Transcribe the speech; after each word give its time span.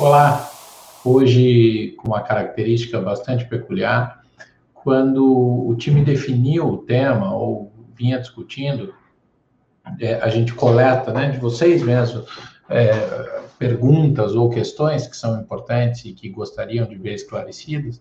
Olá, 0.00 0.50
hoje 1.04 1.94
com 1.98 2.08
uma 2.08 2.22
característica 2.22 2.98
bastante 3.02 3.44
peculiar, 3.44 4.22
quando 4.72 5.68
o 5.68 5.74
time 5.76 6.02
definiu 6.02 6.68
o 6.68 6.78
tema 6.78 7.34
ou 7.36 7.70
vinha 7.94 8.18
discutindo, 8.18 8.94
é, 10.00 10.14
a 10.14 10.30
gente 10.30 10.54
coleta, 10.54 11.12
né, 11.12 11.28
de 11.28 11.36
vocês 11.36 11.82
mesmos, 11.82 12.24
é, 12.70 13.42
perguntas 13.58 14.34
ou 14.34 14.48
questões 14.48 15.06
que 15.06 15.14
são 15.14 15.38
importantes 15.38 16.06
e 16.06 16.14
que 16.14 16.30
gostariam 16.30 16.86
de 16.86 16.96
ver 16.96 17.12
esclarecidas, 17.12 18.00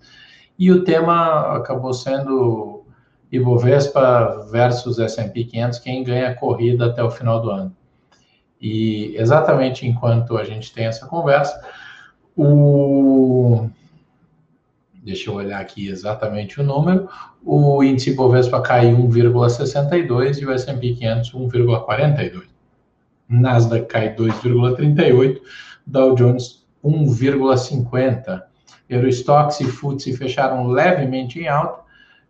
e 0.58 0.72
o 0.72 0.86
tema 0.86 1.58
acabou 1.58 1.94
sendo 1.94 2.86
Ibovespa 3.30 4.48
versus 4.50 5.00
S&P 5.00 5.44
500, 5.44 5.80
quem 5.80 6.06
ganha 6.06 6.30
a 6.30 6.36
corrida 6.36 6.86
até 6.86 7.04
o 7.04 7.12
final 7.12 7.42
do 7.42 7.52
ano. 7.52 7.76
E 8.62 9.16
exatamente 9.18 9.86
enquanto 9.86 10.38
a 10.38 10.46
gente 10.46 10.74
tem 10.74 10.86
essa 10.86 11.06
conversa, 11.06 11.62
o 12.40 13.70
deixa 15.04 15.30
eu 15.30 15.36
olhar 15.36 15.60
aqui 15.60 15.88
exatamente 15.88 16.62
o 16.62 16.64
número, 16.64 17.10
o 17.44 17.84
índice 17.84 18.14
Bovespa 18.14 18.62
cai 18.62 18.94
1,62 18.94 20.42
e 20.42 20.46
o 20.46 20.52
S&P 20.52 20.94
500 20.94 21.32
1,42. 21.34 22.44
Nasdaq 23.28 23.88
cai 23.88 24.16
2,38, 24.16 25.42
Dow 25.86 26.16
Jones 26.16 26.66
1,50. 26.84 28.44
Eurostox 28.90 29.60
e 29.62 29.66
FTSE 29.66 30.18
fecharam 30.18 30.68
levemente 30.68 31.40
em 31.40 31.48
alta 31.48 31.82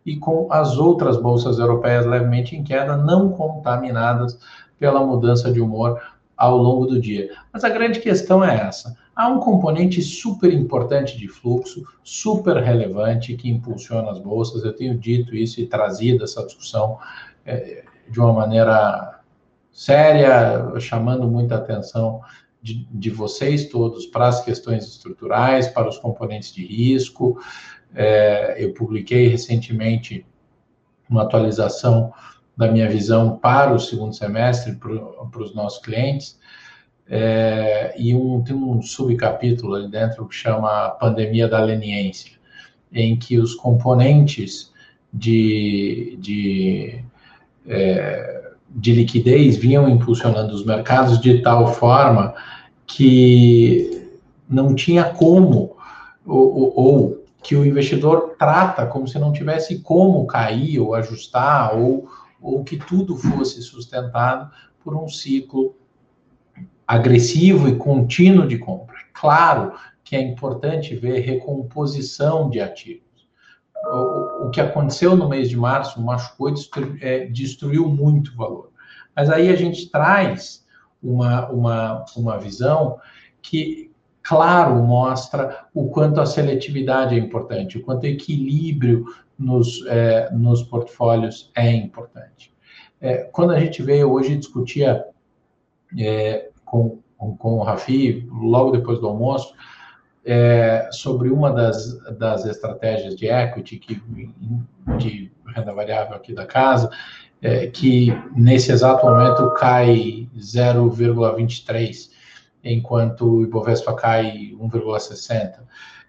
e 0.05 0.17
com 0.17 0.51
as 0.51 0.77
outras 0.77 1.17
bolsas 1.17 1.59
europeias 1.59 2.05
levemente 2.05 2.55
em 2.55 2.63
queda, 2.63 2.97
não 2.97 3.29
contaminadas 3.29 4.39
pela 4.77 5.05
mudança 5.05 5.51
de 5.51 5.61
humor 5.61 6.01
ao 6.35 6.57
longo 6.57 6.85
do 6.85 6.99
dia. 6.99 7.29
Mas 7.51 7.63
a 7.63 7.69
grande 7.69 7.99
questão 7.99 8.43
é 8.43 8.55
essa: 8.55 8.95
há 9.19 9.27
um 9.27 9.37
componente 9.37 10.01
super 10.01 10.53
importante 10.53 11.17
de 11.17 11.27
fluxo, 11.27 11.85
super 12.01 12.55
relevante, 12.63 13.35
que 13.35 13.49
impulsiona 13.49 14.11
as 14.11 14.17
bolsas. 14.17 14.63
Eu 14.63 14.73
tenho 14.73 14.97
dito 14.97 15.35
isso 15.35 15.59
e 15.59 15.67
trazido 15.67 16.23
essa 16.23 16.41
discussão 16.45 16.97
é, 17.45 17.83
de 18.09 18.17
uma 18.17 18.31
maneira 18.31 19.19
séria, 19.73 20.79
chamando 20.79 21.27
muita 21.27 21.55
atenção 21.55 22.21
de, 22.61 22.87
de, 22.89 23.09
vocês 23.09 23.67
todos 23.67 24.05
para 24.05 24.29
as 24.29 24.41
questões 24.41 24.85
estruturais, 24.87 25.67
para 25.67 25.89
os 25.89 25.97
componentes 25.97 26.53
de 26.53 26.65
risco. 26.65 27.41
É, 27.93 28.55
eu 28.57 28.73
publiquei 28.73 29.27
recentemente 29.27 30.25
uma 31.09 31.23
atualização 31.23 32.13
da 32.55 32.71
minha 32.71 32.89
visão 32.89 33.37
para 33.37 33.73
o 33.73 33.79
segundo 33.79 34.15
semestre, 34.15 34.77
para, 34.77 35.41
os 35.41 35.53
nossos 35.53 35.83
clientes, 35.83 36.39
é, 37.09 37.95
e 37.97 38.13
um, 38.13 38.41
tem 38.41 38.55
um 38.55 38.81
subcapítulo 38.81 39.73
ali 39.75 39.89
dentro 39.89 40.27
que 40.27 40.35
chama 40.35 40.89
Pandemia 40.91 41.47
da 41.47 41.59
Leniência, 41.59 42.31
em 42.93 43.17
que 43.17 43.37
os 43.39 43.55
componentes 43.55 44.71
de, 45.11 46.17
de 46.19 47.03
é, 47.67 48.51
de 48.69 48.93
liquidez 48.93 49.57
vinham 49.57 49.89
impulsionando 49.89 50.53
os 50.53 50.63
mercados 50.63 51.19
de 51.19 51.41
tal 51.41 51.73
forma 51.73 52.35
que 52.85 54.07
não 54.47 54.75
tinha 54.75 55.05
como, 55.05 55.75
ou, 56.25 56.73
ou, 56.75 57.25
que 57.41 57.55
o 57.55 57.65
investidor 57.65 58.35
trata 58.37 58.85
como 58.85 59.07
se 59.07 59.17
não 59.17 59.31
tivesse 59.31 59.79
como 59.79 60.27
cair 60.27 60.79
ou 60.79 60.93
ajustar, 60.93 61.75
ou, 61.75 62.07
ou 62.41 62.63
que 62.63 62.77
tudo 62.77 63.15
fosse 63.15 63.61
sustentado 63.61 64.51
por 64.83 64.95
um 64.95 65.07
ciclo 65.07 65.75
agressivo 66.89 67.67
e 67.67 67.75
contínuo 67.75 68.47
de 68.47 68.57
compra. 68.57 68.97
Claro 69.13 69.73
que 70.03 70.15
é 70.15 70.21
importante 70.21 70.95
ver 70.95 71.19
recomposição 71.19 72.49
de 72.49 72.59
ativos 72.59 73.09
o, 73.85 74.49
que 74.49 74.61
aconteceu 74.61 75.15
no 75.15 75.27
mês 75.27 75.49
de 75.49 75.57
março 75.57 76.01
machucou, 76.01 76.51
destruiu, 76.51 76.97
é, 77.01 77.25
destruiu 77.25 77.87
muito 77.87 78.35
valor. 78.35 78.71
Mas 79.15 79.29
aí 79.29 79.49
a 79.49 79.55
gente 79.55 79.89
traz 79.89 80.65
uma, 81.01 81.49
uma, 81.49 82.05
uma 82.15 82.37
visão 82.37 82.99
que, 83.41 83.91
claro, 84.21 84.75
mostra 84.75 85.65
o 85.73 85.89
quanto 85.89 86.19
a 86.19 86.25
seletividade 86.25 87.15
é 87.15 87.17
importante, 87.17 87.77
o 87.77 87.83
quanto 87.83 88.03
o 88.03 88.07
equilíbrio 88.07 89.05
nos, 89.37 89.85
é, 89.87 90.29
nos 90.31 90.63
portfólios 90.63 91.51
é 91.55 91.71
importante. 91.71 92.53
É, 93.01 93.17
quando 93.31 93.51
a 93.51 93.59
gente 93.59 93.81
veio 93.81 94.11
hoje 94.11 94.35
discutia 94.35 95.05
é, 95.97 96.49
com, 96.69 96.99
com 97.17 97.57
o 97.57 97.63
Rafi, 97.63 98.27
logo 98.31 98.71
depois 98.71 98.99
do 98.99 99.07
almoço, 99.07 99.53
é, 100.25 100.89
sobre 100.91 101.29
uma 101.29 101.51
das, 101.51 101.97
das 102.17 102.45
estratégias 102.45 103.15
de 103.15 103.27
equity, 103.27 103.77
que, 103.77 104.01
de 104.97 105.31
renda 105.55 105.73
variável 105.73 106.15
aqui 106.15 106.33
da 106.33 106.45
casa, 106.45 106.89
é, 107.41 107.67
que 107.67 108.13
nesse 108.35 108.71
exato 108.71 109.05
momento 109.05 109.53
cai 109.55 110.27
0,23, 110.37 112.09
enquanto 112.63 113.25
o 113.25 113.43
Ibovespa 113.43 113.93
cai 113.95 114.53
1,60. 114.59 115.59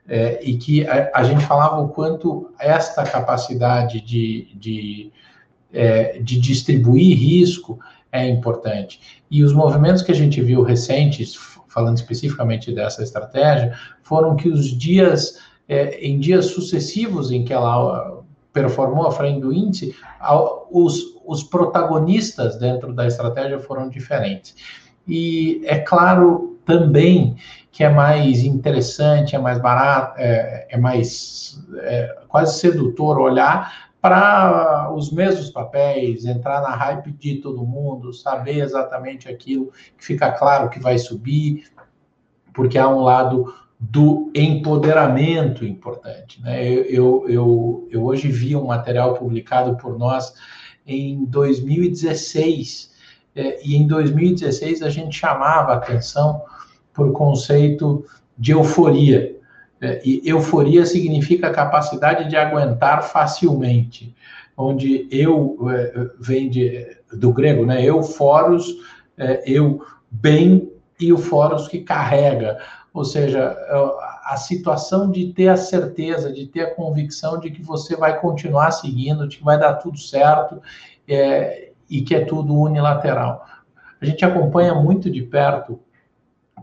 É, 0.09 0.41
e 0.42 0.59
que 0.59 0.87
a, 0.88 1.10
a, 1.15 1.22
gente 1.22 1.44
falava 1.44 1.81
o 1.81 1.88
quanto 1.88 2.53
esta 2.59 3.04
capacidade 3.04 4.00
de, 4.00 4.53
de, 4.56 5.12
é, 5.72 6.19
de 6.19 6.41
distribuir 6.41 7.16
risco 7.16 7.78
é 8.12 8.28
importante. 8.28 9.22
E 9.31 9.44
os 9.44 9.53
movimentos 9.53 10.03
que 10.03 10.12
a 10.12 10.15
gente 10.15 10.41
viu 10.41 10.62
recentes, 10.62 11.34
falando 11.69 11.97
especificamente 11.97 12.75
dessa 12.75 13.03
estratégia, 13.03 13.72
foram 14.03 14.37
que 14.37 14.48
os 14.48 14.66
dias, 14.66 15.38
é, 15.69 16.00
em 16.00 16.19
dias 16.19 16.47
sucessivos 16.47 17.31
em 17.31 17.44
que 17.44 17.53
ela 17.53 18.22
performou 18.53 19.06
à 19.06 19.12
frente 19.12 19.41
do 19.41 19.53
índice, 19.53 19.94
os, 20.71 21.16
os 21.25 21.43
protagonistas 21.44 22.59
dentro 22.59 22.93
da 22.93 23.06
estratégia 23.06 23.60
foram 23.60 23.88
diferentes. 23.88 24.54
E 25.06 25.62
é 25.65 25.78
claro 25.78 26.59
também 26.65 27.37
que 27.71 27.84
é 27.84 27.88
mais 27.88 28.42
interessante, 28.44 29.37
é 29.37 29.38
mais 29.38 29.60
barato, 29.60 30.15
é, 30.19 30.66
é 30.71 30.77
mais 30.77 31.65
é, 31.78 32.16
quase 32.28 32.59
sedutor 32.59 33.19
olhar 33.19 33.89
para 34.00 34.92
os 34.94 35.12
mesmos 35.12 35.50
papéis, 35.50 36.24
entrar 36.24 36.62
na 36.62 36.74
hype 36.74 37.12
de 37.12 37.36
todo 37.36 37.66
mundo, 37.66 38.14
saber 38.14 38.60
exatamente 38.60 39.28
aquilo 39.28 39.72
que 39.98 40.04
fica 40.04 40.32
claro 40.32 40.70
que 40.70 40.80
vai 40.80 40.98
subir, 40.98 41.64
porque 42.54 42.78
há 42.78 42.88
um 42.88 43.00
lado 43.00 43.54
do 43.78 44.30
empoderamento 44.34 45.64
importante. 45.64 46.40
Né? 46.42 46.66
Eu, 46.66 46.84
eu, 46.84 47.24
eu, 47.28 47.88
eu 47.90 48.04
hoje 48.04 48.28
vi 48.28 48.56
um 48.56 48.66
material 48.66 49.14
publicado 49.14 49.76
por 49.76 49.98
nós 49.98 50.34
em 50.86 51.24
2016, 51.24 52.90
é, 53.34 53.66
e 53.66 53.76
em 53.76 53.86
2016 53.86 54.82
a 54.82 54.90
gente 54.90 55.16
chamava 55.16 55.74
atenção 55.74 56.42
por 56.92 57.12
conceito 57.12 58.04
de 58.36 58.52
euforia. 58.52 59.39
É, 59.80 60.00
e 60.04 60.20
euforia 60.24 60.84
significa 60.84 61.50
capacidade 61.50 62.28
de 62.28 62.36
aguentar 62.36 63.02
facilmente, 63.02 64.14
onde 64.56 65.08
eu 65.10 65.56
é, 65.70 66.10
vem 66.18 66.50
de, 66.50 66.86
do 67.12 67.32
grego, 67.32 67.64
né? 67.64 67.82
Euforos, 67.82 68.76
é, 69.16 69.42
eu 69.46 69.82
bem 70.10 70.70
e 71.00 71.12
o 71.12 71.18
foros 71.18 71.66
que 71.66 71.80
carrega, 71.80 72.58
ou 72.92 73.04
seja, 73.04 73.56
a 74.24 74.36
situação 74.36 75.10
de 75.10 75.32
ter 75.32 75.48
a 75.48 75.56
certeza, 75.56 76.30
de 76.30 76.47
ter 76.47 76.62
a 76.62 76.74
convicção 76.74 77.41
de 77.41 77.50
que 77.50 77.62
você 77.62 77.97
vai 77.97 78.20
continuar 78.20 78.70
seguindo, 78.72 79.26
de 79.26 79.38
que 79.38 79.44
vai 79.44 79.58
dar 79.58 79.74
tudo 79.74 79.97
certo 79.97 80.60
é, 81.09 81.71
e 81.88 82.03
que 82.03 82.15
é 82.15 82.24
tudo 82.24 82.54
unilateral. 82.54 83.47
A 84.00 84.04
gente 84.04 84.24
acompanha 84.24 84.74
muito 84.74 85.10
de 85.10 85.22
perto 85.22 85.80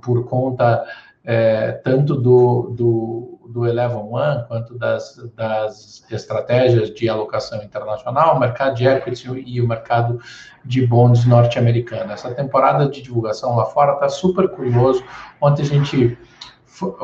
por 0.01 0.25
conta 0.25 0.85
é, 1.29 1.73
tanto 1.73 2.15
do, 2.15 2.73
do, 2.73 3.39
do 3.49 3.67
Eleven 3.67 3.97
One 3.97 4.45
quanto 4.47 4.77
das, 4.77 5.17
das 5.35 6.01
estratégias 6.09 6.89
de 6.93 7.09
alocação 7.09 7.61
internacional, 7.61 8.37
o 8.37 8.39
mercado 8.39 8.75
de 8.75 8.87
equity 8.87 9.43
e 9.45 9.59
o 9.59 9.67
mercado 9.67 10.21
de 10.63 10.87
bonds 10.87 11.25
norte-americano. 11.25 12.13
Essa 12.13 12.33
temporada 12.33 12.87
de 12.87 13.01
divulgação 13.01 13.57
lá 13.57 13.65
fora 13.65 13.95
está 13.95 14.07
super 14.07 14.47
curioso. 14.47 15.03
Ontem 15.41 15.63
a 15.63 15.65
gente 15.65 16.17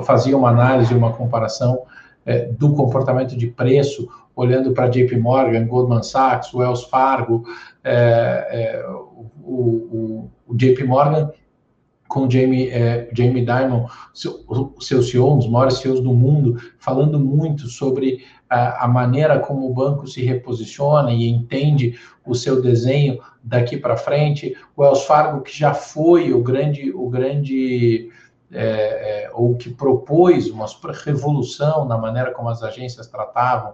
fazia 0.05 0.37
uma 0.37 0.49
análise, 0.49 0.93
uma 0.93 1.11
comparação 1.11 1.83
é, 2.25 2.45
do 2.45 2.73
comportamento 2.73 3.35
de 3.35 3.47
preço, 3.47 4.07
olhando 4.33 4.71
para 4.71 4.87
JP 4.87 5.17
Morgan, 5.17 5.67
Goldman 5.67 6.01
Sachs, 6.01 6.53
Wells 6.53 6.85
Fargo, 6.85 7.43
é, 7.83 8.47
é, 8.49 8.87
o, 8.87 9.27
o, 9.43 10.31
o 10.47 10.55
JP 10.55 10.85
Morgan 10.85 11.29
com 12.13 12.29
Jamie, 12.29 12.69
é, 12.69 13.09
Jamie 13.11 13.43
Dimon, 13.43 13.87
seu, 14.13 14.45
o 14.47 14.79
seu 14.79 15.01
CEO, 15.01 15.33
um 15.33 15.37
dos 15.39 15.49
maiores 15.49 15.79
CEOs 15.79 15.99
do 15.99 16.13
mundo, 16.13 16.61
falando 16.77 17.19
muito 17.19 17.67
sobre 17.67 18.23
a, 18.47 18.85
a, 18.85 18.87
maneira 18.87 19.39
como 19.39 19.67
o 19.67 19.73
banco 19.73 20.05
se 20.05 20.23
reposiciona 20.23 21.11
e 21.11 21.27
entende 21.27 21.99
o 22.23 22.35
seu 22.35 22.61
desenho 22.61 23.19
daqui 23.43 23.77
para 23.77 23.97
frente. 23.97 24.55
O 24.75 24.83
Wells 24.83 25.05
Fargo, 25.05 25.41
que 25.41 25.57
já 25.57 25.73
foi 25.73 26.31
o 26.31 26.43
grande, 26.43 26.91
o 26.91 27.09
grande 27.09 28.11
é, 28.51 29.23
é, 29.25 29.31
ou 29.33 29.55
que 29.55 29.71
propôs 29.71 30.51
uma 30.51 30.67
revolução 31.03 31.85
na 31.85 31.97
maneira 31.97 32.31
como 32.31 32.47
as 32.47 32.61
agências 32.61 33.07
tratavam 33.07 33.73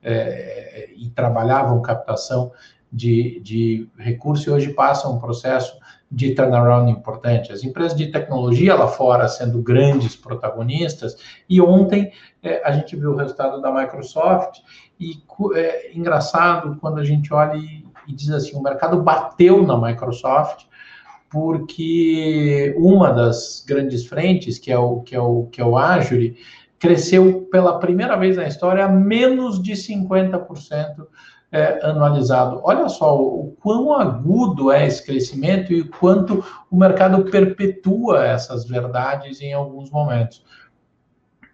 é, 0.00 0.90
e 0.96 1.08
trabalhavam 1.08 1.82
captação 1.82 2.52
de, 2.92 3.40
de 3.40 3.88
recursos, 3.98 4.46
e 4.46 4.50
hoje 4.50 4.72
passa 4.74 5.08
um 5.08 5.18
processo 5.18 5.76
de 6.10 6.34
turnaround 6.34 6.90
importante. 6.90 7.52
As 7.52 7.62
empresas 7.62 7.96
de 7.96 8.08
tecnologia 8.08 8.74
lá 8.74 8.88
fora 8.88 9.28
sendo 9.28 9.62
grandes 9.62 10.16
protagonistas, 10.16 11.16
e 11.48 11.60
ontem 11.60 12.12
é, 12.42 12.62
a 12.64 12.72
gente 12.72 12.96
viu 12.96 13.12
o 13.12 13.16
resultado 13.16 13.60
da 13.60 13.72
Microsoft, 13.72 14.60
e 14.98 15.22
é 15.54 15.96
engraçado 15.96 16.76
quando 16.80 16.98
a 16.98 17.04
gente 17.04 17.32
olha 17.32 17.56
e, 17.56 17.86
e 18.08 18.12
diz 18.12 18.30
assim: 18.30 18.56
o 18.56 18.62
mercado 18.62 19.00
bateu 19.02 19.62
na 19.64 19.80
Microsoft 19.80 20.64
porque 21.30 22.74
uma 22.76 23.12
das 23.12 23.64
grandes 23.66 24.04
frentes, 24.04 24.58
que 24.58 24.70
é 24.72 24.76
o, 24.76 25.00
que 25.00 25.14
é 25.14 25.20
o, 25.20 25.46
que 25.46 25.60
é 25.60 25.64
o 25.64 25.78
Azure, 25.78 26.36
cresceu 26.76 27.42
pela 27.52 27.78
primeira 27.78 28.16
vez 28.16 28.36
na 28.36 28.48
história 28.48 28.84
a 28.84 28.88
menos 28.88 29.62
de 29.62 29.72
50% 29.72 30.46
é, 31.52 31.84
anualizado. 31.84 32.60
Olha 32.62 32.88
só 32.88 33.20
o 33.20 33.56
quão 33.60 33.92
agudo 33.92 34.70
é 34.70 34.86
esse 34.86 35.04
crescimento 35.04 35.72
e 35.72 35.84
quanto 35.84 36.44
o 36.70 36.76
mercado 36.76 37.24
perpetua 37.24 38.24
essas 38.24 38.64
verdades 38.66 39.40
em 39.40 39.52
alguns 39.52 39.90
momentos. 39.90 40.44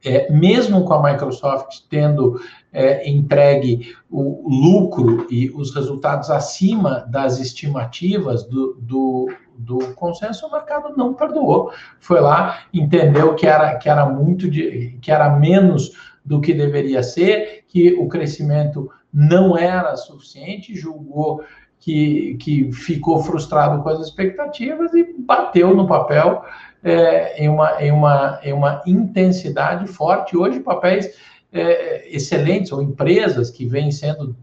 É, 0.04 0.30
mesmo 0.30 0.84
com 0.84 0.92
a 0.92 1.12
Microsoft 1.12 1.80
tendo 1.88 2.38
é, 2.72 3.08
entregue 3.08 3.96
o 4.10 4.46
lucro 4.48 5.26
e 5.30 5.50
os 5.50 5.74
resultados 5.74 6.30
acima 6.30 7.04
das 7.08 7.40
estimativas 7.40 8.44
do, 8.44 8.76
do, 8.78 9.28
do 9.56 9.78
consenso, 9.94 10.46
o 10.46 10.52
mercado 10.52 10.94
não 10.96 11.14
perdoou. 11.14 11.72
Foi 11.98 12.20
lá, 12.20 12.60
entendeu 12.72 13.34
que 13.34 13.46
era, 13.46 13.74
que 13.76 13.88
era 13.88 14.06
muito 14.06 14.48
de, 14.48 14.98
que 15.00 15.10
era 15.10 15.30
menos 15.30 15.92
do 16.24 16.40
que 16.40 16.52
deveria 16.52 17.02
ser, 17.02 17.64
que 17.66 17.94
o 17.94 18.06
crescimento 18.08 18.90
não 19.18 19.56
era 19.56 19.96
suficiente, 19.96 20.74
julgou 20.74 21.42
que, 21.78 22.36
que 22.38 22.70
ficou 22.70 23.22
frustrado 23.24 23.82
com 23.82 23.88
as 23.88 24.00
expectativas 24.00 24.92
e 24.92 25.14
bateu 25.18 25.74
no 25.74 25.86
papel 25.86 26.44
é, 26.84 27.42
em, 27.42 27.48
uma, 27.48 27.82
em, 27.82 27.90
uma, 27.90 28.38
em 28.42 28.52
uma 28.52 28.82
intensidade 28.86 29.86
forte. 29.86 30.36
Hoje, 30.36 30.60
papéis 30.60 31.16
é, 31.50 32.14
excelentes 32.14 32.72
ou 32.72 32.82
empresas 32.82 33.50
que 33.50 33.64
vêm 33.64 33.90
sendo, 33.90 34.36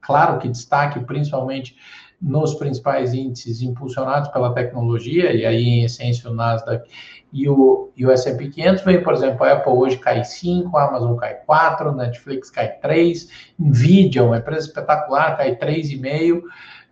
claro 0.00 0.38
que 0.38 0.48
destaque 0.48 1.00
principalmente 1.00 1.74
nos 2.20 2.54
principais 2.54 3.14
índices 3.14 3.62
impulsionados 3.62 4.28
pela 4.28 4.52
tecnologia, 4.52 5.32
e 5.32 5.46
aí, 5.46 5.64
em 5.64 5.84
essência, 5.84 6.30
o 6.30 6.34
Nasdaq 6.34 6.88
e 7.32 7.48
o, 7.48 7.90
e 7.96 8.04
o 8.04 8.10
S&P 8.10 8.48
500 8.48 8.84
vem, 8.84 9.02
por 9.02 9.14
exemplo, 9.14 9.44
a 9.44 9.52
Apple 9.52 9.72
hoje 9.72 9.96
cai 9.96 10.24
5, 10.24 10.76
a 10.76 10.88
Amazon 10.88 11.16
cai 11.16 11.34
4, 11.46 11.92
Netflix 11.92 12.50
cai 12.50 12.68
3, 12.68 13.28
Nvidia, 13.58 14.24
uma 14.24 14.38
empresa 14.38 14.66
espetacular, 14.66 15.36
cai 15.36 15.56
3,5, 15.56 16.42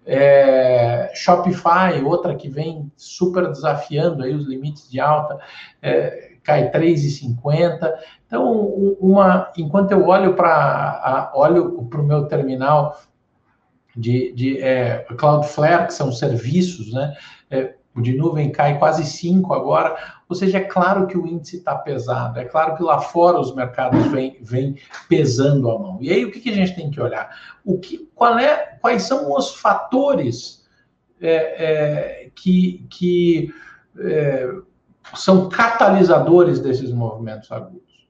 é, 0.07 1.11
Shopify, 1.15 2.03
outra 2.03 2.35
que 2.35 2.49
vem 2.49 2.91
super 2.97 3.49
desafiando 3.51 4.23
aí 4.23 4.35
os 4.35 4.47
limites 4.47 4.89
de 4.91 4.99
alta, 4.99 5.39
é, 5.83 6.37
cai 6.43 6.71
3,50. 6.71 7.93
Então, 8.27 8.55
uma, 9.01 9.53
enquanto 9.57 9.93
eu 9.93 10.07
olho 10.07 10.35
para 10.35 11.31
olho 11.35 11.79
o 11.79 12.03
meu 12.03 12.25
terminal 12.27 12.99
de, 13.99 14.33
de 14.33 14.63
é, 14.63 15.05
Cloudflare, 15.17 15.89
que 15.89 15.95
são 15.95 16.13
serviços, 16.13 16.93
né? 16.93 17.17
É, 17.51 17.75
o 17.95 18.01
de 18.01 18.17
nuvem 18.17 18.53
cai 18.53 18.79
quase 18.79 19.05
5 19.05 19.53
agora, 19.53 19.97
ou 20.29 20.37
seja, 20.37 20.59
é 20.59 20.65
claro 20.65 21.09
que 21.09 21.19
o 21.19 21.27
índice 21.27 21.57
está 21.57 21.75
pesado, 21.75 22.39
é 22.39 22.45
claro 22.45 22.77
que 22.77 22.83
lá 22.83 23.01
fora 23.01 23.41
os 23.41 23.53
mercados 23.53 24.07
vêm 24.07 24.39
vem 24.41 24.77
pesando 25.09 25.69
a 25.69 25.77
mão. 25.77 25.99
E 26.01 26.13
aí 26.13 26.25
o 26.25 26.31
que, 26.31 26.39
que, 26.39 26.51
a 26.51 26.55
gente 26.55 26.77
tem 26.77 26.91
que 26.91 27.01
olhar? 27.01 27.29
O 27.65 27.79
que, 27.79 28.09
qual 28.15 28.39
é, 28.39 28.79
quais 28.81 29.03
são 29.03 29.35
os 29.35 29.57
fatores 29.57 30.65
é, 31.21 31.33
é, 31.35 32.31
que, 32.37 32.87
que 32.89 33.53
é, 33.99 34.49
são 35.17 35.49
catalisadores 35.49 36.61
desses 36.61 36.93
movimentos 36.93 37.51
agudos? 37.51 38.07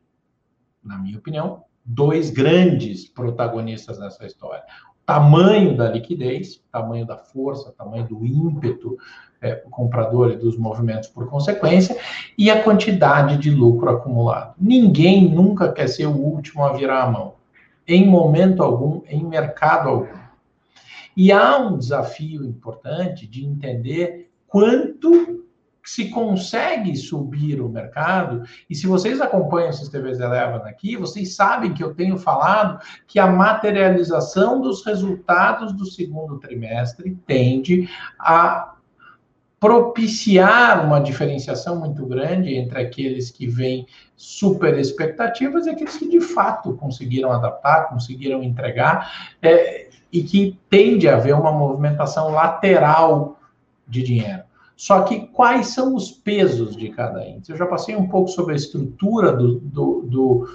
Na 0.85 0.99
minha 0.99 1.17
opinião, 1.17 1.64
dois 1.82 2.29
grandes 2.29 3.08
protagonistas 3.08 3.99
nessa 3.99 4.26
história 4.26 4.64
tamanho 5.09 5.75
da 5.75 5.91
liquidez, 5.91 6.61
tamanho 6.71 7.07
da 7.07 7.17
força, 7.17 7.73
tamanho 7.79 8.07
do 8.07 8.27
ímpeto 8.27 8.99
é, 9.41 9.55
comprador 9.71 10.33
e 10.33 10.37
dos 10.37 10.59
movimentos 10.59 11.09
por 11.09 11.31
consequência, 11.31 11.97
e 12.37 12.51
a 12.51 12.63
quantidade 12.63 13.39
de 13.39 13.51
lucro 13.51 13.89
acumulado. 13.89 14.55
Ninguém 14.61 15.27
nunca 15.27 15.73
quer 15.73 15.89
ser 15.89 16.05
o 16.05 16.15
último 16.15 16.63
a 16.63 16.75
virar 16.75 17.05
a 17.05 17.11
mão, 17.11 17.37
em 17.87 18.07
momento 18.07 18.63
algum, 18.63 19.01
em 19.09 19.25
mercado 19.25 19.89
algum. 19.89 20.19
E 21.17 21.33
há 21.33 21.57
um 21.57 21.79
desafio 21.79 22.45
importante 22.45 23.27
de 23.27 23.47
entender 23.47 24.31
quanto 24.47 25.43
se 25.88 26.11
consegue 26.11 26.94
subir 26.94 27.62
o 27.62 27.69
mercado, 27.69 28.43
e 28.69 28.75
se 28.75 28.87
vocês 28.87 29.23
acompanham 29.23 29.70
esses 29.70 29.88
TVs 29.88 30.20
Eleven 30.20 30.61
aqui, 30.69 30.96
vocês 30.96 31.35
sabem 31.35 31.73
que 31.73 31.82
eu 31.82 31.94
tenho 31.94 32.19
falado 32.19 32.79
que 33.06 33.19
a 33.19 33.26
materialização 33.26 34.61
dos 34.61 34.85
resultados 34.85 35.73
do 35.73 35.87
segundo 35.87 36.38
trimestre 36.38 37.17
tende 37.26 37.88
a 38.19 38.75
propiciar 39.58 40.85
uma 40.85 41.00
diferenciação 41.00 41.81
muito 41.81 42.05
grande 42.05 42.55
entre 42.55 42.82
aqueles 42.82 43.31
que 43.31 43.46
vêm 43.46 43.87
super 44.14 44.79
expectativas 44.79 45.67
e 45.67 45.70
aqueles 45.70 45.96
que 45.96 46.06
de 46.06 46.20
fato 46.20 46.75
conseguiram 46.75 47.32
adaptar, 47.32 47.88
conseguiram 47.88 48.43
entregar, 48.43 49.37
é, 49.40 49.88
e 50.12 50.23
que 50.23 50.61
tende 50.69 51.08
a 51.08 51.17
haver 51.17 51.35
uma 51.35 51.50
movimentação 51.50 52.31
lateral 52.31 53.40
de 53.87 54.02
dinheiro. 54.02 54.48
Só 54.79 55.03
que 55.03 55.27
quais 55.27 55.67
são 55.69 55.97
os 55.97 56.13
pesos 56.13 56.77
de 56.77 56.89
cada 56.91 57.27
índice? 57.27 57.51
Eu 57.51 57.59
já 57.59 57.67
passei 57.67 57.97
um 57.97 58.07
pouco 58.07 58.29
sobre 58.29 58.53
a 58.53 58.57
estrutura 58.57 59.33
do, 59.33 59.59
do, 59.59 60.03
do 60.03 60.49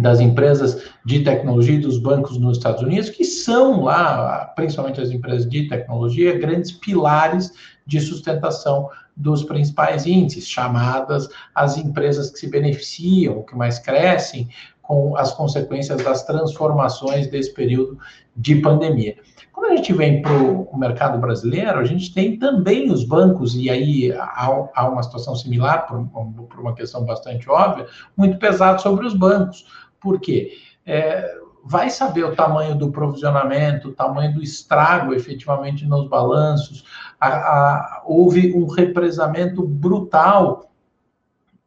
das 0.00 0.18
empresas 0.18 0.82
de 1.04 1.22
tecnologia 1.22 1.74
e 1.74 1.80
dos 1.80 1.98
bancos 1.98 2.38
nos 2.38 2.56
Estados 2.56 2.82
Unidos, 2.82 3.10
que 3.10 3.24
são 3.24 3.82
lá, 3.82 4.46
principalmente 4.56 5.02
as 5.02 5.10
empresas 5.10 5.46
de 5.46 5.68
tecnologia, 5.68 6.38
grandes 6.38 6.72
pilares 6.72 7.52
de 7.86 8.00
sustentação 8.00 8.88
dos 9.14 9.44
principais 9.44 10.06
índices, 10.06 10.48
chamadas 10.48 11.28
as 11.54 11.76
empresas 11.76 12.30
que 12.30 12.38
se 12.38 12.48
beneficiam, 12.48 13.42
que 13.42 13.54
mais 13.54 13.78
crescem 13.78 14.48
com 14.88 15.14
as 15.18 15.34
consequências 15.34 16.02
das 16.02 16.24
transformações 16.24 17.26
desse 17.26 17.52
período 17.52 17.98
de 18.34 18.56
pandemia. 18.56 19.18
Quando 19.52 19.72
a 19.72 19.76
gente 19.76 19.92
vem 19.92 20.22
para 20.22 20.32
o 20.32 20.78
mercado 20.78 21.18
brasileiro, 21.18 21.78
a 21.78 21.84
gente 21.84 22.14
tem 22.14 22.38
também 22.38 22.90
os 22.90 23.04
bancos, 23.04 23.54
e 23.54 23.68
aí 23.68 24.10
há, 24.12 24.66
há 24.74 24.88
uma 24.88 25.02
situação 25.02 25.36
similar, 25.36 25.86
por, 25.86 26.06
por, 26.46 26.58
uma 26.58 26.74
questão 26.74 27.04
bastante 27.04 27.50
óbvia, 27.50 27.86
muito 28.16 28.38
pesado 28.38 28.80
sobre 28.80 29.06
os 29.06 29.12
bancos. 29.12 29.66
Por 30.00 30.18
quê? 30.20 30.52
É, 30.86 31.36
vai 31.62 31.90
saber 31.90 32.24
o 32.24 32.34
tamanho 32.34 32.74
do 32.74 32.90
provisionamento, 32.90 33.88
o 33.88 33.94
tamanho 33.94 34.32
do 34.32 34.42
estrago 34.42 35.12
efetivamente 35.12 35.84
nos 35.84 36.08
balanços. 36.08 36.86
A, 37.20 37.28
a, 37.28 38.02
houve 38.06 38.54
um 38.54 38.66
represamento 38.66 39.62
brutal 39.62 40.67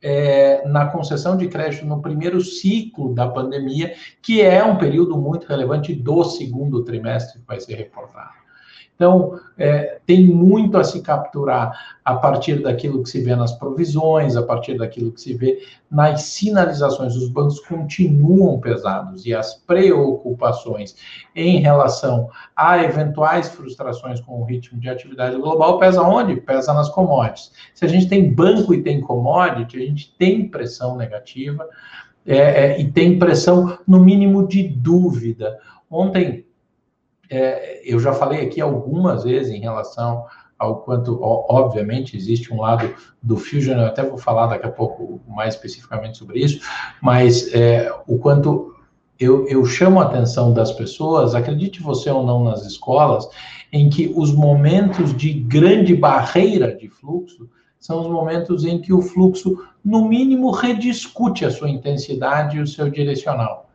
é, 0.01 0.67
na 0.67 0.87
concessão 0.87 1.37
de 1.37 1.47
crédito 1.47 1.85
no 1.85 2.01
primeiro 2.01 2.41
ciclo 2.41 3.13
da 3.13 3.27
pandemia, 3.27 3.93
que 4.21 4.41
é 4.41 4.63
um 4.63 4.77
período 4.77 5.17
muito 5.17 5.45
relevante 5.45 5.93
do 5.93 6.23
segundo 6.23 6.83
trimestre 6.83 7.39
que 7.39 7.45
vai 7.45 7.59
ser 7.59 7.75
reportado. 7.75 8.40
Então, 9.01 9.39
é, 9.57 9.97
tem 10.05 10.27
muito 10.27 10.77
a 10.77 10.83
se 10.83 11.01
capturar 11.01 11.97
a 12.05 12.13
partir 12.17 12.61
daquilo 12.61 13.01
que 13.01 13.09
se 13.09 13.19
vê 13.19 13.35
nas 13.35 13.51
provisões, 13.51 14.35
a 14.35 14.43
partir 14.43 14.77
daquilo 14.77 15.11
que 15.11 15.19
se 15.19 15.33
vê 15.33 15.57
nas 15.89 16.21
sinalizações. 16.21 17.15
Os 17.15 17.27
bancos 17.27 17.59
continuam 17.61 18.59
pesados 18.59 19.25
e 19.25 19.33
as 19.33 19.55
preocupações 19.55 20.95
em 21.35 21.57
relação 21.61 22.29
a 22.55 22.77
eventuais 22.83 23.49
frustrações 23.49 24.21
com 24.21 24.39
o 24.39 24.45
ritmo 24.45 24.79
de 24.79 24.87
atividade 24.87 25.35
global 25.35 25.79
pesa 25.79 26.03
onde? 26.03 26.35
Pesa 26.35 26.71
nas 26.71 26.87
commodities. 26.87 27.51
Se 27.73 27.83
a 27.85 27.87
gente 27.87 28.07
tem 28.07 28.31
banco 28.31 28.71
e 28.71 28.83
tem 28.83 29.01
commodity, 29.01 29.77
a 29.77 29.85
gente 29.87 30.15
tem 30.15 30.47
pressão 30.47 30.95
negativa 30.95 31.67
é, 32.23 32.37
é, 32.37 32.79
e 32.79 32.91
tem 32.91 33.17
pressão, 33.17 33.79
no 33.87 33.99
mínimo, 33.99 34.47
de 34.47 34.61
dúvida. 34.61 35.57
Ontem, 35.89 36.45
é, 37.31 37.81
eu 37.85 37.97
já 37.97 38.11
falei 38.11 38.45
aqui 38.45 38.59
algumas 38.59 39.23
vezes 39.23 39.53
em 39.53 39.61
relação 39.61 40.25
ao 40.59 40.81
quanto, 40.81 41.17
obviamente, 41.21 42.15
existe 42.15 42.53
um 42.53 42.61
lado 42.61 42.93
do 43.23 43.37
Fusion, 43.37 43.79
eu 43.79 43.87
até 43.87 44.03
vou 44.03 44.17
falar 44.17 44.47
daqui 44.47 44.67
a 44.67 44.71
pouco 44.71 45.19
mais 45.27 45.55
especificamente 45.55 46.17
sobre 46.17 46.39
isso, 46.39 46.61
mas 47.01 47.51
é, 47.51 47.91
o 48.05 48.19
quanto 48.19 48.75
eu, 49.17 49.47
eu 49.47 49.65
chamo 49.65 49.99
a 49.99 50.03
atenção 50.03 50.53
das 50.53 50.71
pessoas, 50.71 51.33
acredite 51.33 51.81
você 51.81 52.11
ou 52.11 52.23
não 52.23 52.43
nas 52.43 52.65
escolas, 52.65 53.27
em 53.71 53.89
que 53.89 54.11
os 54.15 54.33
momentos 54.33 55.15
de 55.15 55.31
grande 55.31 55.95
barreira 55.95 56.75
de 56.75 56.89
fluxo 56.89 57.49
são 57.79 58.01
os 58.01 58.07
momentos 58.07 58.65
em 58.65 58.79
que 58.79 58.93
o 58.93 59.01
fluxo, 59.01 59.57
no 59.83 60.07
mínimo, 60.07 60.51
rediscute 60.51 61.45
a 61.45 61.49
sua 61.49 61.69
intensidade 61.69 62.57
e 62.57 62.61
o 62.61 62.67
seu 62.67 62.89
direcional. 62.89 63.69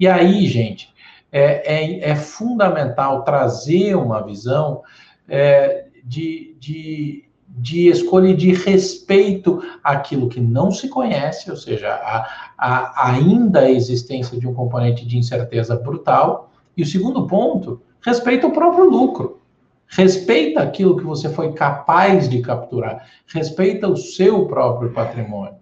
E 0.00 0.06
aí, 0.08 0.46
gente, 0.46 0.92
é, 1.32 1.74
é, 1.74 2.10
é 2.10 2.14
fundamental 2.14 3.24
trazer 3.24 3.94
uma 3.94 4.22
visão 4.22 4.82
é, 5.26 5.86
de, 6.04 6.54
de, 6.60 7.24
de 7.48 7.88
escolha 7.88 8.28
e 8.28 8.36
de 8.36 8.52
respeito 8.52 9.62
àquilo 9.82 10.28
que 10.28 10.40
não 10.40 10.70
se 10.70 10.88
conhece, 10.88 11.50
ou 11.50 11.56
seja, 11.56 11.88
a, 11.94 12.52
a, 12.58 13.10
ainda 13.10 13.60
a 13.60 13.70
existência 13.70 14.38
de 14.38 14.46
um 14.46 14.52
componente 14.52 15.06
de 15.06 15.16
incerteza 15.16 15.74
brutal. 15.76 16.52
E 16.76 16.82
o 16.82 16.86
segundo 16.86 17.26
ponto, 17.26 17.80
respeita 18.02 18.46
o 18.46 18.52
próprio 18.52 18.88
lucro. 18.90 19.40
Respeita 19.86 20.62
aquilo 20.62 20.96
que 20.96 21.04
você 21.04 21.28
foi 21.28 21.52
capaz 21.52 22.28
de 22.28 22.40
capturar. 22.40 23.06
Respeita 23.26 23.88
o 23.88 23.96
seu 23.96 24.46
próprio 24.46 24.92
patrimônio. 24.92 25.56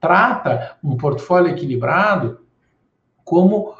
Trata 0.00 0.76
um 0.82 0.96
portfólio 0.96 1.50
equilibrado 1.50 2.40
como 3.24 3.74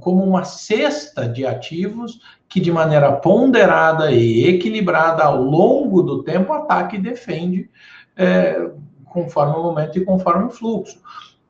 como 0.00 0.24
uma 0.24 0.44
cesta 0.44 1.28
de 1.28 1.44
ativos 1.44 2.20
que, 2.48 2.58
de 2.58 2.72
maneira 2.72 3.12
ponderada 3.12 4.10
e 4.10 4.46
equilibrada 4.48 5.22
ao 5.22 5.42
longo 5.42 6.02
do 6.02 6.22
tempo, 6.22 6.52
ataca 6.52 6.96
e 6.96 7.02
defende 7.02 7.68
é, 8.16 8.70
conforme 9.04 9.56
o 9.56 9.62
momento 9.62 9.98
e 9.98 10.04
conforme 10.04 10.46
o 10.46 10.50
fluxo. 10.50 10.98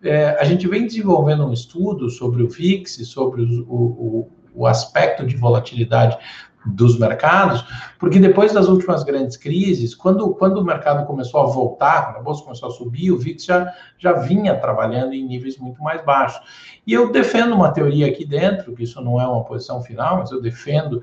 É, 0.02 0.36
a 0.40 0.44
gente 0.44 0.66
vem 0.66 0.86
desenvolvendo 0.86 1.46
um 1.46 1.52
estudo 1.52 2.10
sobre 2.10 2.42
o 2.42 2.48
VIX, 2.48 3.06
sobre 3.08 3.42
o, 3.42 3.72
o, 3.72 4.30
o 4.54 4.66
aspecto 4.66 5.24
de 5.24 5.36
volatilidade 5.36 6.18
dos 6.66 6.98
mercados, 6.98 7.64
porque 7.98 8.18
depois 8.18 8.52
das 8.52 8.68
últimas 8.68 9.04
grandes 9.04 9.36
crises, 9.36 9.94
quando, 9.94 10.34
quando 10.34 10.58
o 10.58 10.64
mercado 10.64 11.06
começou 11.06 11.40
a 11.40 11.46
voltar, 11.46 12.14
a 12.16 12.20
bolsa 12.20 12.42
começou 12.42 12.68
a 12.68 12.72
subir, 12.72 13.10
o 13.10 13.18
VIX 13.18 13.44
já, 13.44 13.72
já 13.98 14.12
vinha 14.12 14.54
trabalhando 14.56 15.14
em 15.14 15.24
níveis 15.24 15.56
muito 15.56 15.82
mais 15.82 16.04
baixos. 16.04 16.40
E 16.86 16.92
eu 16.92 17.10
defendo 17.12 17.54
uma 17.54 17.70
teoria 17.70 18.06
aqui 18.06 18.24
dentro, 18.24 18.74
que 18.74 18.82
isso 18.82 19.00
não 19.00 19.20
é 19.20 19.26
uma 19.26 19.44
posição 19.44 19.82
final, 19.82 20.18
mas 20.18 20.30
eu 20.30 20.40
defendo 20.40 21.02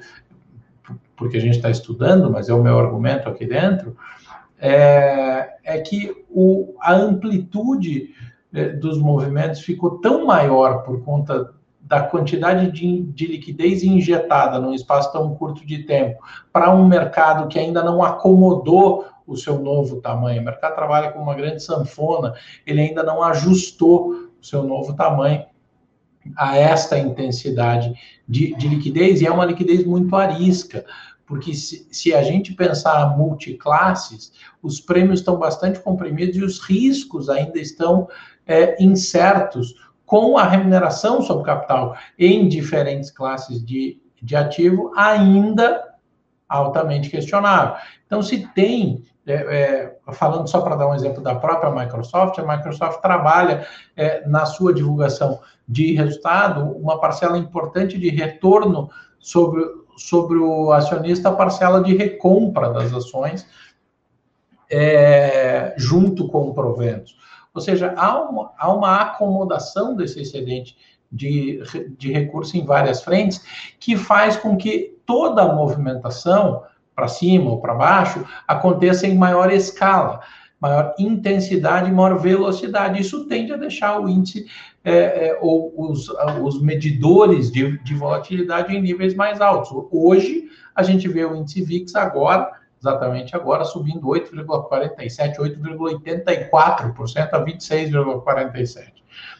porque 1.15 1.37
a 1.37 1.41
gente 1.41 1.55
está 1.55 1.69
estudando, 1.69 2.29
mas 2.29 2.49
é 2.49 2.53
o 2.53 2.61
meu 2.61 2.77
argumento 2.77 3.29
aqui 3.29 3.45
dentro, 3.45 3.95
é, 4.59 5.55
é 5.63 5.79
que 5.79 6.25
o, 6.29 6.75
a 6.79 6.93
amplitude 6.93 8.13
é, 8.53 8.69
dos 8.69 8.97
movimentos 8.97 9.61
ficou 9.61 9.99
tão 9.99 10.25
maior 10.25 10.83
por 10.83 11.03
conta 11.03 11.53
da 11.85 12.01
quantidade 12.01 12.71
de, 12.71 13.03
de, 13.03 13.27
liquidez 13.27 13.83
injetada 13.83 14.59
num 14.59 14.73
espaço 14.73 15.11
tão 15.11 15.35
curto 15.35 15.65
de 15.65 15.83
tempo 15.83 16.19
para 16.51 16.73
um 16.73 16.87
mercado 16.87 17.47
que 17.47 17.59
ainda 17.59 17.83
não 17.83 18.03
acomodou 18.03 19.05
o 19.27 19.37
seu 19.37 19.59
novo 19.59 20.01
tamanho. 20.01 20.41
O 20.41 20.45
mercado 20.45 20.75
trabalha 20.75 21.11
com 21.11 21.19
uma 21.19 21.35
grande 21.35 21.61
sanfona, 21.61 22.33
ele 22.65 22.81
ainda 22.81 23.03
não 23.03 23.23
ajustou 23.23 24.31
o 24.41 24.43
seu 24.43 24.63
novo 24.63 24.95
tamanho 24.95 25.45
a 26.35 26.57
esta 26.57 26.97
intensidade 26.97 27.93
de, 28.27 28.55
de 28.55 28.67
liquidez, 28.67 29.21
e 29.21 29.27
é 29.27 29.31
uma 29.31 29.45
liquidez 29.45 29.85
muito 29.85 30.15
arisca, 30.15 30.83
porque 31.23 31.53
se, 31.53 31.87
se, 31.91 32.15
a 32.15 32.23
gente 32.23 32.53
pensar 32.53 33.15
multiclasses, 33.15 34.31
os 34.61 34.79
prêmios 34.79 35.19
estão 35.19 35.37
bastante 35.37 35.79
comprimidos 35.79 36.35
e 36.35 36.43
os 36.43 36.59
riscos 36.59 37.29
ainda 37.29 37.59
estão 37.59 38.07
é, 38.45 38.83
incertos 38.83 39.75
com 40.05 40.37
a 40.37 40.43
remuneração 40.43 41.21
sobre 41.21 41.45
capital 41.45 41.95
em 42.17 42.47
diferentes 42.47 43.09
classes 43.09 43.63
de, 43.63 43.99
de 44.21 44.35
ativo 44.35 44.91
ainda 44.95 45.95
altamente 46.47 47.09
questionável. 47.09 47.75
Então, 48.05 48.21
se 48.21 48.47
tem, 48.53 49.03
é, 49.25 49.33
é, 49.33 49.97
falando 50.13 50.47
só 50.47 50.61
para 50.61 50.75
dar 50.75 50.87
um 50.87 50.93
exemplo 50.93 51.21
da 51.21 51.35
própria 51.35 51.71
Microsoft, 51.71 52.37
a 52.37 52.43
Microsoft 52.43 53.01
trabalha 53.01 53.65
é, 53.95 54.27
na 54.27 54.45
sua 54.45 54.73
divulgação 54.73 55.39
de 55.67 55.93
resultado 55.93 56.71
uma 56.77 56.99
parcela 56.99 57.37
importante 57.37 57.97
de 57.97 58.09
retorno 58.09 58.89
sobre, 59.19 59.63
sobre 59.97 60.37
o 60.37 60.71
acionista, 60.71 61.29
a 61.29 61.35
parcela 61.35 61.83
de 61.83 61.95
recompra 61.95 62.71
das 62.71 62.93
ações 62.93 63.47
é, 64.69 65.73
junto 65.77 66.27
com 66.27 66.53
proventos. 66.53 67.17
Ou 67.55 67.61
seja, 67.61 67.93
há 67.95 68.21
uma, 68.21 68.51
há 68.57 68.71
uma 68.71 68.97
acomodação 68.97 69.95
desse 69.95 70.21
excedente 70.21 70.75
de, 71.09 71.61
de 71.97 72.11
recurso 72.11 72.57
em 72.57 72.65
várias 72.65 73.01
frentes 73.01 73.41
que 73.79 73.95
faz 73.95 74.35
com 74.35 74.57
que 74.57 74.97
toda 75.05 75.41
a 75.41 75.53
movimentação, 75.53 76.63
para 76.93 77.07
cima 77.07 77.49
ou 77.49 77.61
para 77.61 77.73
baixo, 77.73 78.25
aconteça 78.47 79.07
em 79.07 79.15
maior 79.15 79.51
escala, 79.51 80.21
maior 80.59 80.93
intensidade, 80.99 81.91
maior 81.91 82.17
velocidade. 82.17 83.01
Isso 83.01 83.25
tende 83.25 83.53
a 83.53 83.57
deixar 83.57 83.99
o 83.99 84.09
índice 84.09 84.45
é, 84.83 85.29
é, 85.29 85.39
ou 85.41 85.73
os, 85.77 86.09
os 86.43 86.61
medidores 86.61 87.51
de, 87.51 87.77
de 87.83 87.95
volatilidade 87.95 88.75
em 88.75 88.81
níveis 88.81 89.15
mais 89.15 89.39
altos. 89.41 89.71
Hoje, 89.91 90.49
a 90.73 90.83
gente 90.83 91.07
vê 91.07 91.25
o 91.25 91.35
índice 91.35 91.61
VIX 91.61 91.95
agora 91.95 92.51
exatamente 92.85 93.35
agora, 93.35 93.65
subindo 93.65 94.07
8,47%, 94.07 95.37
8,84% 95.37 97.29
a 97.31 97.43
26,47%. 97.43 98.93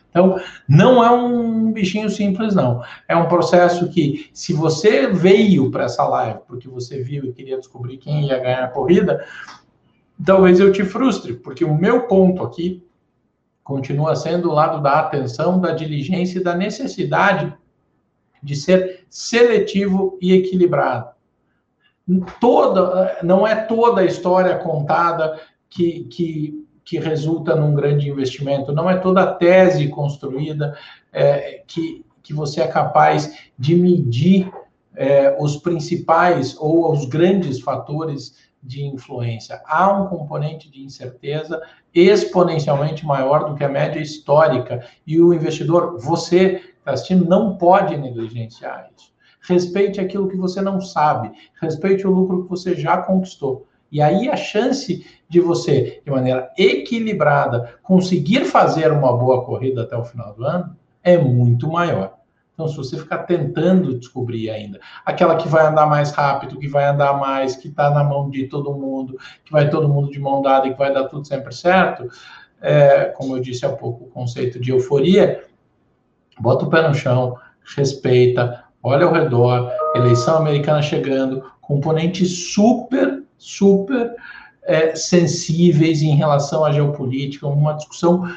Então, 0.10 0.40
não 0.68 1.04
é 1.04 1.12
um 1.12 1.72
bichinho 1.72 2.10
simples, 2.10 2.56
não. 2.56 2.82
É 3.08 3.16
um 3.16 3.28
processo 3.28 3.90
que, 3.90 4.30
se 4.34 4.54
você 4.54 5.08
veio 5.08 5.70
para 5.70 5.84
essa 5.84 6.08
live 6.08 6.40
porque 6.48 6.68
você 6.70 7.04
viu 7.04 7.26
e 7.26 7.34
queria 7.34 7.58
descobrir 7.58 7.98
quem 7.98 8.28
ia 8.28 8.40
ganhar 8.40 8.64
a 8.64 8.70
corrida, 8.70 9.26
talvez 10.26 10.60
eu 10.60 10.72
te 10.72 10.86
frustre, 10.86 11.34
porque 11.34 11.66
o 11.66 11.76
meu 11.76 12.08
ponto 12.08 12.42
aqui 12.44 12.82
continua 13.62 14.16
sendo 14.16 14.50
o 14.50 14.54
lado 14.54 14.82
da 14.82 15.00
atenção, 15.00 15.60
da 15.60 15.72
diligência 15.72 16.40
e 16.40 16.44
da 16.44 16.56
necessidade 16.56 17.54
de 18.42 18.56
ser 18.56 19.06
seletivo 19.10 20.18
e 20.22 20.32
equilibrado 20.34 21.15
toda, 22.40 23.18
não 23.24 23.48
é 23.48 23.56
toda 23.56 24.02
a 24.02 24.06
história 24.06 24.58
contada 24.58 25.40
que, 25.70 26.06
que, 26.06 26.66
que 26.84 27.00
resulta 27.00 27.56
num 27.56 27.74
grande 27.74 28.10
investimento, 28.10 28.72
não 28.72 28.90
é 28.90 28.98
toda 28.98 29.24
a 29.24 29.34
tese 29.34 29.88
construída 29.88 30.78
é, 31.12 31.64
que, 31.68 32.06
que 32.22 32.34
você 32.34 32.62
é 32.62 32.68
capaz 32.68 33.50
de 33.58 33.76
medir 33.76 34.52
é, 34.96 35.36
os 35.40 35.58
principais 35.58 36.56
ou 36.60 36.92
os 36.92 37.06
grandes 37.06 37.60
fatores 37.60 38.46
de 38.62 38.84
influência. 38.84 39.62
Há 39.66 39.92
um 39.92 40.08
componente 40.08 40.70
de 40.70 40.84
incerteza 40.84 41.62
exponencialmente 41.94 43.06
maior 43.06 43.50
do 43.50 43.56
que 43.56 43.64
a 43.64 43.70
média 43.70 44.00
histórica 44.00 44.86
e 45.06 45.22
o 45.22 45.34
investidor, 45.34 46.00
você 46.00 46.74
está 46.80 46.92
assistindo, 46.92 47.26
não 47.26 47.58
pode 47.58 47.96
negligenciar 47.98 48.90
isso. 48.96 49.15
Respeite 49.48 50.00
aquilo 50.00 50.28
que 50.28 50.38
você 50.38 50.62
não 50.62 50.82
sabe. 50.82 51.32
Respeite 51.62 52.06
o 52.06 52.12
lucro 52.12 52.44
que 52.44 52.50
você 52.50 52.76
já 52.76 52.98
conquistou. 52.98 53.68
E 53.92 54.02
aí 54.02 54.28
a 54.30 54.36
chance 54.36 55.06
de 55.30 55.40
você, 55.40 56.02
de 56.04 56.12
maneira 56.12 56.52
equilibrada, 56.58 57.76
conseguir 57.84 58.46
fazer 58.46 58.92
uma 58.92 59.16
boa 59.16 59.46
corrida 59.46 59.84
até 59.84 59.96
o 59.96 60.04
final 60.04 60.34
do 60.34 60.44
ano 60.44 60.76
é 61.04 61.18
muito 61.18 61.72
maior. 61.72 62.16
Então, 62.54 62.68
se 62.70 62.78
você 62.78 62.98
ficar 62.98 63.20
tentando 63.20 64.00
descobrir 64.00 64.50
ainda 64.50 64.80
aquela 65.06 65.36
que 65.36 65.48
vai 65.48 65.66
andar 65.66 65.86
mais 65.86 66.12
rápido, 66.12 66.58
que 66.58 66.70
vai 66.70 66.86
andar 66.86 67.20
mais, 67.20 67.56
que 67.56 67.68
está 67.68 67.90
na 67.90 68.04
mão 68.04 68.30
de 68.30 68.48
todo 68.48 68.74
mundo, 68.74 69.18
que 69.44 69.52
vai 69.52 69.70
todo 69.70 69.90
mundo 69.90 70.10
de 70.10 70.20
mão 70.20 70.42
dada 70.42 70.68
e 70.68 70.72
que 70.72 70.78
vai 70.78 70.94
dar 70.94 71.04
tudo 71.04 71.28
sempre 71.28 71.54
certo, 71.54 72.08
é, 72.62 73.06
como 73.06 73.36
eu 73.36 73.42
disse 73.42 73.66
há 73.66 73.70
pouco, 73.70 74.06
o 74.06 74.08
conceito 74.08 74.58
de 74.60 74.72
euforia, 74.72 75.44
bota 76.40 76.66
o 76.66 76.70
pé 76.70 76.88
no 76.88 76.96
chão, 76.96 77.38
respeita, 77.76 78.65
olha 78.86 79.08
ao 79.08 79.12
redor, 79.12 79.72
eleição 79.96 80.38
americana 80.38 80.80
chegando, 80.80 81.44
componentes 81.60 82.54
super, 82.54 83.24
super 83.36 84.16
é, 84.64 84.96
sensíveis 84.96 86.04
em 86.04 86.16
relação 86.16 86.64
à 86.64 86.72
geopolítica, 86.72 87.48
uma 87.48 87.74
discussão 87.74 88.30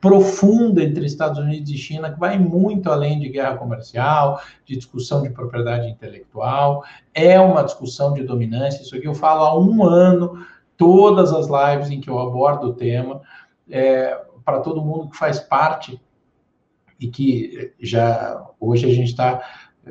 profunda 0.00 0.80
entre 0.82 1.04
Estados 1.04 1.40
Unidos 1.40 1.68
e 1.70 1.76
China, 1.76 2.12
que 2.12 2.20
vai 2.20 2.38
muito 2.38 2.88
além 2.88 3.18
de 3.18 3.30
guerra 3.30 3.56
comercial, 3.56 4.40
de 4.64 4.76
discussão 4.76 5.22
de 5.22 5.30
propriedade 5.30 5.88
intelectual, 5.88 6.84
é 7.12 7.38
uma 7.40 7.64
discussão 7.64 8.14
de 8.14 8.22
dominância. 8.22 8.82
Isso 8.82 8.94
aqui 8.94 9.08
eu 9.08 9.14
falo 9.14 9.42
há 9.42 9.58
um 9.58 9.82
ano, 9.82 10.46
todas 10.76 11.32
as 11.32 11.48
lives 11.48 11.90
em 11.90 12.00
que 12.00 12.08
eu 12.08 12.20
abordo 12.20 12.68
o 12.68 12.74
tema, 12.74 13.20
é, 13.68 14.16
para 14.44 14.60
todo 14.60 14.80
mundo 14.80 15.10
que 15.10 15.16
faz 15.16 15.40
parte 15.40 16.00
e 17.00 17.08
que 17.08 17.72
já 17.80 18.46
hoje 18.60 18.86
a 18.86 18.94
gente 18.94 19.08
está 19.08 19.42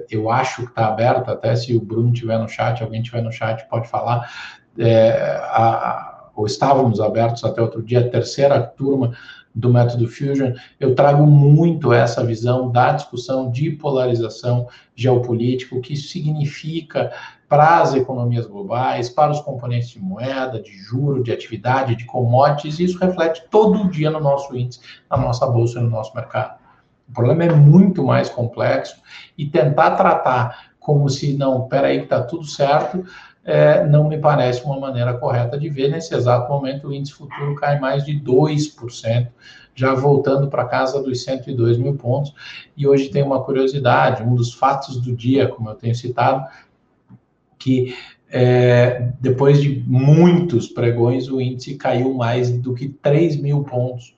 eu 0.10 0.30
acho 0.30 0.64
que 0.64 0.70
está 0.70 0.88
aberto, 0.88 1.30
até 1.30 1.56
se 1.56 1.76
o 1.76 1.82
Bruno 1.82 2.12
tiver 2.12 2.38
no 2.38 2.48
chat, 2.48 2.82
alguém 2.82 3.02
tiver 3.02 3.22
no 3.22 3.32
chat, 3.32 3.68
pode 3.70 3.88
falar. 3.88 4.32
É, 4.78 5.40
a, 5.44 6.30
ou 6.36 6.46
estávamos 6.46 7.02
abertos 7.02 7.44
até 7.44 7.62
outro 7.62 7.84
dia, 7.84 8.00
a 8.00 8.10
terceira 8.10 8.62
turma 8.62 9.12
do 9.54 9.74
método 9.74 10.08
Fusion, 10.08 10.54
eu 10.80 10.96
trago 10.96 11.26
muito 11.26 11.92
essa 11.92 12.24
visão 12.24 12.72
da 12.72 12.94
discussão 12.94 13.52
de 13.52 13.72
polarização 13.72 14.68
geopolítica, 14.96 15.76
o 15.76 15.82
que 15.82 15.94
isso 15.94 16.08
significa 16.08 17.12
para 17.50 17.82
as 17.82 17.96
economias 17.96 18.46
globais, 18.46 19.10
para 19.10 19.32
os 19.32 19.42
componentes 19.42 19.90
de 19.90 20.00
moeda, 20.00 20.62
de 20.62 20.72
juro, 20.72 21.24
de 21.24 21.32
atividade, 21.32 21.96
de 21.96 22.06
commodities, 22.06 22.80
e 22.80 22.84
isso 22.84 23.00
reflete 23.00 23.44
todo 23.50 23.90
dia 23.90 24.12
no 24.12 24.20
nosso 24.20 24.56
índice, 24.56 24.80
na 25.10 25.18
nossa 25.18 25.48
bolsa 25.48 25.80
e 25.80 25.82
no 25.82 25.90
nosso 25.90 26.16
mercado. 26.16 26.59
O 27.10 27.14
problema 27.14 27.44
é 27.46 27.52
muito 27.52 28.04
mais 28.04 28.30
complexo 28.30 28.96
e 29.38 29.46
tentar 29.48 29.92
tratar 29.92 30.70
como 30.80 31.10
se, 31.10 31.34
não, 31.34 31.68
peraí 31.68 31.98
que 32.00 32.04
está 32.06 32.22
tudo 32.22 32.46
certo, 32.46 33.04
é, 33.44 33.86
não 33.86 34.08
me 34.08 34.18
parece 34.18 34.64
uma 34.64 34.80
maneira 34.80 35.14
correta 35.14 35.58
de 35.58 35.70
ver. 35.70 35.90
Nesse 35.90 36.16
exato 36.16 36.52
momento, 36.52 36.88
o 36.88 36.94
índice 36.94 37.14
futuro 37.14 37.56
cai 37.56 37.80
mais 37.80 38.06
de 38.06 38.20
2%, 38.20 39.28
já 39.74 39.94
voltando 39.94 40.48
para 40.50 40.66
casa 40.66 41.02
dos 41.02 41.24
102 41.24 41.78
mil 41.78 41.96
pontos. 41.96 42.34
E 42.78 42.88
hoje 42.88 43.10
tem 43.10 43.24
uma 43.24 43.44
curiosidade: 43.44 44.24
um 44.24 44.36
dos 44.36 44.54
fatos 44.54 45.02
do 45.02 45.16
dia, 45.16 45.48
como 45.48 45.70
eu 45.70 45.76
tenho 45.76 45.96
citado, 45.96 46.46
que 47.58 47.96
é, 48.32 49.12
depois 49.20 49.60
de 49.60 49.84
muitos 49.88 50.68
pregões, 50.68 51.28
o 51.28 51.42
índice 51.42 51.76
caiu 51.76 52.14
mais 52.14 52.52
do 52.52 52.74
que 52.76 52.88
3 52.88 53.38
mil 53.38 53.64
pontos 53.64 54.16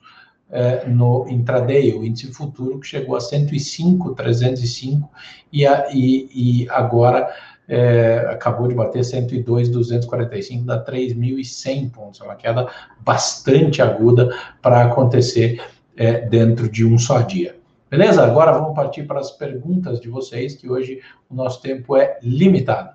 é, 0.52 0.86
no 0.86 1.26
intraday, 1.30 1.94
o 1.94 2.04
índice 2.04 2.30
futuro 2.30 2.78
que 2.78 2.86
chegou 2.86 3.16
a 3.16 3.20
105, 3.20 4.14
305, 4.14 5.10
e, 5.50 5.66
a, 5.66 5.88
e, 5.90 6.28
e 6.62 6.70
agora 6.70 7.34
é, 7.66 8.26
acabou 8.30 8.68
de 8.68 8.74
bater 8.74 9.02
102, 9.02 9.70
245, 9.70 10.64
dá 10.64 10.84
3.100 10.84 11.90
pontos. 11.90 12.20
É 12.20 12.24
uma 12.24 12.36
queda 12.36 12.70
bastante 13.00 13.80
aguda 13.80 14.28
para 14.60 14.84
acontecer 14.84 15.58
é, 15.96 16.20
dentro 16.20 16.68
de 16.68 16.84
um 16.84 16.98
só 16.98 17.22
dia. 17.22 17.56
Beleza? 17.90 18.22
Agora 18.22 18.52
vamos 18.52 18.74
partir 18.74 19.04
para 19.04 19.20
as 19.20 19.30
perguntas 19.30 20.00
de 20.00 20.08
vocês, 20.08 20.54
que 20.54 20.68
hoje 20.68 21.00
o 21.30 21.34
nosso 21.34 21.62
tempo 21.62 21.96
é 21.96 22.18
limitado. 22.22 22.90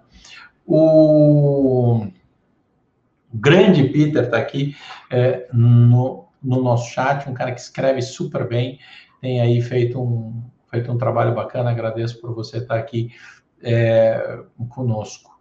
O 0.65 2.05
grande 3.33 3.83
Peter 3.85 4.25
está 4.25 4.37
aqui 4.37 4.75
é, 5.09 5.47
no, 5.53 6.26
no 6.41 6.61
nosso 6.61 6.89
chat, 6.91 7.29
um 7.29 7.33
cara 7.33 7.51
que 7.51 7.61
escreve 7.61 8.01
super 8.01 8.47
bem, 8.47 8.79
tem 9.21 9.41
aí 9.41 9.61
feito 9.61 10.01
um, 10.01 10.43
feito 10.69 10.91
um 10.91 10.97
trabalho 10.97 11.33
bacana, 11.33 11.71
agradeço 11.71 12.19
por 12.21 12.33
você 12.33 12.57
estar 12.57 12.75
aqui 12.75 13.11
é, 13.61 14.39
conosco. 14.69 15.37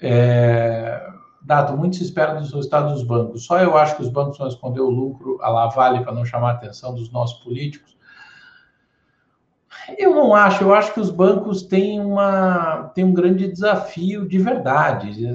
É, 0.00 1.08
Dado, 1.48 1.76
muito 1.76 1.96
se 1.96 2.02
espera 2.02 2.34
dos 2.34 2.52
resultados 2.52 2.92
dos 2.92 3.02
bancos. 3.04 3.46
Só 3.46 3.58
eu 3.58 3.76
acho 3.76 3.96
que 3.96 4.02
os 4.02 4.08
bancos 4.08 4.36
vão 4.36 4.48
esconder 4.48 4.80
o 4.80 4.90
lucro 4.90 5.38
a 5.40 5.48
lá 5.48 5.66
vale 5.68 6.02
para 6.02 6.12
não 6.12 6.24
chamar 6.24 6.50
a 6.50 6.52
atenção 6.52 6.94
dos 6.94 7.10
nossos 7.10 7.42
políticos. 7.42 7.96
Eu 9.96 10.14
não 10.14 10.34
acho, 10.34 10.62
eu 10.62 10.74
acho 10.74 10.92
que 10.92 11.00
os 11.00 11.10
bancos 11.10 11.62
têm, 11.62 12.00
uma, 12.00 12.90
têm 12.94 13.04
um 13.04 13.14
grande 13.14 13.48
desafio 13.48 14.28
de 14.28 14.38
verdade. 14.38 15.26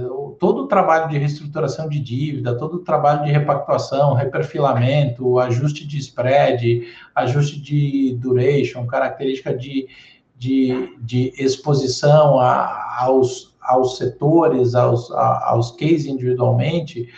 Todo 0.63 0.67
o 0.67 0.67
trabalho 0.67 1.10
de 1.10 1.17
reestruturação 1.17 1.89
de 1.89 2.00
dívida, 2.00 2.58
todo 2.58 2.75
o 2.75 2.79
trabalho 2.79 3.25
de 3.25 3.32
repactuação, 3.32 4.13
reperfilamento, 4.13 5.38
ajuste 5.38 5.86
de 5.86 5.98
spread, 5.98 6.88
ajuste 7.13 7.60
de 7.60 8.15
duration, 8.15 8.88
característica 8.88 9.53
de, 9.53 9.89
de, 10.38 10.98
de 11.01 11.34
exposição 11.38 12.39
a, 12.39 12.98
aos, 13.01 13.53
aos 13.60 13.98
setores, 13.98 14.74
aos, 14.74 15.12
a, 15.12 15.50
aos 15.50 15.72
cases 15.72 16.05
individualmente, 16.05 17.10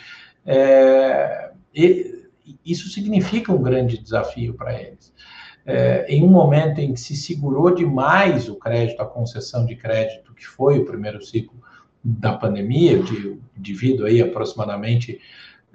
é, 0.44 1.52
isso 2.66 2.90
significa 2.90 3.54
um 3.54 3.62
grande 3.62 4.00
desafio 4.00 4.56
para 4.56 4.74
eles. 4.74 5.14
É, 5.68 6.06
em 6.10 6.24
um 6.24 6.30
momento 6.30 6.80
em 6.80 6.94
que 6.94 7.00
se 7.00 7.16
segurou 7.16 7.76
demais 7.76 8.50
o 8.50 8.56
crédito, 8.56 9.02
a 9.02 9.06
concessão 9.06 9.68
de 9.68 9.76
crédito, 9.76 10.34
que 10.34 10.48
foi 10.48 10.80
o 10.80 10.86
primeiro 10.86 11.24
ciclo 11.24 11.64
da 12.08 12.34
pandemia, 12.34 13.02
de, 13.02 13.40
devido 13.58 14.06
aí 14.06 14.22
aproximadamente 14.22 15.20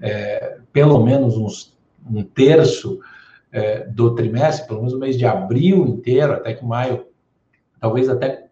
é, 0.00 0.58
pelo 0.72 1.04
menos 1.04 1.36
uns, 1.36 1.76
um 2.08 2.22
terço 2.22 3.00
é, 3.50 3.84
do 3.88 4.14
trimestre, 4.14 4.68
pelo 4.68 4.78
menos 4.78 4.94
o 4.94 4.98
mês 4.98 5.18
de 5.18 5.26
abril 5.26 5.84
inteiro, 5.88 6.32
até 6.32 6.54
que 6.54 6.64
maio, 6.64 7.06
talvez 7.80 8.08
até 8.08 8.46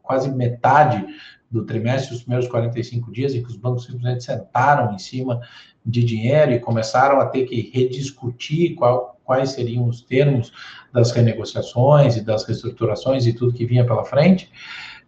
quase 0.00 0.30
metade 0.30 1.04
do 1.50 1.64
trimestre, 1.64 2.14
os 2.14 2.22
primeiros 2.22 2.48
45 2.48 3.10
dias, 3.10 3.34
em 3.34 3.42
que 3.42 3.48
os 3.48 3.56
bancos 3.56 3.84
simplesmente 3.84 4.22
sentaram 4.22 4.94
em 4.94 4.98
cima 4.98 5.40
de 5.84 6.04
dinheiro 6.04 6.52
e 6.52 6.60
começaram 6.60 7.20
a 7.20 7.26
ter 7.26 7.46
que 7.46 7.70
rediscutir 7.72 8.76
qual, 8.76 9.18
quais 9.24 9.50
seriam 9.50 9.86
os 9.86 10.02
termos 10.02 10.52
das 10.92 11.10
renegociações 11.10 12.16
e 12.16 12.20
das 12.20 12.44
reestruturações 12.44 13.26
e 13.26 13.32
tudo 13.32 13.52
que 13.52 13.66
vinha 13.66 13.84
pela 13.84 14.04
frente, 14.04 14.50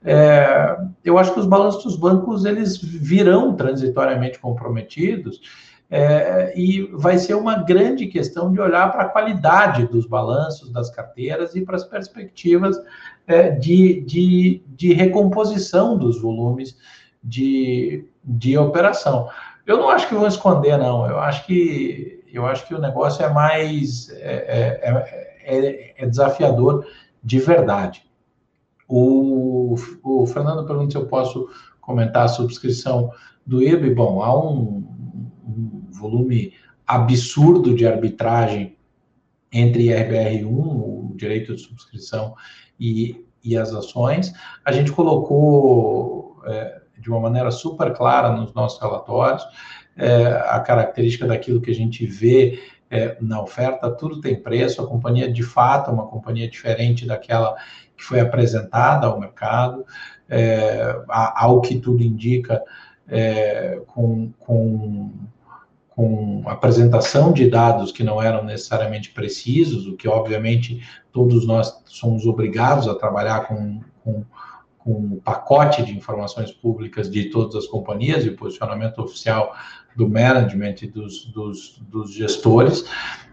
é, 0.06 0.76
eu 1.04 1.18
acho 1.18 1.34
que 1.34 1.40
os 1.40 1.46
balanços 1.46 1.84
dos 1.84 1.96
bancos 1.96 2.44
eles 2.44 2.78
virão 2.78 3.54
transitoriamente 3.54 4.38
comprometidos 4.38 5.40
é, 5.90 6.52
e 6.56 6.82
vai 6.92 7.18
ser 7.18 7.34
uma 7.34 7.62
grande 7.62 8.06
questão 8.06 8.52
de 8.52 8.60
olhar 8.60 8.90
para 8.92 9.02
a 9.02 9.08
qualidade 9.08 9.86
dos 9.86 10.06
balanços 10.06 10.70
das 10.72 10.90
carteiras 10.90 11.54
e 11.54 11.60
para 11.60 11.76
as 11.76 11.84
perspectivas 11.84 12.76
é, 13.26 13.50
de, 13.50 14.00
de, 14.02 14.62
de 14.68 14.92
recomposição 14.92 15.98
dos 15.98 16.20
volumes 16.20 16.76
de, 17.22 18.08
de 18.24 18.56
operação. 18.56 19.28
Eu 19.66 19.78
não 19.78 19.90
acho 19.90 20.08
que 20.08 20.14
vão 20.14 20.26
esconder, 20.26 20.78
não. 20.78 21.06
Eu 21.06 21.18
acho 21.18 21.44
que 21.44 22.14
eu 22.32 22.44
acho 22.44 22.66
que 22.66 22.74
o 22.74 22.80
negócio 22.80 23.24
é 23.24 23.32
mais 23.32 24.10
é, 24.10 24.80
é, 24.82 24.90
é 24.90 25.26
é, 25.46 25.94
é 25.96 26.06
desafiador 26.06 26.84
de 27.22 27.38
verdade. 27.38 28.04
O, 28.88 29.74
o 30.02 30.26
Fernando 30.26 30.66
pergunta 30.66 30.92
se 30.92 30.96
eu 30.96 31.06
posso 31.06 31.48
comentar 31.80 32.24
a 32.24 32.28
subscrição 32.28 33.10
do 33.44 33.62
IB. 33.62 33.94
Bom, 33.94 34.22
há 34.22 34.36
um, 34.36 34.86
um 35.46 35.82
volume 35.90 36.52
absurdo 36.86 37.74
de 37.74 37.86
arbitragem 37.86 38.76
entre 39.52 39.86
IRBR1, 39.86 40.46
o 40.46 41.14
direito 41.16 41.54
de 41.54 41.62
subscrição, 41.62 42.34
e, 42.78 43.24
e 43.42 43.56
as 43.56 43.72
ações. 43.72 44.32
A 44.64 44.72
gente 44.72 44.92
colocou 44.92 46.40
é, 46.44 46.82
de 46.98 47.10
uma 47.10 47.20
maneira 47.20 47.50
super 47.50 47.92
clara 47.92 48.32
nos 48.32 48.52
nossos 48.52 48.80
relatórios 48.80 49.44
é, 49.96 50.26
a 50.26 50.60
característica 50.60 51.26
daquilo 51.26 51.60
que 51.60 51.70
a 51.70 51.74
gente 51.74 52.04
vê 52.04 52.62
é, 52.90 53.16
na 53.20 53.42
oferta, 53.42 53.90
tudo 53.90 54.20
tem 54.20 54.40
preço, 54.40 54.80
a 54.80 54.86
companhia 54.86 55.32
de 55.32 55.42
fato 55.42 55.90
é 55.90 55.92
uma 55.92 56.06
companhia 56.06 56.48
diferente 56.48 57.06
daquela 57.06 57.56
que 57.96 58.04
foi 58.04 58.20
apresentada 58.20 59.06
ao 59.06 59.18
mercado, 59.18 59.84
é, 60.28 60.94
ao 61.08 61.60
que 61.60 61.78
tudo 61.78 62.02
indica, 62.02 62.62
é, 63.08 63.80
com, 63.86 64.32
com, 64.40 65.12
com 65.88 66.42
apresentação 66.46 67.32
de 67.32 67.48
dados 67.48 67.92
que 67.92 68.04
não 68.04 68.20
eram 68.20 68.44
necessariamente 68.44 69.10
precisos, 69.10 69.86
o 69.86 69.96
que 69.96 70.08
obviamente 70.08 70.86
todos 71.12 71.46
nós 71.46 71.82
somos 71.86 72.26
obrigados 72.26 72.88
a 72.88 72.94
trabalhar 72.94 73.46
com, 73.46 73.80
com 74.02 74.24
com 74.86 75.14
o 75.14 75.20
pacote 75.20 75.84
de 75.84 75.92
informações 75.92 76.52
públicas 76.52 77.10
de 77.10 77.24
todas 77.24 77.56
as 77.56 77.66
companhias 77.66 78.24
e 78.24 78.30
posicionamento 78.30 79.00
oficial 79.00 79.52
do 79.96 80.08
management 80.08 80.76
e 80.82 80.86
dos, 80.86 81.24
dos, 81.24 81.82
dos 81.88 82.14
gestores, 82.14 82.84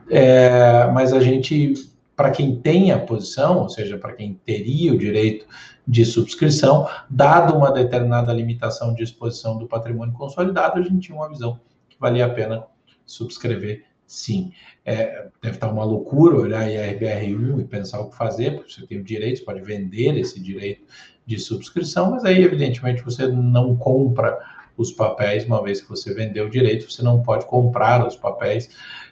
é, 0.09 0.87
mas 0.91 1.13
a 1.13 1.19
gente, 1.19 1.75
para 2.15 2.31
quem 2.31 2.55
tem 2.55 2.91
a 2.91 2.99
posição, 2.99 3.59
ou 3.59 3.69
seja, 3.69 3.97
para 3.97 4.13
quem 4.13 4.39
teria 4.45 4.93
o 4.93 4.97
direito 4.97 5.45
de 5.87 6.05
subscrição, 6.05 6.87
dado 7.09 7.55
uma 7.55 7.71
determinada 7.71 8.31
limitação 8.31 8.93
de 8.93 9.03
exposição 9.03 9.57
do 9.57 9.67
patrimônio 9.67 10.13
consolidado, 10.13 10.79
a 10.79 10.83
gente 10.83 11.07
tinha 11.07 11.17
uma 11.17 11.29
visão 11.29 11.59
que 11.89 11.97
valia 11.99 12.25
a 12.25 12.29
pena 12.29 12.65
subscrever 13.05 13.83
sim. 14.05 14.51
É, 14.85 15.27
deve 15.41 15.55
estar 15.55 15.71
uma 15.71 15.83
loucura 15.83 16.37
olhar 16.37 16.61
a 16.61 16.67
IRBR1 16.67 17.61
e 17.61 17.63
pensar 17.63 17.99
o 17.99 18.09
que 18.09 18.17
fazer, 18.17 18.55
porque 18.55 18.71
você 18.71 18.85
tem 18.85 18.99
o 18.99 19.03
direito, 19.03 19.39
você 19.39 19.45
pode 19.45 19.61
vender 19.61 20.17
esse 20.17 20.39
direito 20.39 20.85
de 21.25 21.39
subscrição, 21.39 22.11
mas 22.11 22.23
aí, 22.25 22.43
evidentemente, 22.43 23.01
você 23.01 23.27
não 23.27 23.75
compra 23.75 24.37
os 24.77 24.91
papéis, 24.91 25.45
uma 25.45 25.63
vez 25.63 25.81
que 25.81 25.89
você 25.89 26.13
vendeu 26.13 26.45
o 26.45 26.49
direito, 26.49 26.91
você 26.91 27.01
não 27.01 27.21
pode 27.21 27.45
comprar 27.45 28.05
os 28.05 28.15
papéis 28.15 28.69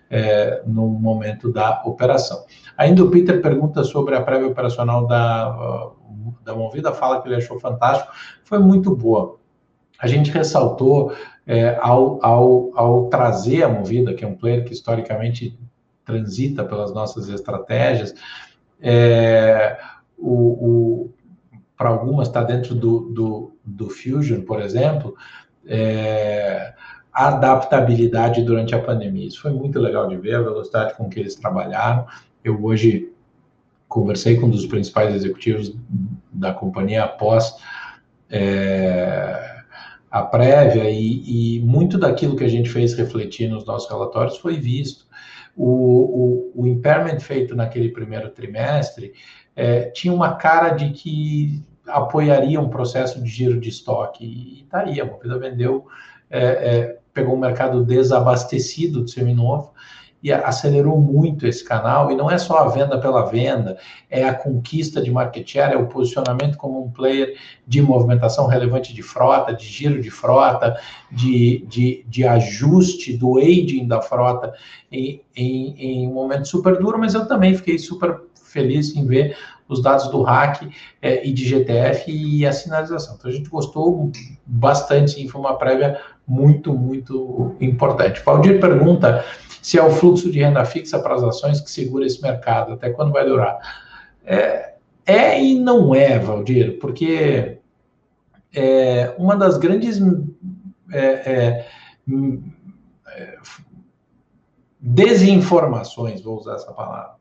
é, 0.10 0.62
no 0.66 0.88
momento 0.88 1.52
da 1.52 1.82
operação. 1.86 2.46
Ainda 2.82 3.04
o 3.04 3.12
Peter 3.12 3.40
pergunta 3.44 3.84
sobre 3.84 4.16
a 4.16 4.24
prévia 4.24 4.48
operacional 4.48 5.06
da, 5.06 5.92
da 6.44 6.56
Movida, 6.56 6.92
fala 6.92 7.22
que 7.22 7.28
ele 7.28 7.36
achou 7.36 7.60
fantástico, 7.60 8.12
foi 8.44 8.58
muito 8.58 8.96
boa. 8.96 9.38
A 10.00 10.08
gente 10.08 10.32
ressaltou 10.32 11.14
é, 11.46 11.78
ao, 11.80 12.18
ao, 12.26 12.72
ao 12.74 13.06
trazer 13.08 13.62
a 13.62 13.70
Movida, 13.70 14.16
que 14.16 14.26
é 14.26 14.28
um 14.28 14.36
player 14.36 14.66
que 14.66 14.74
historicamente 14.74 15.60
transita 16.04 16.64
pelas 16.64 16.92
nossas 16.92 17.30
estratégias, 17.30 18.16
é, 18.82 19.78
o, 20.18 20.34
o 20.34 21.14
para 21.78 21.90
algumas 21.90 22.30
está 22.30 22.42
dentro 22.42 22.74
do, 22.74 23.12
do, 23.12 23.52
do 23.64 23.92
Fusion, 23.92 24.42
por 24.42 24.60
exemplo, 24.60 25.16
é, 25.68 26.74
adaptabilidade 27.14 28.42
durante 28.42 28.74
a 28.74 28.82
pandemia. 28.82 29.28
Isso 29.28 29.40
foi 29.40 29.52
muito 29.52 29.80
legal 29.80 30.08
de 30.08 30.18
ver, 30.18 30.36
a 30.36 30.42
velocidade 30.42 30.96
com 30.96 31.08
que 31.08 31.20
eles 31.20 31.36
trabalharam. 31.36 32.08
Eu 32.44 32.64
hoje 32.64 33.12
conversei 33.88 34.38
com 34.38 34.48
um 34.48 34.50
dos 34.50 34.66
principais 34.66 35.14
executivos 35.14 35.76
da 36.32 36.54
companhia 36.54 37.04
após 37.04 37.56
é, 38.30 39.64
a 40.10 40.24
prévia 40.24 40.90
e, 40.90 41.58
e, 41.58 41.60
muito 41.60 41.98
daquilo 41.98 42.36
que 42.36 42.44
a 42.44 42.50
gente 42.50 42.70
fez 42.70 42.94
refletir 42.94 43.50
nos 43.50 43.66
nossos 43.66 43.90
relatórios 43.90 44.38
foi 44.38 44.58
visto. 44.58 45.06
O, 45.56 46.52
o, 46.56 46.64
o 46.64 46.68
impairment 46.68 47.20
feito 47.20 47.56
naquele 47.56 47.90
primeiro 47.90 48.30
trimestre 48.30 49.14
é, 49.56 49.90
tinha 49.90 50.14
uma 50.14 50.36
cara 50.36 50.70
de 50.70 50.92
que 50.92 51.62
apoiaria 51.86 52.60
um 52.60 52.70
processo 52.70 53.22
de 53.22 53.30
giro 53.30 53.60
de 53.60 53.70
estoque. 53.70 54.26
E 54.26 54.64
está 54.64 54.82
aí, 54.82 55.02
a 55.02 55.06
Movida 55.06 55.38
vendeu, 55.38 55.86
é, 56.30 56.44
é, 56.44 57.00
pegou 57.14 57.36
um 57.36 57.40
mercado 57.40 57.84
desabastecido 57.84 59.04
de 59.04 59.12
seminovo 59.12 59.74
e 60.24 60.32
acelerou 60.32 61.00
muito 61.00 61.48
esse 61.48 61.64
canal. 61.64 62.12
E 62.12 62.16
não 62.16 62.30
é 62.30 62.38
só 62.38 62.60
a 62.60 62.68
venda 62.68 63.00
pela 63.00 63.26
venda, 63.26 63.78
é 64.10 64.24
a 64.24 64.34
conquista 64.34 65.02
de 65.02 65.10
market 65.10 65.50
share, 65.50 65.74
é 65.74 65.78
o 65.78 65.88
posicionamento 65.88 66.58
como 66.58 66.84
um 66.84 66.92
player 66.92 67.38
de 67.68 67.82
movimentação 67.82 68.48
relevante 68.48 68.94
de 68.94 69.02
frota, 69.02 69.54
de 69.54 69.66
giro 69.66 70.02
de 70.02 70.12
frota, 70.12 70.80
de, 71.12 71.66
de, 71.68 72.06
de 72.08 72.26
ajuste 72.26 73.18
do 73.18 73.38
aging 73.38 73.88
da 73.88 74.02
frota 74.02 74.54
em, 74.92 75.22
em, 75.36 75.76
em 75.78 76.08
um 76.08 76.14
momento 76.14 76.48
super 76.48 76.78
duro, 76.78 77.00
mas 77.00 77.14
eu 77.14 77.28
também 77.28 77.56
fiquei 77.56 77.80
super 77.80 78.22
feliz 78.52 78.96
em 78.96 79.06
ver 79.06 79.38
os 79.68 79.82
dados 79.82 80.10
do 80.10 80.22
RAC 80.22 80.70
é, 81.02 81.26
e 81.26 81.32
de 81.32 81.48
GTF 81.48 82.12
e 82.12 82.46
a 82.46 82.52
sinalização. 82.52 83.16
Então 83.18 83.32
a 83.32 83.34
gente 83.34 83.50
gostou 83.50 84.12
bastante, 84.46 85.12
sim, 85.12 85.30
foi 85.30 85.40
uma 85.40 85.58
prévia 85.58 85.98
muito, 86.32 86.74
muito 86.74 87.58
importante. 87.60 88.24
Valdir 88.24 88.62
pergunta 88.62 89.26
se 89.62 89.78
é 89.78 89.84
o 89.84 89.92
fluxo 89.92 90.32
de 90.32 90.40
renda 90.40 90.64
fixa 90.64 90.98
para 90.98 91.16
as 91.16 91.24
ações 91.24 91.60
que 91.60 91.70
segura 91.70 92.06
esse 92.06 92.22
mercado, 92.22 92.72
até 92.72 92.90
quando 92.90 93.12
vai 93.12 93.26
durar. 93.26 93.60
É, 94.26 94.76
é 95.06 95.44
e 95.44 95.60
não 95.60 95.94
é, 95.94 96.18
Valdir, 96.18 96.80
porque 96.80 97.58
é, 98.56 99.14
uma 99.18 99.36
das 99.36 99.58
grandes 99.58 100.02
é, 100.90 101.66
é, 103.14 103.38
desinformações, 104.80 106.22
vou 106.22 106.40
usar 106.40 106.56
essa 106.56 106.72
palavra, 106.72 107.16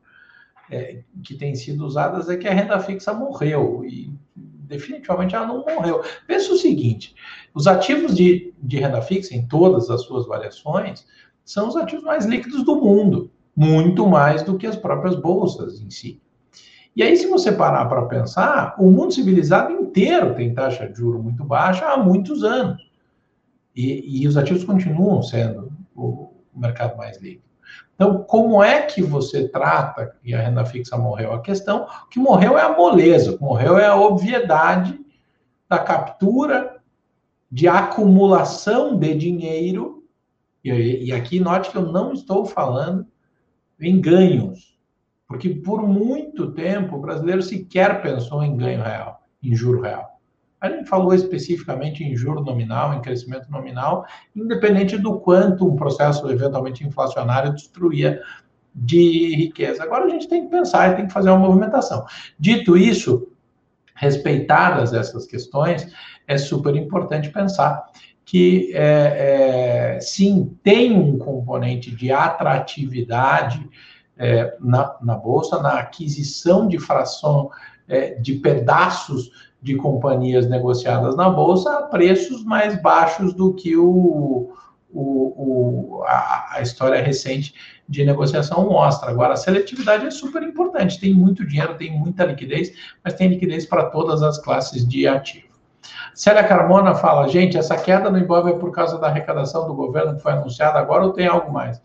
é, 0.71 1.01
que 1.21 1.35
têm 1.35 1.53
sido 1.53 1.85
usadas 1.85 2.29
é 2.29 2.37
que 2.37 2.47
a 2.47 2.53
renda 2.53 2.79
fixa 2.79 3.13
morreu 3.13 3.83
e 3.85 4.09
definitivamente 4.71 5.35
ela 5.35 5.45
não 5.45 5.63
morreu. 5.63 6.01
Pensa 6.25 6.53
o 6.53 6.57
seguinte: 6.57 7.13
os 7.53 7.67
ativos 7.67 8.15
de, 8.15 8.53
de 8.57 8.77
renda 8.77 9.01
fixa, 9.01 9.35
em 9.35 9.47
todas 9.47 9.89
as 9.89 10.01
suas 10.01 10.25
variações, 10.25 11.05
são 11.45 11.67
os 11.67 11.75
ativos 11.75 12.03
mais 12.03 12.25
líquidos 12.25 12.63
do 12.63 12.75
mundo, 12.75 13.31
muito 13.55 14.07
mais 14.07 14.41
do 14.41 14.57
que 14.57 14.65
as 14.65 14.75
próprias 14.75 15.15
bolsas 15.15 15.81
em 15.81 15.89
si. 15.89 16.21
E 16.95 17.03
aí, 17.03 17.15
se 17.15 17.27
você 17.27 17.51
parar 17.51 17.85
para 17.85 18.05
pensar, 18.05 18.75
o 18.77 18.89
mundo 18.89 19.13
civilizado 19.13 19.71
inteiro 19.71 20.35
tem 20.35 20.53
taxa 20.53 20.89
de 20.89 20.97
juro 20.97 21.21
muito 21.21 21.43
baixa 21.43 21.85
há 21.85 21.97
muitos 21.97 22.43
anos. 22.43 22.81
E, 23.73 24.23
e 24.23 24.27
os 24.27 24.35
ativos 24.35 24.65
continuam 24.65 25.23
sendo 25.23 25.71
o, 25.95 26.31
mercado 26.53 26.97
mais 26.97 27.21
líquido. 27.21 27.50
Então, 27.95 28.23
como 28.23 28.63
é 28.63 28.81
que 28.81 29.01
você 29.01 29.47
trata 29.47 30.15
e 30.23 30.33
a 30.33 30.41
renda 30.41 30.65
fixa 30.65 30.97
morreu? 30.97 31.33
A 31.33 31.41
questão 31.41 31.87
que 32.09 32.19
morreu 32.19 32.57
é 32.57 32.63
a 32.63 32.75
moleza, 32.75 33.31
o 33.31 33.37
que 33.37 33.43
morreu 33.43 33.77
é 33.77 33.85
a 33.85 33.95
obviedade 33.95 34.99
da 35.69 35.77
captura, 35.77 36.81
de 37.51 37.67
acumulação 37.67 38.97
de 38.97 39.13
dinheiro. 39.13 40.03
E, 40.63 41.05
e 41.05 41.11
aqui 41.13 41.39
note 41.39 41.69
que 41.69 41.77
eu 41.77 41.91
não 41.91 42.13
estou 42.13 42.45
falando 42.45 43.05
em 43.79 43.99
ganhos, 43.99 44.79
porque 45.27 45.49
por 45.49 45.87
muito 45.87 46.51
tempo 46.51 46.95
o 46.95 47.01
brasileiro 47.01 47.41
sequer 47.41 48.01
pensou 48.01 48.43
em 48.43 48.55
ganho 48.55 48.83
real, 48.83 49.23
em 49.43 49.55
juro 49.55 49.81
real. 49.81 50.10
A 50.61 50.69
gente 50.69 50.87
falou 50.87 51.11
especificamente 51.13 52.03
em 52.03 52.15
juro 52.15 52.41
nominal, 52.41 52.93
em 52.93 53.01
crescimento 53.01 53.49
nominal, 53.49 54.05
independente 54.35 54.95
do 54.95 55.19
quanto 55.19 55.67
um 55.67 55.75
processo 55.75 56.29
eventualmente 56.29 56.85
inflacionário 56.85 57.51
destruía 57.51 58.21
de 58.73 59.35
riqueza. 59.35 59.83
Agora 59.83 60.05
a 60.05 60.09
gente 60.09 60.27
tem 60.27 60.45
que 60.45 60.51
pensar 60.51 60.91
e 60.91 60.95
tem 60.95 61.07
que 61.07 61.13
fazer 61.13 61.31
uma 61.31 61.39
movimentação. 61.39 62.05
Dito 62.39 62.77
isso, 62.77 63.27
respeitadas 63.95 64.93
essas 64.93 65.25
questões, 65.25 65.91
é 66.27 66.37
super 66.37 66.75
importante 66.75 67.31
pensar 67.31 67.83
que 68.23 68.71
é, 68.75 69.95
é, 69.95 69.99
sim 69.99 70.55
tem 70.63 70.93
um 70.93 71.17
componente 71.17 71.93
de 71.93 72.11
atratividade 72.11 73.67
é, 74.15 74.55
na, 74.59 74.95
na 75.01 75.15
bolsa, 75.15 75.59
na 75.59 75.79
aquisição 75.79 76.67
de 76.67 76.77
fração 76.77 77.49
é, 77.87 78.13
de 78.13 78.35
pedaços 78.35 79.50
de 79.61 79.75
companhias 79.75 80.49
negociadas 80.49 81.15
na 81.15 81.29
bolsa 81.29 81.71
a 81.71 81.81
preços 81.83 82.43
mais 82.43 82.81
baixos 82.81 83.33
do 83.33 83.53
que 83.53 83.77
o, 83.77 84.53
o, 84.91 85.99
o 85.99 86.03
a, 86.05 86.55
a, 86.55 86.61
história 86.61 87.01
recente 87.01 87.53
de 87.87 88.03
negociação 88.03 88.67
mostra. 88.67 89.11
Agora, 89.11 89.33
a 89.33 89.37
seletividade 89.37 90.05
é 90.05 90.11
super 90.11 90.41
importante, 90.41 90.99
tem 90.99 91.13
muito 91.13 91.45
dinheiro, 91.45 91.75
tem 91.75 91.91
muita 91.91 92.25
liquidez, 92.25 92.73
mas 93.03 93.13
tem 93.13 93.27
liquidez 93.27 93.65
para 93.65 93.85
todas 93.85 94.23
as 94.23 94.39
classes 94.39 94.87
de 94.87 95.07
ativo. 95.07 95.51
Célia 96.13 96.43
Carmona 96.43 96.95
fala, 96.95 97.27
gente, 97.27 97.57
essa 97.57 97.75
queda 97.75 98.09
no 98.09 98.17
Ibov 98.17 98.47
é 98.49 98.53
por 98.53 98.71
causa 98.71 98.97
da 98.97 99.07
arrecadação 99.07 99.67
do 99.67 99.73
governo 99.73 100.15
que 100.15 100.21
foi 100.21 100.33
anunciada 100.33 100.79
agora 100.79 101.05
ou 101.05 101.13
tem 101.13 101.27
algo 101.27 101.51
mais? 101.51 101.81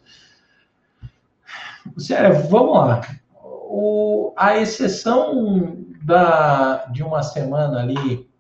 Célia, 1.99 2.33
vamos 2.33 2.77
lá. 2.77 3.01
O, 3.43 4.33
a 4.37 4.57
exceção 4.57 5.85
da, 6.07 6.87
de 6.93 7.03
uma 7.03 7.21
semana 7.21 7.81
ali, 7.81 8.31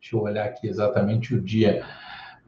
deixa 0.00 0.16
eu 0.16 0.22
olhar 0.22 0.46
aqui 0.46 0.66
exatamente 0.66 1.34
o 1.34 1.42
dia, 1.42 1.84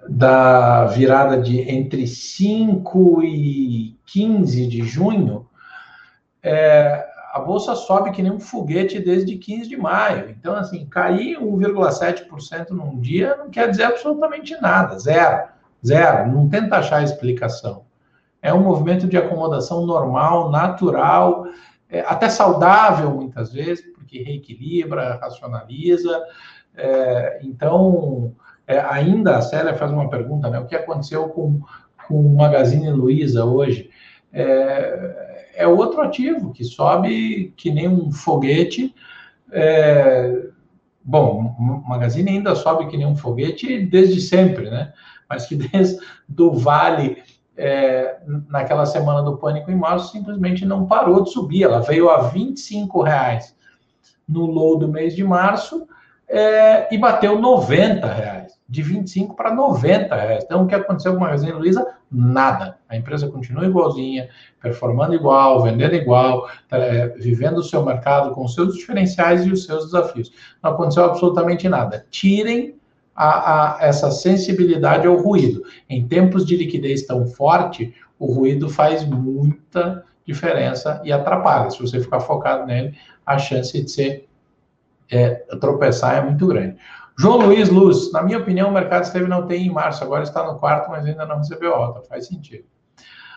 da 0.08 0.86
virada 0.86 1.38
de 1.38 1.60
entre 1.60 2.06
5 2.06 3.22
e 3.22 3.98
15 4.06 4.66
de 4.66 4.82
junho, 4.82 5.46
é, 6.42 7.06
a 7.34 7.38
bolsa 7.38 7.74
sobe 7.74 8.10
que 8.10 8.22
nem 8.22 8.32
um 8.32 8.40
foguete 8.40 8.98
desde 8.98 9.36
15 9.36 9.68
de 9.68 9.76
maio. 9.76 10.30
Então, 10.30 10.54
assim, 10.54 10.86
cair 10.86 11.38
1,7% 11.38 12.70
num 12.70 12.98
dia 12.98 13.36
não 13.36 13.50
quer 13.50 13.68
dizer 13.68 13.84
absolutamente 13.84 14.58
nada, 14.58 14.98
zero, 14.98 15.48
zero. 15.84 16.32
Não 16.32 16.48
tenta 16.48 16.78
achar 16.78 17.02
explicação. 17.02 17.84
É 18.40 18.54
um 18.54 18.62
movimento 18.62 19.06
de 19.06 19.18
acomodação 19.18 19.84
normal, 19.84 20.50
natural, 20.50 21.46
é, 21.90 22.00
até 22.00 22.30
saudável 22.30 23.10
muitas 23.10 23.52
vezes, 23.52 23.97
porque 24.08 24.22
reequilibra, 24.22 25.18
racionaliza. 25.20 26.24
É, 26.74 27.40
então, 27.42 28.34
é, 28.66 28.80
ainda 28.80 29.36
a 29.36 29.42
Célia 29.42 29.74
faz 29.74 29.92
uma 29.92 30.08
pergunta, 30.08 30.48
né? 30.48 30.58
O 30.58 30.66
que 30.66 30.74
aconteceu 30.74 31.28
com, 31.28 31.60
com 32.08 32.20
o 32.20 32.36
Magazine 32.36 32.90
Luiza 32.90 33.44
hoje? 33.44 33.90
É, 34.32 35.52
é 35.56 35.68
outro 35.68 36.00
ativo 36.00 36.52
que 36.52 36.64
sobe 36.64 37.52
que 37.56 37.70
nem 37.70 37.86
um 37.86 38.10
foguete. 38.10 38.94
É, 39.52 40.46
bom, 41.04 41.54
o 41.58 41.88
Magazine 41.88 42.30
ainda 42.30 42.54
sobe 42.54 42.86
que 42.86 42.96
nem 42.96 43.06
um 43.06 43.16
foguete 43.16 43.84
desde 43.84 44.20
sempre, 44.22 44.70
né? 44.70 44.92
Mas 45.28 45.46
que 45.46 45.54
desde 45.54 45.98
do 46.26 46.52
Vale 46.52 47.22
é, 47.56 48.18
naquela 48.48 48.86
semana 48.86 49.20
do 49.20 49.36
pânico 49.36 49.70
em 49.70 49.76
março 49.76 50.12
simplesmente 50.12 50.64
não 50.64 50.86
parou 50.86 51.24
de 51.24 51.30
subir. 51.30 51.64
Ela 51.64 51.80
veio 51.80 52.08
a 52.08 52.28
25 52.28 53.02
reais 53.02 53.57
no 54.28 54.46
low 54.46 54.78
do 54.78 54.88
mês 54.88 55.16
de 55.16 55.24
março 55.24 55.86
é, 56.28 56.92
e 56.94 56.98
bateu 56.98 57.40
90 57.40 58.06
reais, 58.06 58.52
de 58.68 58.82
25 58.82 59.34
para 59.34 59.54
90 59.54 60.14
reais. 60.14 60.44
Então, 60.44 60.64
o 60.64 60.66
que 60.66 60.74
aconteceu 60.74 61.12
com 61.12 61.18
o 61.18 61.20
Magazine 61.22 61.52
Luiza? 61.52 61.86
Nada. 62.10 62.76
A 62.88 62.96
empresa 62.96 63.28
continua 63.28 63.66
igualzinha, 63.66 64.28
performando 64.60 65.14
igual, 65.14 65.62
vendendo 65.62 65.94
igual, 65.94 66.48
é, 66.70 67.08
vivendo 67.08 67.58
o 67.58 67.62
seu 67.62 67.84
mercado 67.84 68.32
com 68.32 68.44
os 68.44 68.54
seus 68.54 68.74
diferenciais 68.74 69.46
e 69.46 69.50
os 69.50 69.64
seus 69.64 69.86
desafios. 69.86 70.30
Não 70.62 70.72
aconteceu 70.72 71.04
absolutamente 71.04 71.68
nada. 71.68 72.06
Tirem 72.10 72.76
a, 73.16 73.78
a, 73.78 73.86
essa 73.86 74.10
sensibilidade 74.10 75.06
ao 75.06 75.16
ruído. 75.16 75.62
Em 75.88 76.06
tempos 76.06 76.46
de 76.46 76.56
liquidez 76.56 77.06
tão 77.06 77.26
forte, 77.26 77.94
o 78.18 78.26
ruído 78.32 78.68
faz 78.68 79.04
muita 79.04 80.04
diferença 80.26 81.00
e 81.04 81.10
atrapalha. 81.10 81.70
Se 81.70 81.80
você 81.80 82.00
ficar 82.00 82.20
focado 82.20 82.66
nele, 82.66 82.94
a 83.28 83.38
chance 83.38 83.80
de 83.80 83.90
ser 83.90 84.28
é, 85.10 85.34
tropeçar 85.60 86.16
é 86.16 86.20
muito 86.22 86.46
grande. 86.46 86.76
João 87.18 87.38
Luiz 87.38 87.68
Luz, 87.68 88.12
na 88.12 88.22
minha 88.22 88.38
opinião, 88.38 88.68
o 88.68 88.72
mercado 88.72 89.04
esteve 89.04 89.26
na 89.26 89.38
UTI 89.38 89.66
em 89.66 89.70
março, 89.70 90.04
agora 90.04 90.22
está 90.22 90.44
no 90.44 90.58
quarto, 90.58 90.90
mas 90.90 91.04
ainda 91.04 91.26
não 91.26 91.38
recebeu 91.38 91.74
alta. 91.74 92.02
Faz 92.02 92.26
sentido. 92.26 92.64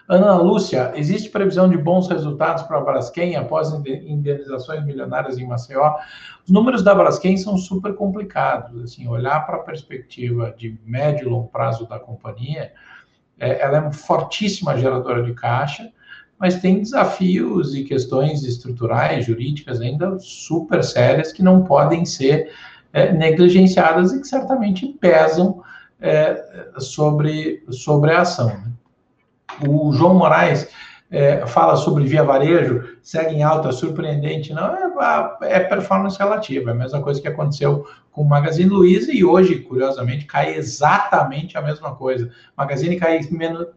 Ana 0.07 0.35
Lúcia, 0.35 0.91
existe 0.95 1.29
previsão 1.29 1.69
de 1.69 1.77
bons 1.77 2.07
resultados 2.07 2.63
para 2.63 2.77
a 2.77 2.81
Braskem 2.81 3.35
após 3.35 3.71
indenizações 3.71 4.85
milionárias 4.85 5.37
em 5.37 5.47
Maceió? 5.47 5.95
Os 6.45 6.51
números 6.51 6.83
da 6.83 6.93
Braskem 6.93 7.37
são 7.37 7.57
super 7.57 7.95
complicados. 7.95 8.83
Assim, 8.83 9.07
olhar 9.07 9.45
para 9.45 9.57
a 9.57 9.63
perspectiva 9.63 10.53
de 10.57 10.77
médio 10.85 11.27
e 11.27 11.29
longo 11.29 11.47
prazo 11.47 11.87
da 11.87 11.97
companhia, 11.97 12.73
é, 13.39 13.61
ela 13.61 13.77
é 13.77 13.91
fortíssima 13.93 14.77
geradora 14.77 15.23
de 15.23 15.33
caixa, 15.33 15.91
mas 16.41 16.55
tem 16.55 16.79
desafios 16.79 17.75
e 17.75 17.83
questões 17.83 18.43
estruturais, 18.43 19.27
jurídicas 19.27 19.79
ainda 19.79 20.17
super 20.17 20.83
sérias 20.83 21.31
que 21.31 21.43
não 21.43 21.63
podem 21.63 22.03
ser 22.03 22.51
é, 22.91 23.13
negligenciadas 23.13 24.11
e 24.11 24.19
que 24.19 24.27
certamente 24.27 24.87
pesam 24.99 25.63
é, 26.01 26.43
sobre, 26.79 27.63
sobre 27.69 28.11
a 28.11 28.21
ação. 28.21 28.47
Né? 28.47 28.71
O 29.67 29.93
João 29.93 30.15
Moraes 30.15 30.67
é, 31.11 31.45
fala 31.45 31.75
sobre 31.75 32.05
via 32.05 32.23
varejo, 32.23 32.97
segue 33.03 33.35
em 33.35 33.43
alta, 33.43 33.71
surpreendente. 33.71 34.51
Não, 34.51 34.73
é, 34.73 35.37
é, 35.43 35.59
performance 35.59 36.17
relativa, 36.17 36.71
é 36.71 36.73
a 36.73 36.77
mesma 36.77 37.03
coisa 37.03 37.21
que 37.21 37.27
aconteceu 37.27 37.85
com 38.11 38.23
o 38.23 38.27
Magazine 38.27 38.69
Luiza 38.69 39.11
e 39.13 39.23
hoje, 39.23 39.59
curiosamente, 39.59 40.25
cai 40.25 40.55
exatamente 40.55 41.55
a 41.55 41.61
mesma 41.61 41.93
coisa. 41.93 42.31
Magazine 42.57 42.95
cai, 42.95 43.19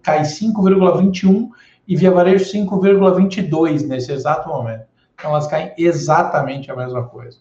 cai 0.03 0.22
5,21 0.22 1.50
e 1.86 1.96
via 1.96 2.10
varejo 2.10 2.44
5,22 2.44 3.86
nesse 3.86 4.12
exato 4.12 4.48
momento. 4.48 4.84
Então, 5.14 5.30
elas 5.30 5.46
caem 5.46 5.72
exatamente 5.76 6.70
a 6.70 6.76
mesma 6.76 7.04
coisa. 7.04 7.38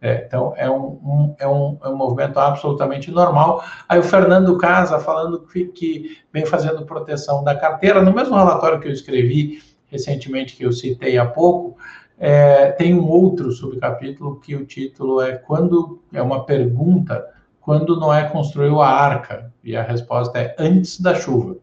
É, 0.00 0.24
então, 0.26 0.54
é 0.56 0.70
um, 0.70 0.86
um, 1.02 1.34
é, 1.38 1.48
um, 1.48 1.78
é 1.82 1.88
um 1.88 1.96
movimento 1.96 2.38
absolutamente 2.38 3.10
normal. 3.10 3.64
Aí 3.88 3.98
o 3.98 4.02
Fernando 4.02 4.56
Casa 4.56 5.00
falando 5.00 5.40
que, 5.40 5.66
que, 5.66 6.18
vem 6.32 6.46
fazendo 6.46 6.86
proteção 6.86 7.42
da 7.42 7.54
carteira. 7.54 8.02
No 8.02 8.12
mesmo 8.12 8.36
relatório 8.36 8.78
que 8.78 8.86
eu 8.86 8.92
escrevi 8.92 9.60
recentemente, 9.86 10.54
que 10.54 10.64
eu 10.64 10.72
citei 10.72 11.18
há 11.18 11.26
pouco, 11.26 11.76
é, 12.16 12.70
tem 12.72 12.94
um 12.94 13.08
outro 13.08 13.50
subcapítulo 13.50 14.38
que 14.38 14.54
o 14.54 14.64
título 14.64 15.20
é 15.20 15.32
Quando 15.36 16.00
é 16.12 16.22
uma 16.22 16.44
pergunta, 16.44 17.26
quando 17.60 17.98
Noé 17.98 18.28
construiu 18.28 18.80
a 18.80 18.88
arca? 18.88 19.52
E 19.64 19.76
a 19.76 19.82
resposta 19.82 20.38
é 20.38 20.54
antes 20.58 21.00
da 21.00 21.14
chuva. 21.14 21.56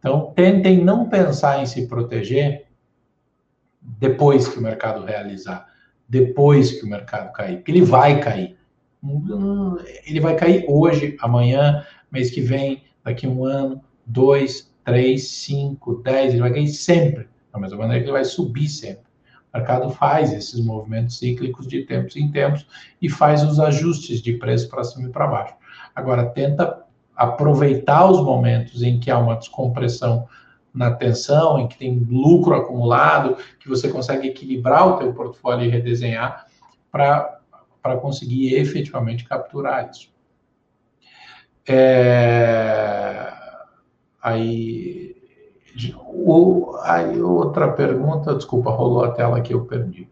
Então, 0.00 0.32
tentem 0.34 0.82
não 0.82 1.08
pensar 1.08 1.62
em 1.62 1.66
se 1.66 1.86
proteger 1.86 2.66
depois 3.80 4.48
que 4.48 4.58
o 4.58 4.62
mercado 4.62 5.04
realizar 5.04 5.70
depois 6.10 6.72
que 6.72 6.84
o 6.84 6.88
mercado 6.88 7.32
cair, 7.32 7.58
porque 7.58 7.70
ele 7.70 7.82
vai 7.82 8.20
cair. 8.20 8.56
Ele 10.04 10.18
vai 10.18 10.34
cair 10.34 10.64
hoje, 10.68 11.16
amanhã, 11.20 11.86
mês 12.10 12.32
que 12.32 12.40
vem, 12.40 12.82
daqui 13.04 13.28
um 13.28 13.44
ano, 13.44 13.80
dois, 14.04 14.74
três, 14.84 15.28
cinco, 15.28 16.02
dez, 16.02 16.32
ele 16.32 16.42
vai 16.42 16.52
cair 16.52 16.66
sempre. 16.66 17.28
Da 17.52 17.60
mesma 17.60 17.78
maneira 17.78 18.02
que 18.02 18.06
ele 18.06 18.12
vai 18.12 18.24
subir 18.24 18.68
sempre. 18.68 19.04
O 19.52 19.56
mercado 19.56 19.88
faz 19.90 20.32
esses 20.32 20.60
movimentos 20.60 21.16
cíclicos 21.16 21.66
de 21.68 21.84
tempos 21.84 22.16
em 22.16 22.28
tempos 22.30 22.66
e 23.00 23.08
faz 23.08 23.44
os 23.44 23.60
ajustes 23.60 24.20
de 24.20 24.32
preço 24.32 24.68
para 24.68 24.82
cima 24.82 25.08
e 25.08 25.12
para 25.12 25.28
baixo. 25.28 25.54
Agora, 25.94 26.26
tenta 26.26 26.84
aproveitar 27.20 28.10
os 28.10 28.18
momentos 28.22 28.82
em 28.82 28.98
que 28.98 29.10
há 29.10 29.18
uma 29.18 29.36
descompressão 29.36 30.26
na 30.72 30.86
atenção, 30.86 31.58
em 31.58 31.68
que 31.68 31.76
tem 31.76 31.98
lucro 32.08 32.54
acumulado, 32.54 33.36
que 33.58 33.68
você 33.68 33.90
consegue 33.90 34.28
equilibrar 34.28 34.88
o 34.88 34.96
teu 34.96 35.12
portfólio 35.12 35.66
e 35.66 35.68
redesenhar 35.68 36.46
para 36.90 37.38
conseguir 38.00 38.54
efetivamente 38.54 39.24
capturar 39.24 39.90
isso. 39.90 40.10
É, 41.68 43.30
aí, 44.22 45.14
o, 46.02 46.74
aí, 46.82 47.20
outra 47.20 47.70
pergunta, 47.70 48.34
desculpa, 48.34 48.70
rolou 48.70 49.04
a 49.04 49.10
tela 49.10 49.42
que 49.42 49.52
eu 49.52 49.66
perdi. 49.66 50.08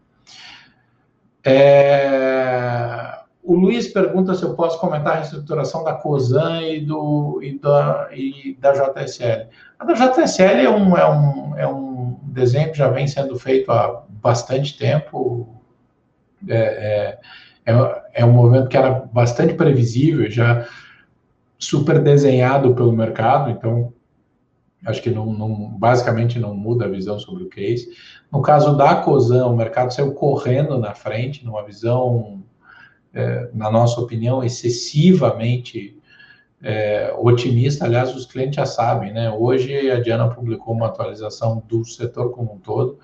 É, 1.43 3.18
o 3.49 3.55
Luiz 3.55 3.87
pergunta 3.87 4.35
se 4.35 4.43
eu 4.43 4.53
posso 4.53 4.79
comentar 4.79 5.13
a 5.13 5.15
reestruturação 5.15 5.83
da 5.83 5.95
COSAN 5.95 6.61
e, 6.61 6.85
do, 6.85 7.39
e, 7.41 7.57
da, 7.57 8.07
e 8.13 8.55
da 8.61 8.73
JSL. 8.73 9.47
A 9.79 9.85
da 9.85 9.93
JSL 9.93 10.43
é 10.43 10.69
um, 10.69 10.95
é, 10.95 11.09
um, 11.09 11.57
é 11.57 11.67
um 11.67 12.19
desenho 12.25 12.71
que 12.71 12.77
já 12.77 12.89
vem 12.89 13.07
sendo 13.07 13.39
feito 13.39 13.71
há 13.71 14.03
bastante 14.07 14.77
tempo. 14.77 15.49
É, 16.47 17.17
é, 17.65 18.01
é, 18.13 18.23
um 18.23 18.33
movimento 18.33 18.69
que 18.69 18.77
era 18.77 18.91
bastante 19.11 19.55
previsível, 19.55 20.29
já 20.29 20.67
super 21.57 21.97
desenhado 21.97 22.75
pelo 22.75 22.91
mercado, 22.93 23.49
então 23.49 23.91
acho 24.85 25.01
que 25.01 25.09
não, 25.09 25.25
não, 25.25 25.71
basicamente 25.71 26.37
não 26.37 26.53
muda 26.53 26.85
a 26.85 26.89
visão 26.89 27.17
sobre 27.17 27.45
o 27.45 27.49
case. 27.49 27.89
No 28.31 28.43
caso 28.43 28.77
da 28.77 28.97
COSAN, 28.97 29.47
o 29.47 29.57
mercado 29.57 29.91
saiu 29.91 30.13
correndo 30.13 30.77
na 30.77 30.93
frente, 30.93 31.43
numa 31.43 31.63
visão, 31.65 32.43
é, 33.13 33.49
na 33.53 33.71
nossa 33.71 33.99
opinião, 33.99 34.43
excessivamente 34.43 35.97
é, 36.61 37.13
otimista. 37.17 37.85
Aliás, 37.85 38.15
os 38.15 38.25
clientes 38.25 38.55
já 38.55 38.65
sabem, 38.65 39.13
né? 39.13 39.31
Hoje 39.31 39.89
a 39.89 39.99
Diana 39.99 40.29
publicou 40.29 40.73
uma 40.73 40.87
atualização 40.87 41.63
do 41.67 41.85
setor 41.85 42.31
como 42.31 42.53
um 42.53 42.59
todo, 42.59 42.99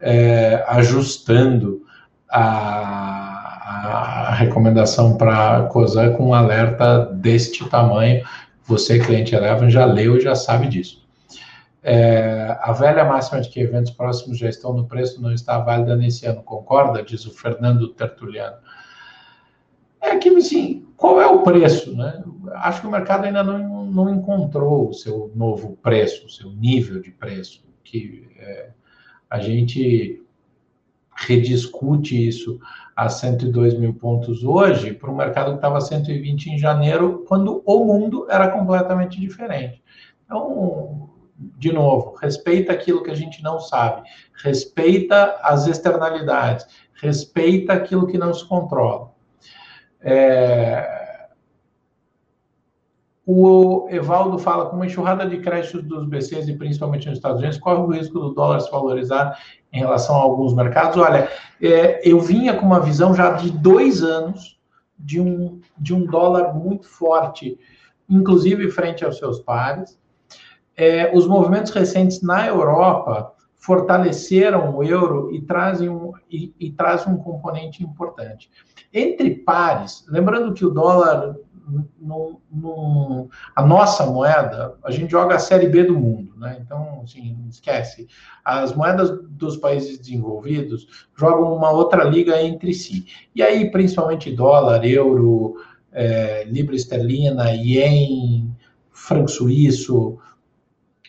é, 0.00 0.64
ajustando 0.68 1.82
a, 2.28 4.30
a 4.30 4.34
recomendação 4.34 5.16
para 5.16 5.58
a 5.58 6.10
com 6.16 6.28
um 6.28 6.34
alerta 6.34 7.06
deste 7.06 7.68
tamanho. 7.68 8.24
Você, 8.64 8.98
cliente 8.98 9.34
Eleven, 9.34 9.70
já 9.70 9.84
leu 9.84 10.16
e 10.16 10.20
já 10.20 10.34
sabe 10.34 10.66
disso. 10.66 11.06
É, 11.82 12.58
a 12.62 12.72
velha 12.72 13.04
máxima 13.04 13.40
de 13.40 13.48
que 13.48 13.60
eventos 13.60 13.92
próximos 13.92 14.38
já 14.38 14.48
estão 14.48 14.72
no 14.72 14.88
preço 14.88 15.22
não 15.22 15.32
está 15.32 15.58
válida 15.58 15.94
nesse 15.94 16.26
ano, 16.26 16.42
concorda? 16.42 17.00
Diz 17.00 17.24
o 17.26 17.30
Fernando 17.30 17.86
Tertuliano. 17.88 18.56
É 20.06 20.16
que, 20.16 20.28
assim, 20.28 20.86
qual 20.96 21.20
é 21.20 21.26
o 21.26 21.42
preço, 21.42 21.94
né? 21.96 22.22
Acho 22.54 22.80
que 22.80 22.86
o 22.86 22.90
mercado 22.90 23.24
ainda 23.24 23.42
não, 23.42 23.84
não 23.86 24.14
encontrou 24.14 24.88
o 24.88 24.94
seu 24.94 25.32
novo 25.34 25.76
preço, 25.82 26.26
o 26.26 26.30
seu 26.30 26.50
nível 26.52 27.00
de 27.00 27.10
preço, 27.10 27.64
que 27.82 28.28
é, 28.38 28.70
a 29.28 29.40
gente 29.40 30.24
rediscute 31.16 32.28
isso 32.28 32.60
a 32.94 33.08
102 33.08 33.76
mil 33.78 33.94
pontos 33.94 34.44
hoje 34.44 34.92
para 34.92 35.10
um 35.10 35.16
mercado 35.16 35.50
que 35.50 35.56
estava 35.56 35.80
120 35.80 36.46
em 36.50 36.58
janeiro, 36.58 37.24
quando 37.26 37.62
o 37.66 37.84
mundo 37.84 38.26
era 38.30 38.48
completamente 38.48 39.18
diferente. 39.18 39.82
Então, 40.24 41.10
de 41.36 41.72
novo, 41.72 42.14
respeita 42.14 42.72
aquilo 42.72 43.02
que 43.02 43.10
a 43.10 43.14
gente 43.14 43.42
não 43.42 43.58
sabe, 43.58 44.08
respeita 44.42 45.36
as 45.42 45.66
externalidades, 45.66 46.66
respeita 46.94 47.72
aquilo 47.72 48.06
que 48.06 48.16
não 48.16 48.32
se 48.32 48.46
controla. 48.46 49.15
É... 50.08 50.96
O 53.28 53.88
Evaldo 53.90 54.38
fala, 54.38 54.66
com 54.66 54.76
uma 54.76 54.86
enxurrada 54.86 55.28
de 55.28 55.38
créditos 55.38 55.82
dos 55.82 56.06
BCs 56.06 56.46
e 56.46 56.56
principalmente 56.56 57.08
nos 57.08 57.18
Estados 57.18 57.40
Unidos, 57.40 57.58
corre 57.58 57.82
o 57.82 57.90
risco 57.90 58.20
do 58.20 58.32
dólar 58.32 58.60
se 58.60 58.70
valorizar 58.70 59.36
em 59.72 59.80
relação 59.80 60.14
a 60.14 60.20
alguns 60.20 60.54
mercados? 60.54 60.96
Olha, 60.96 61.28
é, 61.60 62.08
eu 62.08 62.20
vinha 62.20 62.54
com 62.54 62.64
uma 62.64 62.78
visão 62.78 63.12
já 63.12 63.32
de 63.32 63.50
dois 63.50 64.04
anos 64.04 64.60
de 64.96 65.20
um, 65.20 65.60
de 65.76 65.92
um 65.92 66.06
dólar 66.06 66.54
muito 66.54 66.88
forte, 66.88 67.58
inclusive 68.08 68.70
frente 68.70 69.04
aos 69.04 69.18
seus 69.18 69.40
pares. 69.40 69.98
É, 70.76 71.10
os 71.12 71.26
movimentos 71.26 71.72
recentes 71.72 72.22
na 72.22 72.46
Europa 72.46 73.34
fortaleceram 73.56 74.76
o 74.76 74.82
euro 74.82 75.34
e 75.34 75.40
trazem 75.40 75.88
um, 75.88 76.12
e, 76.30 76.54
e 76.60 76.74
um 77.08 77.16
componente 77.16 77.82
importante. 77.82 78.50
Entre 78.92 79.30
pares, 79.30 80.04
lembrando 80.08 80.54
que 80.54 80.64
o 80.64 80.70
dólar, 80.70 81.36
no, 81.98 82.40
no, 82.50 83.28
a 83.54 83.66
nossa 83.66 84.06
moeda, 84.06 84.78
a 84.84 84.90
gente 84.90 85.10
joga 85.10 85.34
a 85.34 85.40
série 85.40 85.68
B 85.68 85.84
do 85.84 85.98
mundo, 85.98 86.32
né? 86.36 86.58
Então, 86.64 87.00
assim, 87.02 87.36
esquece. 87.48 88.06
As 88.44 88.74
moedas 88.74 89.10
dos 89.30 89.56
países 89.56 89.98
desenvolvidos 89.98 91.08
jogam 91.16 91.52
uma 91.52 91.70
outra 91.70 92.04
liga 92.04 92.40
entre 92.40 92.72
si. 92.72 93.06
E 93.34 93.42
aí, 93.42 93.70
principalmente 93.70 94.30
dólar, 94.30 94.84
euro, 94.84 95.56
é, 95.92 96.44
libra 96.44 96.76
esterlina, 96.76 97.50
ien, 97.52 98.54
franco 98.92 99.28
suíço, 99.28 100.18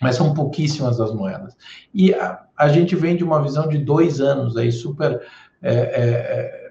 mas 0.02 0.16
são 0.16 0.34
pouquíssimas 0.34 1.00
as 1.00 1.14
moedas. 1.14 1.56
E 1.94 2.14
a, 2.14 2.44
a 2.58 2.68
gente 2.68 2.96
vem 2.96 3.16
de 3.16 3.24
uma 3.24 3.42
visão 3.42 3.68
de 3.68 3.78
dois 3.78 4.20
anos 4.20 4.58
aí 4.58 4.72
super 4.72 5.22
é, 5.62 5.74
é, 5.74 6.70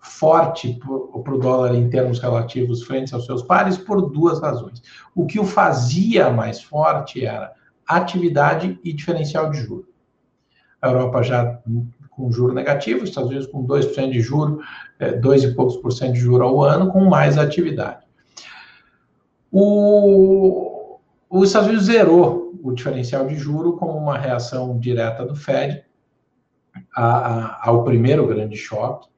forte 0.00 0.78
para 1.24 1.34
o 1.34 1.38
dólar 1.38 1.74
em 1.74 1.88
termos 1.88 2.18
relativos 2.18 2.82
frente 2.82 3.14
aos 3.14 3.26
seus 3.26 3.42
pares 3.42 3.76
por 3.76 4.10
duas 4.10 4.40
razões. 4.40 4.82
O 5.14 5.26
que 5.26 5.38
o 5.38 5.44
fazia 5.44 6.30
mais 6.30 6.62
forte 6.62 7.24
era 7.24 7.52
atividade 7.86 8.78
e 8.84 8.92
diferencial 8.92 9.50
de 9.50 9.60
juro. 9.60 9.88
A 10.80 10.88
Europa 10.88 11.22
já 11.22 11.60
com 12.10 12.32
juro 12.32 12.52
negativo, 12.52 13.04
os 13.04 13.10
Estados 13.10 13.30
Unidos 13.30 13.48
com 13.48 13.64
2% 13.64 14.10
de 14.10 14.20
juro, 14.20 14.60
2 15.20 15.44
é, 15.44 15.46
e 15.46 15.54
poucos 15.54 15.76
por 15.76 15.92
cento 15.92 16.14
de 16.14 16.20
juro 16.20 16.44
ao 16.44 16.62
ano, 16.62 16.90
com 16.90 17.04
mais 17.04 17.38
atividade. 17.38 18.04
O, 19.52 20.77
os 21.30 21.48
Estados 21.48 21.68
Unidos 21.68 21.86
zerou 21.86 22.58
o 22.62 22.72
diferencial 22.72 23.26
de 23.26 23.36
juro 23.36 23.76
como 23.76 23.92
uma 23.96 24.16
reação 24.18 24.78
direta 24.78 25.24
do 25.24 25.36
Fed 25.36 25.84
a, 26.94 27.04
a, 27.04 27.68
ao 27.68 27.84
primeiro 27.84 28.26
grande 28.26 28.56
choque. 28.56 29.08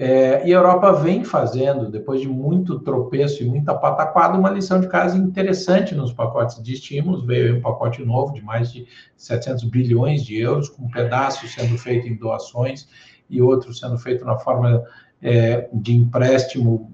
É, 0.00 0.46
e 0.46 0.54
a 0.54 0.56
Europa 0.56 0.92
vem 0.92 1.24
fazendo, 1.24 1.90
depois 1.90 2.20
de 2.20 2.28
muito 2.28 2.78
tropeço 2.78 3.42
e 3.42 3.46
muita 3.46 3.74
pataquada, 3.74 4.38
uma 4.38 4.48
lição 4.48 4.80
de 4.80 4.86
casa 4.86 5.18
interessante 5.18 5.92
nos 5.92 6.12
pacotes 6.12 6.62
de 6.62 6.74
estímulos. 6.74 7.26
Veio 7.26 7.56
um 7.56 7.60
pacote 7.60 8.04
novo 8.04 8.32
de 8.32 8.40
mais 8.40 8.70
de 8.70 8.86
700 9.16 9.64
bilhões 9.64 10.24
de 10.24 10.38
euros, 10.38 10.68
com 10.68 10.84
um 10.84 10.90
pedaços 10.90 11.52
sendo 11.52 11.76
feito 11.76 12.06
em 12.06 12.16
doações 12.16 12.88
e 13.28 13.42
outros 13.42 13.80
sendo 13.80 13.98
feito 13.98 14.24
na 14.24 14.38
forma 14.38 14.84
é, 15.20 15.68
de 15.72 15.96
empréstimo 15.96 16.92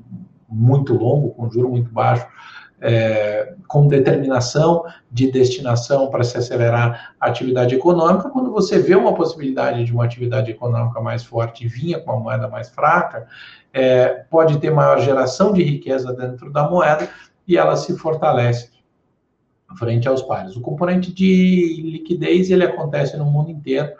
muito 0.48 0.94
longo, 0.94 1.30
com 1.34 1.50
juro 1.50 1.68
muito 1.68 1.90
baixo, 1.90 2.26
é, 2.80 3.54
com 3.66 3.88
determinação 3.88 4.84
de 5.10 5.30
destinação 5.30 6.10
para 6.10 6.24
se 6.24 6.36
acelerar 6.36 7.14
a 7.20 7.28
atividade 7.28 7.74
econômica, 7.74 8.28
quando 8.28 8.50
você 8.50 8.78
vê 8.78 8.94
uma 8.94 9.14
possibilidade 9.14 9.84
de 9.84 9.92
uma 9.92 10.04
atividade 10.04 10.50
econômica 10.50 11.00
mais 11.00 11.24
forte 11.24 11.64
e 11.64 11.68
vinha 11.68 11.98
com 11.98 12.12
uma 12.12 12.20
moeda 12.20 12.48
mais 12.48 12.68
fraca, 12.68 13.26
é, 13.72 14.08
pode 14.30 14.58
ter 14.58 14.70
maior 14.70 15.00
geração 15.00 15.52
de 15.52 15.62
riqueza 15.62 16.12
dentro 16.12 16.50
da 16.50 16.68
moeda 16.68 17.08
e 17.46 17.56
ela 17.56 17.76
se 17.76 17.96
fortalece 17.96 18.74
frente 19.76 20.06
aos 20.08 20.22
pares. 20.22 20.56
O 20.56 20.60
componente 20.60 21.12
de 21.12 21.80
liquidez 21.82 22.50
ele 22.50 22.64
acontece 22.64 23.16
no 23.16 23.24
mundo 23.24 23.50
inteiro. 23.50 23.92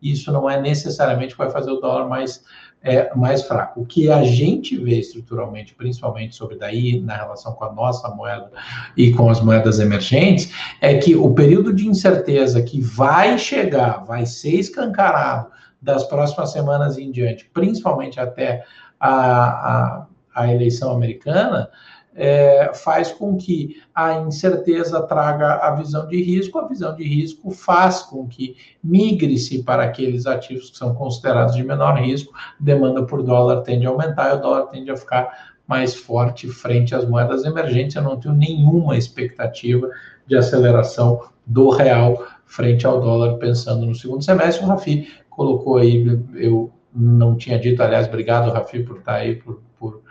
E 0.00 0.12
isso 0.12 0.32
não 0.32 0.50
é 0.50 0.60
necessariamente 0.60 1.32
que 1.32 1.38
vai 1.38 1.50
fazer 1.50 1.70
o 1.70 1.80
dólar 1.80 2.08
mais 2.08 2.44
é, 2.82 3.14
mais 3.14 3.42
fraco. 3.42 3.80
O 3.80 3.86
que 3.86 4.10
a 4.10 4.22
gente 4.24 4.76
vê 4.76 4.98
estruturalmente, 4.98 5.74
principalmente 5.74 6.34
sobre 6.34 6.56
daí, 6.56 7.00
na 7.00 7.16
relação 7.16 7.52
com 7.52 7.64
a 7.64 7.72
nossa 7.72 8.08
moeda 8.08 8.50
e 8.96 9.12
com 9.12 9.30
as 9.30 9.40
moedas 9.40 9.78
emergentes, 9.78 10.52
é 10.80 10.98
que 10.98 11.14
o 11.14 11.32
período 11.32 11.72
de 11.72 11.86
incerteza 11.86 12.60
que 12.62 12.80
vai 12.80 13.38
chegar, 13.38 14.04
vai 14.04 14.26
ser 14.26 14.56
escancarado 14.56 15.50
das 15.80 16.04
próximas 16.04 16.52
semanas 16.52 16.98
em 16.98 17.10
diante, 17.10 17.48
principalmente 17.52 18.20
até 18.20 18.64
a, 18.98 19.10
a, 19.10 20.06
a 20.34 20.52
eleição 20.52 20.92
americana, 20.92 21.68
é, 22.14 22.72
faz 22.74 23.10
com 23.10 23.36
que 23.36 23.82
a 23.94 24.20
incerteza 24.20 25.00
traga 25.02 25.54
a 25.54 25.74
visão 25.74 26.06
de 26.06 26.22
risco, 26.22 26.58
a 26.58 26.68
visão 26.68 26.94
de 26.94 27.04
risco 27.04 27.50
faz 27.50 28.02
com 28.02 28.26
que 28.26 28.56
migre-se 28.82 29.62
para 29.62 29.84
aqueles 29.84 30.26
ativos 30.26 30.70
que 30.70 30.78
são 30.78 30.94
considerados 30.94 31.54
de 31.54 31.64
menor 31.64 31.98
risco, 31.98 32.32
demanda 32.60 33.02
por 33.04 33.22
dólar 33.22 33.62
tende 33.62 33.86
a 33.86 33.90
aumentar 33.90 34.30
e 34.30 34.36
o 34.36 34.40
dólar 34.40 34.66
tende 34.66 34.90
a 34.90 34.96
ficar 34.96 35.52
mais 35.66 35.94
forte 35.94 36.48
frente 36.48 36.94
às 36.94 37.08
moedas 37.08 37.44
emergentes. 37.44 37.96
Eu 37.96 38.02
não 38.02 38.18
tenho 38.18 38.34
nenhuma 38.34 38.96
expectativa 38.96 39.88
de 40.26 40.36
aceleração 40.36 41.22
do 41.46 41.70
real 41.70 42.26
frente 42.44 42.86
ao 42.86 43.00
dólar 43.00 43.38
pensando 43.38 43.86
no 43.86 43.94
segundo 43.94 44.22
semestre. 44.22 44.64
O 44.64 44.68
Rafi 44.68 45.08
colocou 45.30 45.78
aí, 45.78 46.20
eu 46.34 46.70
não 46.94 47.36
tinha 47.36 47.58
dito, 47.58 47.82
aliás, 47.82 48.06
obrigado, 48.06 48.52
Rafi, 48.52 48.82
por 48.82 48.98
estar 48.98 49.14
aí, 49.14 49.36
por, 49.36 49.62
por 49.78 50.02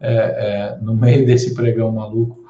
é, 0.00 0.14
é, 0.14 0.78
no 0.80 0.94
meio 0.94 1.26
desse 1.26 1.54
pregão 1.54 1.92
maluco, 1.92 2.44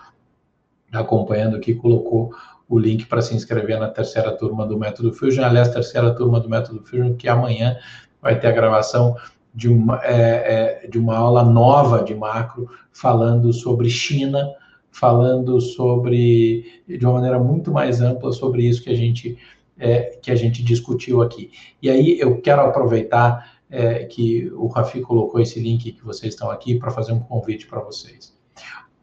acompanhando 0.93 1.57
aqui, 1.57 1.75
colocou 1.75 2.33
o 2.69 2.79
link 2.79 3.07
para 3.07 3.21
se 3.21 3.35
inscrever 3.35 3.79
na 3.79 3.89
terceira 3.89 4.31
turma 4.31 4.65
do 4.65 4.79
Método 4.79 5.13
Fusion. 5.13 5.45
Aliás, 5.45 5.69
terceira 5.69 6.15
turma 6.15 6.39
do 6.39 6.49
Método 6.49 6.83
Fusion, 6.85 7.15
que 7.15 7.29
amanhã 7.29 7.77
vai 8.23 8.39
ter 8.39 8.47
a 8.47 8.53
gravação 8.53 9.17
de 9.53 9.69
uma, 9.69 10.01
é, 10.05 10.83
é, 10.85 10.89
de 10.89 10.99
uma 10.99 11.17
aula 11.17 11.43
nova 11.43 12.05
de 12.05 12.15
macro, 12.15 12.71
falando 12.93 13.53
sobre 13.53 13.91
China, 13.91 14.49
falando 14.93 15.61
sobre, 15.61 16.83
de 16.87 17.05
uma 17.05 17.15
maneira 17.15 17.39
muito 17.39 17.73
mais 17.73 18.01
ampla, 18.01 18.33
sobre 18.33 18.65
isso 18.65 18.83
que 18.83 18.91
a 18.91 18.97
gente, 18.97 19.37
é, 19.77 20.19
que 20.23 20.31
a 20.31 20.37
gente 20.37 20.63
discutiu 20.63 21.23
aqui. 21.23 21.51
E 21.83 21.91
aí 21.91 22.21
eu 22.21 22.41
quero 22.41 22.63
aproveitar 22.63 23.60
é, 23.71 24.05
que 24.05 24.51
o 24.55 24.67
Rafi 24.67 25.01
colocou 25.01 25.41
esse 25.41 25.61
link 25.61 25.93
que 25.93 26.05
vocês 26.05 26.35
estão 26.35 26.51
aqui 26.51 26.79
para 26.79 26.91
fazer 26.91 27.13
um 27.13 27.21
convite 27.21 27.67
para 27.67 27.81
vocês. 27.81 28.35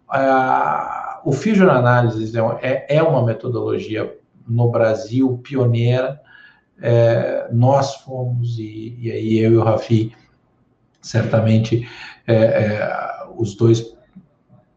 Ah, 0.09 1.21
o 1.25 1.31
Fusion 1.31 1.69
Analysis 1.69 2.35
é, 2.35 2.39
é, 2.61 2.97
é, 2.97 3.03
uma 3.03 3.25
metodologia 3.25 4.17
no 4.47 4.69
Brasil 4.69 5.37
pioneira. 5.43 6.21
É, 6.81 7.47
nós 7.51 7.95
fomos, 7.95 8.59
e, 8.59 8.95
e, 8.99 9.11
aí 9.11 9.39
eu 9.39 9.53
e 9.53 9.57
o 9.57 9.63
Rafi, 9.63 10.13
certamente, 11.01 11.87
é, 12.25 12.35
é, 12.35 13.27
os 13.35 13.55
dois 13.55 13.95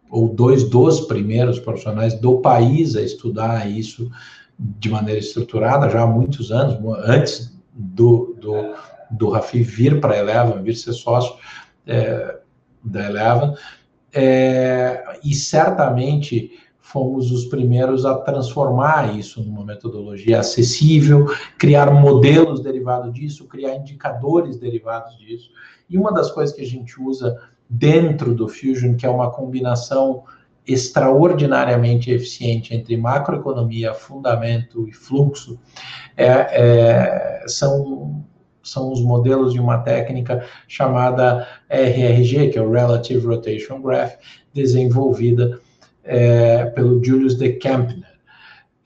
ou 0.09 0.29
dois 0.29 0.68
dos 0.68 1.03
primeiros 1.03 1.61
profissionais 1.61 2.14
do 2.14 2.38
país 2.38 2.96
a 2.96 3.03
estudar 3.03 3.70
isso 3.70 4.11
de 4.59 4.90
maneira 4.90 5.20
estruturada 5.20 5.88
já 5.88 6.03
há 6.03 6.07
muitos 6.07 6.50
anos, 6.50 6.76
antes 7.07 7.57
do, 7.72 8.37
do 8.40 8.74
do 9.11 9.31
Rafi 9.31 9.62
vir 9.62 10.01
para 10.01 10.14
a 10.14 10.18
Eleven, 10.18 10.62
vir 10.62 10.77
ser 10.77 10.92
sócio 10.92 11.35
é, 11.87 12.38
da 12.83 13.07
Eleven, 13.07 13.55
é, 14.12 15.18
e 15.25 15.35
certamente 15.35 16.53
fomos 16.81 17.31
os 17.31 17.44
primeiros 17.44 18.05
a 18.05 18.16
transformar 18.16 19.16
isso 19.16 19.42
numa 19.44 19.64
metodologia 19.64 20.40
acessível, 20.40 21.27
criar 21.57 21.92
modelos 21.92 22.61
derivados 22.61 23.12
disso, 23.12 23.46
criar 23.46 23.77
indicadores 23.77 24.59
derivados 24.59 25.16
disso. 25.18 25.51
E 25.88 25.96
uma 25.96 26.12
das 26.12 26.33
coisas 26.33 26.55
que 26.55 26.62
a 26.62 26.66
gente 26.66 27.01
usa 27.01 27.38
dentro 27.68 28.35
do 28.35 28.49
Fusion, 28.49 28.96
que 28.96 29.07
é 29.07 29.11
uma 29.11 29.31
combinação 29.31 30.25
extraordinariamente 30.66 32.11
eficiente 32.11 32.75
entre 32.75 32.96
macroeconomia, 32.96 33.94
fundamento 33.94 34.88
e 34.88 34.92
fluxo, 34.92 35.61
é, 36.16 36.27
é, 36.27 37.44
são 37.46 38.25
são 38.62 38.92
os 38.92 39.01
modelos 39.03 39.53
de 39.53 39.61
uma 39.61 39.79
técnica 39.79 40.44
chamada 40.68 41.46
RRG, 41.68 42.51
que 42.51 42.59
é 42.59 42.62
o 42.62 42.70
Relative 42.70 43.27
Rotation 43.27 43.81
Graph, 43.81 44.14
desenvolvida 44.53 45.59
é, 46.05 46.66
pelo 46.66 47.03
Julius 47.03 47.37
de 47.37 47.53
Kempner. 47.55 48.11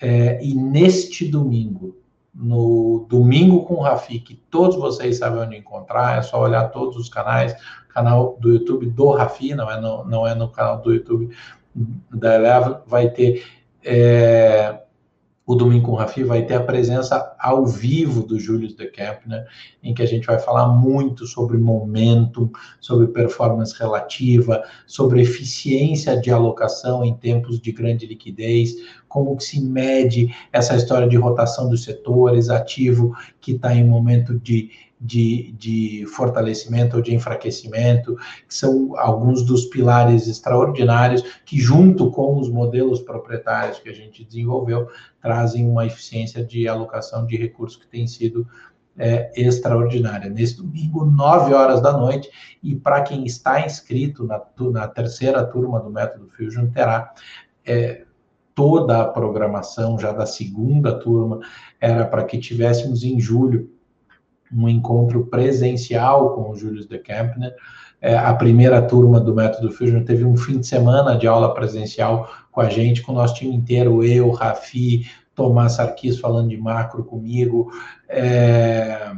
É, 0.00 0.42
e 0.44 0.54
neste 0.54 1.26
domingo, 1.26 1.96
no 2.34 3.06
Domingo 3.08 3.64
com 3.64 3.74
o 3.74 3.80
Rafi, 3.80 4.18
que 4.18 4.34
todos 4.50 4.76
vocês 4.76 5.18
sabem 5.18 5.40
onde 5.40 5.56
encontrar, 5.56 6.18
é 6.18 6.22
só 6.22 6.42
olhar 6.42 6.68
todos 6.70 6.96
os 6.96 7.08
canais, 7.08 7.54
canal 7.88 8.36
do 8.40 8.50
YouTube 8.52 8.86
do 8.86 9.10
Rafi, 9.10 9.54
não 9.54 9.70
é 9.70 9.80
no, 9.80 10.04
não 10.04 10.26
é 10.26 10.34
no 10.34 10.48
canal 10.48 10.80
do 10.80 10.92
YouTube 10.92 11.30
da 12.10 12.34
Eleva, 12.34 12.82
vai 12.86 13.08
ter 13.10 13.44
é, 13.84 14.80
o 15.46 15.54
Domingo 15.54 15.90
com 15.90 15.94
Rafi 15.94 16.24
vai 16.24 16.46
ter 16.46 16.54
a 16.54 16.62
presença 16.62 17.34
ao 17.38 17.66
vivo 17.66 18.22
do 18.22 18.40
Júlio 18.40 18.66
de 18.66 18.86
Kempner, 18.90 19.46
em 19.82 19.92
que 19.92 20.02
a 20.02 20.06
gente 20.06 20.26
vai 20.26 20.38
falar 20.38 20.68
muito 20.68 21.26
sobre 21.26 21.58
momentum, 21.58 22.50
sobre 22.80 23.08
performance 23.08 23.78
relativa, 23.78 24.62
sobre 24.86 25.20
eficiência 25.20 26.18
de 26.18 26.30
alocação 26.30 27.04
em 27.04 27.14
tempos 27.14 27.60
de 27.60 27.72
grande 27.72 28.06
liquidez, 28.06 28.74
como 29.06 29.36
que 29.36 29.44
se 29.44 29.60
mede 29.60 30.34
essa 30.50 30.76
história 30.76 31.06
de 31.06 31.16
rotação 31.16 31.68
dos 31.68 31.84
setores, 31.84 32.48
ativo 32.48 33.14
que 33.40 33.52
está 33.52 33.74
em 33.74 33.84
momento 33.84 34.38
de 34.38 34.70
de, 35.04 35.52
de 35.52 36.06
fortalecimento 36.06 36.96
ou 36.96 37.02
de 37.02 37.14
enfraquecimento, 37.14 38.16
que 38.48 38.54
são 38.54 38.98
alguns 38.98 39.44
dos 39.44 39.66
pilares 39.66 40.26
extraordinários 40.26 41.22
que, 41.44 41.60
junto 41.60 42.10
com 42.10 42.38
os 42.38 42.48
modelos 42.48 43.00
proprietários 43.00 43.78
que 43.78 43.90
a 43.90 43.92
gente 43.92 44.24
desenvolveu, 44.24 44.88
trazem 45.20 45.68
uma 45.68 45.84
eficiência 45.84 46.42
de 46.42 46.66
alocação 46.66 47.26
de 47.26 47.36
recursos 47.36 47.78
que 47.78 47.86
tem 47.86 48.06
sido 48.06 48.48
é, 48.96 49.30
extraordinária. 49.36 50.30
Nesse 50.30 50.56
domingo, 50.56 51.04
9 51.04 51.52
horas 51.52 51.82
da 51.82 51.92
noite, 51.92 52.30
e 52.62 52.74
para 52.74 53.02
quem 53.02 53.26
está 53.26 53.60
inscrito 53.60 54.24
na, 54.24 54.40
na, 54.72 54.88
terceira 54.88 55.44
turma 55.44 55.80
do 55.80 55.90
Método 55.90 56.30
Fusion, 56.30 56.70
terá 56.70 57.12
é, 57.66 58.04
toda 58.54 59.02
a 59.02 59.08
programação 59.08 59.98
já 59.98 60.12
da 60.12 60.24
segunda 60.24 60.98
turma, 60.98 61.40
era 61.78 62.06
para 62.06 62.24
que 62.24 62.38
tivéssemos 62.38 63.02
em 63.02 63.20
julho 63.20 63.73
um 64.56 64.68
encontro 64.68 65.26
presencial 65.26 66.34
com 66.34 66.50
o 66.50 66.56
Julius 66.56 66.86
de 66.86 66.98
Kempner. 66.98 67.54
É, 68.00 68.16
a 68.16 68.34
primeira 68.34 68.82
turma 68.82 69.18
do 69.18 69.34
Método 69.34 69.70
Fusion 69.70 70.04
teve 70.04 70.24
um 70.24 70.36
fim 70.36 70.60
de 70.60 70.66
semana 70.66 71.16
de 71.16 71.26
aula 71.26 71.54
presencial 71.54 72.28
com 72.52 72.60
a 72.60 72.68
gente, 72.68 73.02
com 73.02 73.12
o 73.12 73.14
nosso 73.14 73.34
time 73.34 73.54
inteiro, 73.54 74.04
eu, 74.04 74.30
Rafi, 74.30 75.06
Tomás 75.34 75.72
Sarkis 75.72 76.18
falando 76.18 76.48
de 76.50 76.56
macro 76.56 77.04
comigo, 77.04 77.72
é, 78.08 79.10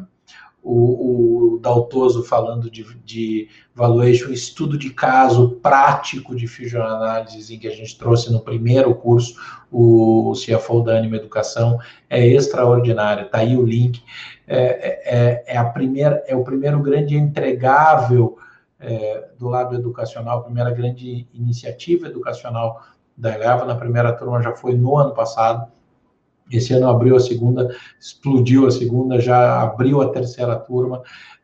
o, 0.69 1.55
o 1.55 1.59
Daltoso 1.61 2.25
falando 2.25 2.69
de, 2.69 2.85
de 3.05 3.49
valuation, 3.73 4.33
estudo 4.33 4.77
de 4.77 4.91
caso 4.91 5.61
prático 5.63 6.35
de 6.35 6.49
Fusion 6.49 6.83
Analysis, 6.83 7.51
em 7.51 7.59
que 7.59 7.69
a 7.69 7.71
gente 7.71 7.97
trouxe 7.97 8.33
no 8.33 8.41
primeiro 8.41 8.93
curso 8.97 9.37
o 9.71 10.33
CFO 10.33 10.83
da 10.83 10.99
Anima 10.99 11.17
Educação, 11.17 11.79
é 12.11 12.27
extraordinário, 12.27 13.29
tá 13.29 13.39
aí 13.39 13.57
o 13.57 13.63
link. 13.65 14.03
É, 14.45 14.59
é, 14.59 15.03
é, 15.05 15.45
é, 15.55 15.57
a 15.57 15.65
primeira, 15.65 16.25
é 16.27 16.35
o 16.35 16.43
primeiro 16.43 16.81
grande 16.81 17.17
entregável 17.17 18.37
é, 18.81 19.29
do 19.39 19.49
lado 19.49 19.77
educacional, 19.77 20.41
a 20.41 20.43
primeira 20.43 20.71
grande 20.73 21.29
iniciativa 21.33 22.09
educacional 22.09 22.83
da 23.17 23.33
Eleva, 23.33 23.65
na 23.65 23.77
primeira 23.77 24.13
turma 24.13 24.43
já 24.43 24.53
foi 24.53 24.75
no 24.75 24.99
ano 24.99 25.15
passado, 25.15 25.71
esse 26.51 26.73
ano 26.73 26.89
abriu 26.89 27.17
a 27.17 27.21
segunda, 27.21 27.75
explodiu 28.01 28.67
a 28.67 28.71
segunda, 28.71 29.21
já 29.21 29.63
abriu 29.63 30.01
a 30.01 30.11
terceira 30.11 30.57
turma. 30.57 31.03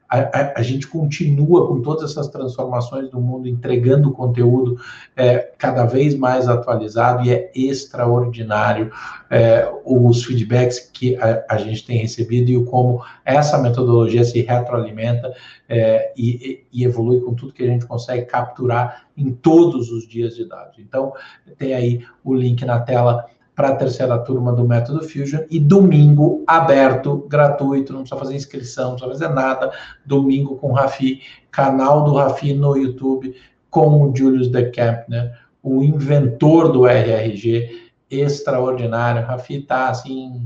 A, 0.09 0.19
a, 0.19 0.53
a, 0.59 0.63
gente 0.63 0.87
continua 0.87 1.67
com 1.67 1.81
todas 1.81 2.11
essas 2.11 2.29
transformações 2.29 3.09
do 3.09 3.19
mundo, 3.19 3.49
entregando 3.49 4.13
conteúdo 4.13 4.79
é, 5.17 5.39
cada 5.57 5.87
vez 5.87 6.15
mais 6.15 6.49
atualizado 6.49 7.25
e 7.25 7.33
é 7.33 7.51
extraordinário 7.55 8.93
é, 9.31 9.67
os 9.87 10.23
feedbacks 10.23 10.91
que 10.93 11.17
a, 11.17 11.43
a, 11.49 11.57
gente 11.57 11.87
tem 11.87 11.97
recebido 11.97 12.51
e 12.51 12.63
como 12.67 13.03
essa 13.25 13.57
metodologia 13.57 14.23
se 14.23 14.43
retroalimenta 14.43 15.33
é, 15.67 16.13
e, 16.15 16.63
e, 16.71 16.85
evolui 16.85 17.23
com 17.23 17.33
tudo 17.33 17.55
que 17.55 17.63
a 17.63 17.69
gente 17.69 17.87
consegue 17.87 18.27
capturar 18.27 19.05
em 19.17 19.33
todos 19.33 19.91
os 19.91 20.07
dias 20.07 20.37
de 20.37 20.45
dados. 20.45 20.79
Então, 20.79 21.15
tem 21.57 21.73
aí 21.73 22.05
o 22.23 22.35
link 22.35 22.63
na 22.67 22.81
tela 22.81 23.25
para 23.63 23.75
a 23.75 23.77
terceira 23.77 24.19
turma 24.19 24.53
do 24.53 24.67
Método 24.67 25.09
Fusion 25.09 25.43
e 25.49 25.61
domingo 25.61 26.43
aberto, 26.49 27.25
gratuito, 27.29 27.93
não 27.93 28.01
precisa 28.01 28.19
fazer 28.19 28.35
inscrição, 28.35 28.91
não 28.91 28.97
precisa 28.97 29.29
fazer 29.29 29.33
nada. 29.33 29.71
Domingo 30.05 30.57
com 30.57 30.73
o 30.73 30.73
Rafi, 30.73 31.21
canal 31.49 32.03
do 32.03 32.15
Rafi 32.15 32.55
no 32.55 32.77
YouTube, 32.77 33.37
com 33.71 34.03
o 34.03 34.17
Julius 34.17 34.49
de 34.49 34.69
Kempner, 34.71 35.39
o 35.63 35.81
inventor 35.81 36.73
do 36.73 36.89
RRG, 36.89 37.93
extraordinário. 38.11 39.25
Rafi 39.25 39.59
está 39.59 39.91
assim 39.91 40.45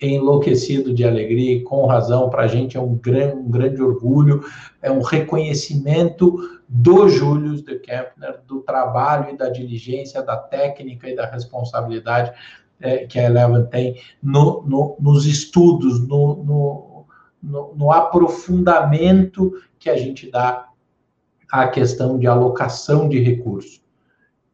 enlouquecido 0.00 0.92
de 0.92 1.04
alegria 1.04 1.54
e 1.54 1.62
com 1.62 1.86
razão, 1.86 2.28
para 2.28 2.42
a 2.42 2.46
gente 2.46 2.76
é 2.76 2.80
um 2.80 2.94
grande, 2.94 3.36
um 3.36 3.50
grande 3.50 3.82
orgulho, 3.82 4.44
é 4.82 4.90
um 4.90 5.00
reconhecimento 5.00 6.38
do 6.68 7.08
Júlio 7.08 7.62
de 7.62 7.78
Kempner, 7.78 8.40
do 8.46 8.60
trabalho 8.60 9.32
e 9.32 9.36
da 9.36 9.48
diligência, 9.48 10.22
da 10.22 10.36
técnica 10.36 11.08
e 11.08 11.16
da 11.16 11.26
responsabilidade 11.26 12.32
é, 12.80 13.06
que 13.06 13.18
a 13.18 13.24
Eleven 13.24 13.64
tem 13.66 14.00
no, 14.22 14.62
no, 14.66 14.96
nos 15.00 15.24
estudos, 15.24 16.06
no, 16.06 17.06
no 17.42 17.92
aprofundamento 17.92 19.52
que 19.78 19.88
a 19.88 19.96
gente 19.96 20.30
dá 20.30 20.68
à 21.50 21.68
questão 21.68 22.18
de 22.18 22.26
alocação 22.26 23.08
de 23.08 23.20
recursos 23.20 23.85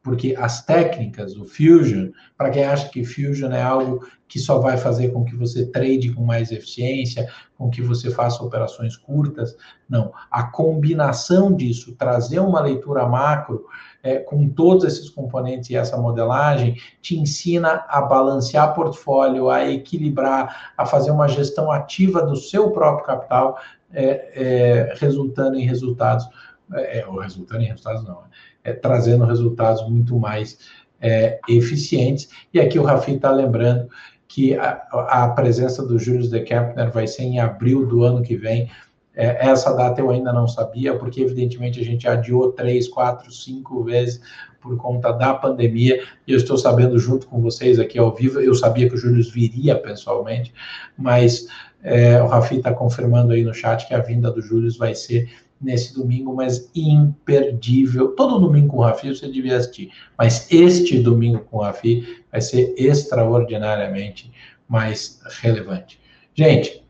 porque 0.03 0.34
as 0.36 0.64
técnicas, 0.64 1.36
o 1.36 1.46
Fusion, 1.46 2.11
para 2.36 2.50
quem 2.50 2.64
acha 2.64 2.88
que 2.88 3.05
Fusion 3.05 3.53
é 3.53 3.62
algo 3.62 4.05
que 4.26 4.38
só 4.38 4.59
vai 4.59 4.76
fazer 4.76 5.11
com 5.11 5.24
que 5.24 5.36
você 5.36 5.66
trade 5.66 6.12
com 6.12 6.24
mais 6.24 6.50
eficiência, 6.50 7.28
com 7.57 7.70
que 7.70 7.80
você 7.80 8.11
faça 8.11 8.42
operações 8.42 8.96
curtas, 8.96 9.57
não. 9.88 10.12
A 10.30 10.44
combinação 10.44 11.55
disso, 11.55 11.94
trazer 11.94 12.40
uma 12.40 12.61
leitura 12.61 13.07
macro 13.07 13.66
é, 14.03 14.16
com 14.18 14.48
todos 14.48 14.84
esses 14.84 15.09
componentes 15.09 15.70
e 15.70 15.76
essa 15.76 15.96
modelagem, 15.96 16.76
te 17.00 17.16
ensina 17.16 17.84
a 17.88 18.00
balancear 18.00 18.74
portfólio, 18.74 19.50
a 19.50 19.70
equilibrar, 19.70 20.72
a 20.76 20.84
fazer 20.84 21.11
uma 21.11 21.28
gestão 21.28 21.70
ativa 21.70 22.22
do 22.22 22.34
seu 22.34 22.70
próprio 22.72 23.07
capital, 23.07 23.59
é, 23.92 24.32
é, 24.34 24.94
resultando 24.96 25.57
em 25.57 25.64
resultados, 25.64 26.26
é, 26.72 27.07
ou 27.07 27.18
resultando 27.18 27.62
em 27.62 27.66
resultados 27.66 28.03
não, 28.05 28.22
é, 28.64 28.72
trazendo 28.72 29.24
resultados 29.24 29.88
muito 29.88 30.18
mais 30.18 30.58
é, 31.00 31.40
eficientes. 31.48 32.28
E 32.52 32.60
aqui 32.60 32.78
o 32.78 32.84
Rafi 32.84 33.12
está 33.12 33.30
lembrando 33.30 33.88
que 34.28 34.54
a, 34.56 34.82
a, 34.92 35.28
presença 35.28 35.84
do 35.84 35.98
Júlio 35.98 36.26
de 36.26 36.40
Kempner 36.40 36.90
vai 36.90 37.06
ser 37.06 37.24
em 37.24 37.38
abril 37.38 37.86
do 37.86 38.02
ano 38.02 38.22
que 38.22 38.36
vem. 38.36 38.70
É, 39.14 39.46
essa 39.46 39.74
data 39.74 40.00
eu 40.00 40.10
ainda 40.10 40.32
não 40.32 40.48
sabia, 40.48 40.96
porque 40.96 41.20
evidentemente 41.20 41.78
a 41.80 41.84
gente 41.84 42.08
adiou 42.08 42.52
três, 42.52 42.88
quatro, 42.88 43.30
cinco 43.30 43.84
vezes 43.84 44.20
por 44.58 44.76
conta 44.76 45.12
da 45.12 45.34
pandemia, 45.34 46.02
e 46.26 46.32
eu 46.32 46.38
estou 46.38 46.56
sabendo 46.56 46.96
junto 46.96 47.26
com 47.26 47.42
vocês 47.42 47.80
aqui 47.80 47.98
ao 47.98 48.14
vivo, 48.14 48.40
eu 48.40 48.54
sabia 48.54 48.88
que 48.88 48.94
o 48.94 48.98
Júlio 48.98 49.22
viria 49.28 49.74
pessoalmente, 49.74 50.54
mas 50.96 51.48
é, 51.82 52.22
o 52.22 52.28
Rafi 52.28 52.56
está 52.56 52.72
confirmando 52.72 53.32
aí 53.32 53.42
no 53.42 53.52
chat 53.52 53.86
que 53.86 53.92
a 53.92 53.98
vinda 53.98 54.30
do 54.30 54.40
Júlio 54.40 54.72
vai 54.78 54.94
ser 54.94 55.28
nesse 55.62 55.94
domingo, 55.94 56.34
mas 56.34 56.70
imperdível. 56.74 58.08
Todo 58.16 58.40
domingo 58.40 58.68
com 58.68 58.76
o 58.78 58.80
Rafi 58.82 59.08
você 59.14 59.30
devia 59.30 59.56
assistir, 59.56 59.90
mas 60.18 60.50
este 60.50 60.98
domingo 60.98 61.40
com 61.40 61.58
o 61.58 61.60
Rafi 61.60 62.22
vai 62.30 62.40
ser 62.40 62.74
extraordinariamente 62.76 64.32
mais 64.68 65.20
relevante. 65.40 66.00
Gente, 66.34 66.82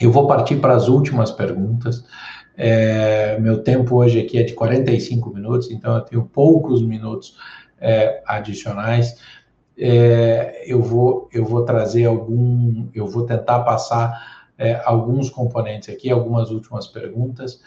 eu 0.00 0.10
vou 0.10 0.26
partir 0.26 0.56
para 0.56 0.74
as 0.74 0.88
últimas 0.88 1.30
perguntas. 1.30 2.04
É, 2.56 3.38
meu 3.38 3.62
tempo 3.62 3.96
hoje 3.96 4.20
aqui 4.20 4.38
é 4.38 4.42
de 4.42 4.54
45 4.54 5.30
minutos, 5.30 5.70
então 5.70 5.94
eu 5.94 6.00
tenho 6.02 6.24
poucos 6.24 6.82
minutos 6.82 7.36
é, 7.80 8.22
adicionais. 8.26 9.16
É, 9.76 10.62
eu, 10.66 10.82
vou, 10.82 11.28
eu 11.32 11.44
vou 11.44 11.64
trazer 11.64 12.04
algum, 12.04 12.88
eu 12.94 13.06
vou 13.06 13.24
tentar 13.24 13.60
passar 13.60 14.46
é, 14.58 14.80
alguns 14.84 15.30
componentes 15.30 15.88
aqui, 15.88 16.10
algumas 16.10 16.50
últimas 16.50 16.86
perguntas. 16.86 17.60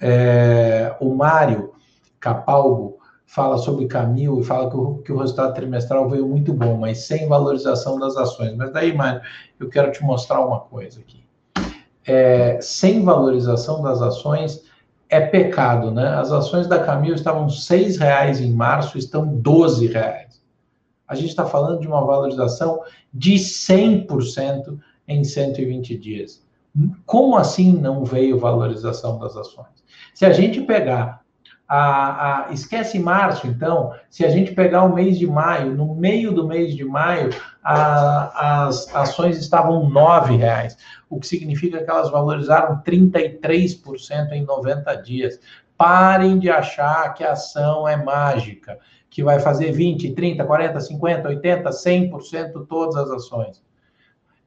É, 0.00 0.94
o 1.00 1.14
Mário 1.14 1.72
Capalbo 2.20 2.98
fala 3.26 3.58
sobre 3.58 3.86
Camil 3.86 4.40
e 4.40 4.44
fala 4.44 4.70
que 4.70 4.76
o, 4.76 4.94
que 4.98 5.12
o 5.12 5.18
resultado 5.18 5.54
trimestral 5.54 6.08
veio 6.08 6.26
muito 6.26 6.52
bom, 6.52 6.76
mas 6.76 7.06
sem 7.06 7.28
valorização 7.28 7.98
das 7.98 8.16
ações. 8.16 8.54
Mas 8.56 8.72
daí, 8.72 8.94
Mário, 8.94 9.20
eu 9.58 9.68
quero 9.68 9.90
te 9.92 10.02
mostrar 10.02 10.44
uma 10.44 10.60
coisa 10.60 11.00
aqui. 11.00 11.24
É, 12.06 12.60
sem 12.60 13.02
valorização 13.02 13.82
das 13.82 14.00
ações 14.00 14.62
é 15.08 15.20
pecado, 15.20 15.90
né? 15.90 16.08
As 16.14 16.32
ações 16.32 16.66
da 16.66 16.78
Camil 16.78 17.14
estavam 17.14 17.46
R$ 17.46 17.96
reais 17.98 18.40
em 18.40 18.52
março, 18.52 18.96
estão 18.96 19.24
R$ 19.24 19.86
reais. 19.88 20.40
A 21.06 21.14
gente 21.14 21.28
está 21.28 21.46
falando 21.46 21.80
de 21.80 21.86
uma 21.86 22.04
valorização 22.04 22.80
de 23.12 23.34
100% 23.34 24.78
em 25.06 25.22
120 25.22 25.96
dias. 25.96 26.44
Como 27.04 27.36
assim 27.36 27.72
não 27.72 28.04
veio 28.04 28.38
valorização 28.38 29.18
das 29.18 29.36
ações? 29.36 29.85
Se 30.16 30.24
a 30.24 30.32
gente 30.32 30.62
pegar 30.62 31.20
a, 31.68 32.46
a, 32.46 32.50
esquece 32.50 32.98
março, 32.98 33.46
então, 33.46 33.92
se 34.08 34.24
a 34.24 34.30
gente 34.30 34.54
pegar 34.54 34.84
o 34.84 34.94
mês 34.94 35.18
de 35.18 35.26
maio, 35.26 35.74
no 35.74 35.94
meio 35.94 36.32
do 36.32 36.48
mês 36.48 36.74
de 36.74 36.86
maio, 36.86 37.28
a, 37.62 38.64
as 38.64 38.94
ações 38.94 39.36
estavam 39.36 39.86
R$ 39.86 40.36
reais, 40.38 40.74
o 41.10 41.20
que 41.20 41.26
significa 41.26 41.84
que 41.84 41.90
elas 41.90 42.10
valorizaram 42.10 42.82
33% 42.82 44.32
em 44.32 44.42
90 44.42 44.94
dias. 45.02 45.38
Parem 45.76 46.38
de 46.38 46.48
achar 46.48 47.12
que 47.12 47.22
a 47.22 47.32
ação 47.32 47.86
é 47.86 48.02
mágica, 48.02 48.78
que 49.10 49.22
vai 49.22 49.38
fazer 49.38 49.70
20, 49.70 50.14
30, 50.14 50.46
40, 50.46 50.80
50, 50.80 51.28
80, 51.28 51.68
100% 51.68 52.66
todas 52.66 52.96
as 52.96 53.10
ações. 53.10 53.65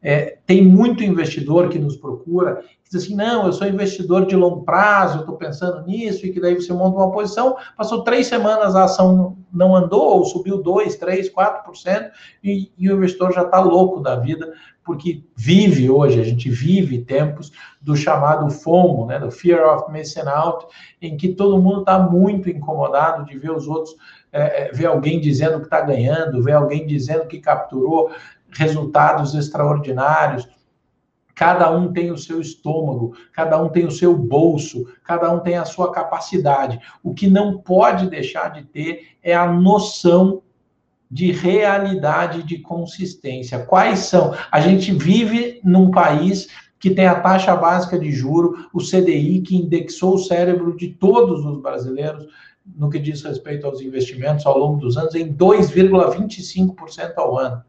É, 0.01 0.37
tem 0.45 0.63
muito 0.63 1.03
investidor 1.03 1.67
que 1.67 1.77
nos 1.77 1.97
procura 1.97 2.63
e 2.85 2.89
diz 2.89 3.03
assim: 3.03 3.15
não, 3.15 3.45
eu 3.45 3.53
sou 3.53 3.67
investidor 3.67 4.25
de 4.25 4.35
longo 4.35 4.63
prazo, 4.63 5.19
estou 5.19 5.35
pensando 5.35 5.85
nisso, 5.85 6.25
e 6.25 6.31
que 6.31 6.39
daí 6.39 6.55
você 6.55 6.71
monta 6.71 6.97
uma 6.97 7.11
posição, 7.11 7.57
passou 7.75 8.03
três 8.03 8.27
semanas, 8.27 8.75
a 8.75 8.85
ação 8.85 9.37
não 9.51 9.75
andou, 9.75 10.17
ou 10.17 10.25
subiu 10.25 10.61
2, 10.61 10.95
3, 10.95 11.33
4%, 11.33 12.11
e, 12.43 12.71
e 12.77 12.89
o 12.89 12.95
investidor 12.95 13.33
já 13.33 13.41
está 13.41 13.59
louco 13.59 13.99
da 13.99 14.15
vida, 14.15 14.53
porque 14.83 15.23
vive 15.35 15.89
hoje, 15.89 16.19
a 16.19 16.23
gente 16.23 16.49
vive 16.49 16.99
tempos 16.99 17.51
do 17.81 17.95
chamado 17.95 18.49
FOMO, 18.49 19.05
né, 19.05 19.19
do 19.19 19.29
Fear 19.29 19.75
of 19.75 19.91
Missing 19.91 20.27
Out, 20.27 20.65
em 21.01 21.17
que 21.17 21.29
todo 21.29 21.61
mundo 21.61 21.81
está 21.81 21.99
muito 21.99 22.49
incomodado 22.49 23.25
de 23.25 23.37
ver 23.37 23.51
os 23.51 23.67
outros, 23.67 23.95
é, 24.31 24.63
é 24.63 24.71
ver 24.71 24.85
alguém 24.85 25.19
dizendo 25.19 25.59
que 25.59 25.65
está 25.65 25.81
ganhando, 25.81 26.41
ver 26.41 26.53
alguém 26.53 26.87
dizendo 26.87 27.27
que 27.27 27.39
capturou 27.39 28.11
resultados 28.51 29.35
extraordinários. 29.35 30.47
Cada 31.35 31.71
um 31.71 31.93
tem 31.93 32.11
o 32.11 32.17
seu 32.17 32.41
estômago, 32.41 33.15
cada 33.31 33.61
um 33.61 33.69
tem 33.69 33.85
o 33.85 33.91
seu 33.91 34.17
bolso, 34.17 34.85
cada 35.03 35.31
um 35.31 35.39
tem 35.39 35.55
a 35.55 35.65
sua 35.65 35.91
capacidade. 35.91 36.79
O 37.01 37.13
que 37.13 37.29
não 37.29 37.59
pode 37.59 38.09
deixar 38.09 38.49
de 38.49 38.63
ter 38.63 39.15
é 39.23 39.33
a 39.33 39.49
noção 39.49 40.41
de 41.09 41.31
realidade, 41.31 42.43
de 42.43 42.59
consistência. 42.59 43.65
Quais 43.65 43.99
são? 43.99 44.35
A 44.51 44.59
gente 44.59 44.91
vive 44.91 45.59
num 45.63 45.89
país 45.89 46.47
que 46.79 46.89
tem 46.89 47.07
a 47.07 47.19
taxa 47.19 47.55
básica 47.55 47.97
de 47.97 48.11
juro, 48.11 48.69
o 48.73 48.79
CDI, 48.79 49.41
que 49.41 49.55
indexou 49.55 50.15
o 50.15 50.19
cérebro 50.19 50.75
de 50.77 50.89
todos 50.89 51.45
os 51.45 51.61
brasileiros 51.61 52.27
no 52.75 52.89
que 52.89 52.99
diz 52.99 53.23
respeito 53.23 53.65
aos 53.65 53.81
investimentos 53.81 54.45
ao 54.45 54.57
longo 54.57 54.79
dos 54.79 54.97
anos 54.97 55.15
em 55.15 55.33
2,25% 55.33 57.13
ao 57.17 57.37
ano. 57.37 57.63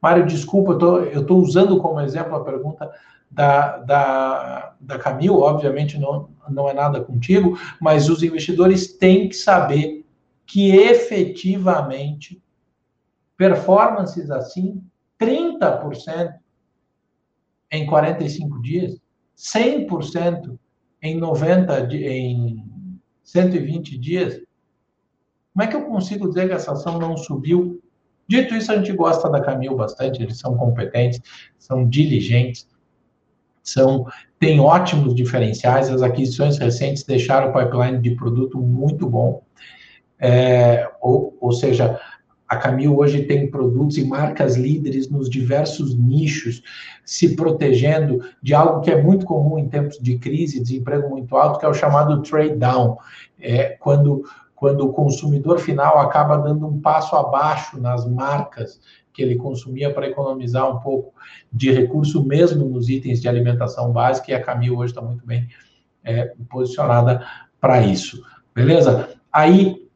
Mário, 0.00 0.26
desculpa, 0.26 0.72
eu 0.72 1.22
estou 1.22 1.38
usando 1.38 1.78
como 1.80 2.00
exemplo 2.00 2.34
a 2.36 2.44
pergunta 2.44 2.90
da, 3.30 3.78
da, 3.78 4.76
da 4.80 4.98
Camil, 4.98 5.40
obviamente 5.40 5.98
não, 5.98 6.28
não 6.48 6.68
é 6.68 6.74
nada 6.74 7.00
contigo, 7.00 7.58
mas 7.80 8.08
os 8.08 8.22
investidores 8.22 8.96
têm 8.96 9.28
que 9.28 9.36
saber 9.36 10.04
que 10.46 10.70
efetivamente 10.70 12.40
performances 13.36 14.30
assim, 14.30 14.82
30% 15.20 16.34
em 17.70 17.84
45 17.86 18.62
dias, 18.62 19.00
100% 19.36 20.58
em 21.02 21.18
90 21.18 21.94
em 21.94 22.64
120 23.22 23.98
dias, 23.98 24.40
Como 25.52 25.64
é 25.64 25.66
que 25.66 25.74
eu 25.74 25.86
consigo 25.86 26.28
dizer 26.28 26.48
que 26.48 26.54
essa 26.54 26.72
ação 26.72 26.98
não 26.98 27.16
subiu? 27.16 27.82
Dito 28.28 28.54
isso, 28.54 28.72
a 28.72 28.76
gente 28.76 28.92
gosta 28.92 29.28
da 29.30 29.40
Camil 29.40 29.76
bastante, 29.76 30.22
eles 30.22 30.38
são 30.38 30.56
competentes, 30.56 31.20
são 31.58 31.88
diligentes, 31.88 32.66
são 33.62 34.06
têm 34.38 34.60
ótimos 34.60 35.14
diferenciais, 35.14 35.90
as 35.90 36.02
aquisições 36.02 36.58
recentes 36.58 37.04
deixaram 37.04 37.50
o 37.50 37.52
pipeline 37.52 37.98
de 37.98 38.10
produto 38.14 38.58
muito 38.58 39.08
bom, 39.08 39.42
é, 40.18 40.88
ou, 41.00 41.36
ou 41.40 41.52
seja, 41.52 41.98
a 42.48 42.56
Camil 42.56 42.96
hoje 42.96 43.24
tem 43.24 43.50
produtos 43.50 43.98
e 43.98 44.04
marcas 44.04 44.56
líderes 44.56 45.10
nos 45.10 45.28
diversos 45.28 45.96
nichos, 45.96 46.62
se 47.04 47.34
protegendo 47.34 48.22
de 48.40 48.54
algo 48.54 48.82
que 48.82 48.90
é 48.90 49.02
muito 49.02 49.26
comum 49.26 49.58
em 49.58 49.68
tempos 49.68 49.98
de 49.98 50.16
crise, 50.18 50.62
desemprego 50.62 51.08
muito 51.08 51.36
alto, 51.36 51.58
que 51.58 51.66
é 51.66 51.68
o 51.68 51.74
chamado 51.74 52.22
trade 52.22 52.54
down. 52.54 52.98
É, 53.40 53.76
quando, 53.80 54.22
quando 54.56 54.80
o 54.80 54.92
consumidor 54.92 55.58
final 55.58 55.98
acaba 55.98 56.38
dando 56.38 56.66
um 56.66 56.80
passo 56.80 57.14
abaixo 57.14 57.78
nas 57.78 58.08
marcas 58.08 58.80
que 59.12 59.22
ele 59.22 59.36
consumia 59.36 59.92
para 59.92 60.08
economizar 60.08 60.68
um 60.68 60.80
pouco 60.80 61.14
de 61.52 61.70
recurso, 61.70 62.24
mesmo 62.24 62.68
nos 62.68 62.88
itens 62.88 63.20
de 63.20 63.28
alimentação 63.28 63.92
básica, 63.92 64.30
e 64.30 64.34
a 64.34 64.42
Camil 64.42 64.78
hoje 64.78 64.92
está 64.92 65.02
muito 65.02 65.24
bem 65.24 65.48
é, 66.02 66.34
posicionada 66.48 67.24
para 67.60 67.82
isso. 67.82 68.22
Beleza? 68.54 69.10
Aí, 69.32 69.86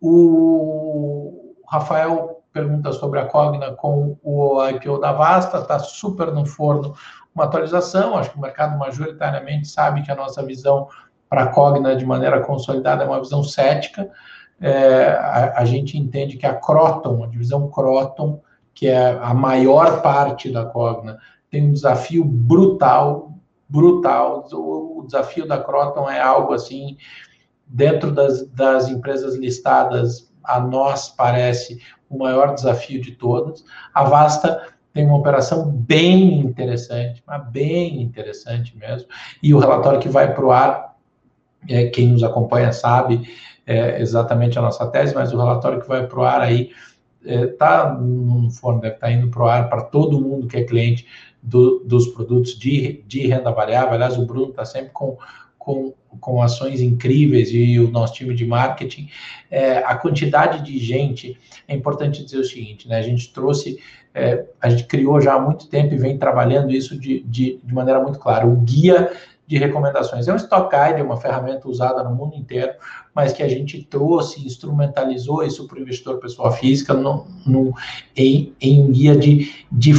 o 0.00 1.54
Rafael 1.66 2.42
pergunta 2.52 2.92
sobre 2.92 3.18
a 3.20 3.26
Cogna 3.26 3.72
com 3.72 4.16
o 4.22 4.66
IPO 4.68 4.98
da 4.98 5.12
Vasta, 5.12 5.58
está 5.58 5.78
super 5.78 6.32
no 6.32 6.46
forno 6.46 6.94
uma 7.34 7.44
atualização. 7.44 8.16
Acho 8.16 8.30
que 8.30 8.38
o 8.38 8.40
mercado 8.40 8.78
majoritariamente 8.78 9.68
sabe 9.68 10.02
que 10.02 10.10
a 10.10 10.16
nossa 10.16 10.42
visão 10.42 10.88
para 11.28 11.44
a 11.44 11.46
Cogna 11.48 11.96
de 11.96 12.04
maneira 12.04 12.40
consolidada 12.40 13.04
é 13.04 13.06
uma 13.06 13.20
visão 13.20 13.42
cética. 13.42 14.10
É, 14.60 15.08
a, 15.08 15.60
a, 15.60 15.64
gente 15.64 15.98
entende 15.98 16.36
que 16.36 16.46
a 16.46 16.54
Croton, 16.54 17.22
a 17.22 17.26
divisão 17.26 17.68
Croton, 17.70 18.40
que 18.74 18.88
é 18.88 19.18
a 19.20 19.34
maior 19.34 20.02
parte 20.02 20.50
da 20.50 20.64
Cogna, 20.64 21.18
tem 21.50 21.64
um 21.64 21.72
desafio 21.72 22.24
brutal, 22.24 23.32
brutal. 23.68 24.46
O, 24.52 25.00
o 25.00 25.06
desafio 25.06 25.46
da 25.46 25.58
Croton 25.58 26.08
é 26.10 26.20
algo 26.20 26.54
assim, 26.54 26.96
dentro 27.66 28.10
das, 28.10 28.46
das 28.48 28.88
empresas 28.88 29.36
listadas 29.36 30.32
a 30.42 30.60
nós 30.60 31.08
parece 31.08 31.80
o 32.08 32.18
maior 32.18 32.54
desafio 32.54 33.00
de 33.00 33.12
todas. 33.12 33.64
A 33.92 34.04
Vasta 34.04 34.68
tem 34.92 35.04
uma 35.04 35.18
operação 35.18 35.70
bem 35.70 36.40
interessante, 36.40 37.22
mas 37.26 37.46
bem 37.50 38.00
interessante 38.00 38.76
mesmo. 38.76 39.08
E 39.42 39.52
o 39.52 39.58
relatório 39.58 40.00
que 40.00 40.08
vai 40.08 40.32
para 40.32 40.44
o 40.44 40.50
ar, 40.50 40.95
é, 41.68 41.86
quem 41.86 42.08
nos 42.08 42.22
acompanha 42.22 42.72
sabe 42.72 43.28
é, 43.66 44.00
exatamente 44.00 44.58
a 44.58 44.62
nossa 44.62 44.86
tese, 44.86 45.14
mas 45.14 45.32
o 45.32 45.38
relatório 45.38 45.80
que 45.80 45.88
vai 45.88 46.06
para 46.06 46.18
o 46.18 46.24
ar 46.24 46.40
aí 46.40 46.70
está 47.22 47.96
é, 47.98 48.02
no 48.02 48.50
forno, 48.50 48.80
deve 48.80 48.94
estar 48.94 49.08
tá 49.08 49.12
indo 49.12 49.28
para 49.28 49.42
o 49.42 49.46
ar 49.46 49.68
para 49.68 49.82
todo 49.82 50.20
mundo 50.20 50.46
que 50.46 50.56
é 50.56 50.64
cliente 50.64 51.06
do, 51.42 51.80
dos 51.84 52.08
produtos 52.08 52.58
de, 52.58 53.02
de 53.06 53.26
renda 53.26 53.50
variável. 53.50 53.94
Aliás, 53.94 54.16
o 54.16 54.24
Bruno 54.24 54.50
está 54.50 54.64
sempre 54.64 54.90
com 54.92 55.16
com, 55.66 55.92
com 56.20 56.40
ações 56.40 56.80
incríveis 56.80 57.48
e 57.52 57.80
o 57.80 57.90
nosso 57.90 58.14
time 58.14 58.32
de 58.36 58.46
marketing, 58.46 59.10
é, 59.50 59.78
a 59.78 59.96
quantidade 59.96 60.62
de 60.62 60.78
gente, 60.78 61.36
é 61.66 61.74
importante 61.74 62.24
dizer 62.24 62.38
o 62.38 62.44
seguinte, 62.44 62.88
né? 62.88 62.98
A 62.98 63.02
gente 63.02 63.32
trouxe, 63.32 63.80
é, 64.14 64.44
a 64.60 64.70
gente 64.70 64.84
criou 64.84 65.20
já 65.20 65.34
há 65.34 65.40
muito 65.40 65.66
tempo 65.66 65.92
e 65.92 65.98
vem 65.98 66.16
trabalhando 66.16 66.70
isso 66.70 66.96
de, 66.96 67.20
de, 67.22 67.58
de 67.64 67.74
maneira 67.74 68.00
muito 68.00 68.20
clara. 68.20 68.46
O 68.46 68.54
guia 68.54 69.10
de 69.46 69.58
recomendações. 69.58 70.26
É 70.26 70.32
um 70.32 70.36
stock 70.36 70.74
guide, 70.74 71.00
é 71.00 71.02
uma 71.02 71.16
ferramenta 71.16 71.68
usada 71.68 72.02
no 72.02 72.14
mundo 72.14 72.34
inteiro, 72.34 72.72
mas 73.14 73.32
que 73.32 73.42
a 73.42 73.48
gente 73.48 73.82
trouxe, 73.84 74.44
instrumentalizou 74.44 75.42
isso 75.44 75.66
para 75.66 75.78
o 75.78 75.82
investidor 75.82 76.18
pessoa 76.18 76.50
física 76.52 76.92
no, 76.92 77.26
no, 77.46 77.72
em, 78.16 78.54
em 78.60 78.80
um 78.80 78.90
guia 78.90 79.16
de, 79.16 79.66
de, 79.70 79.92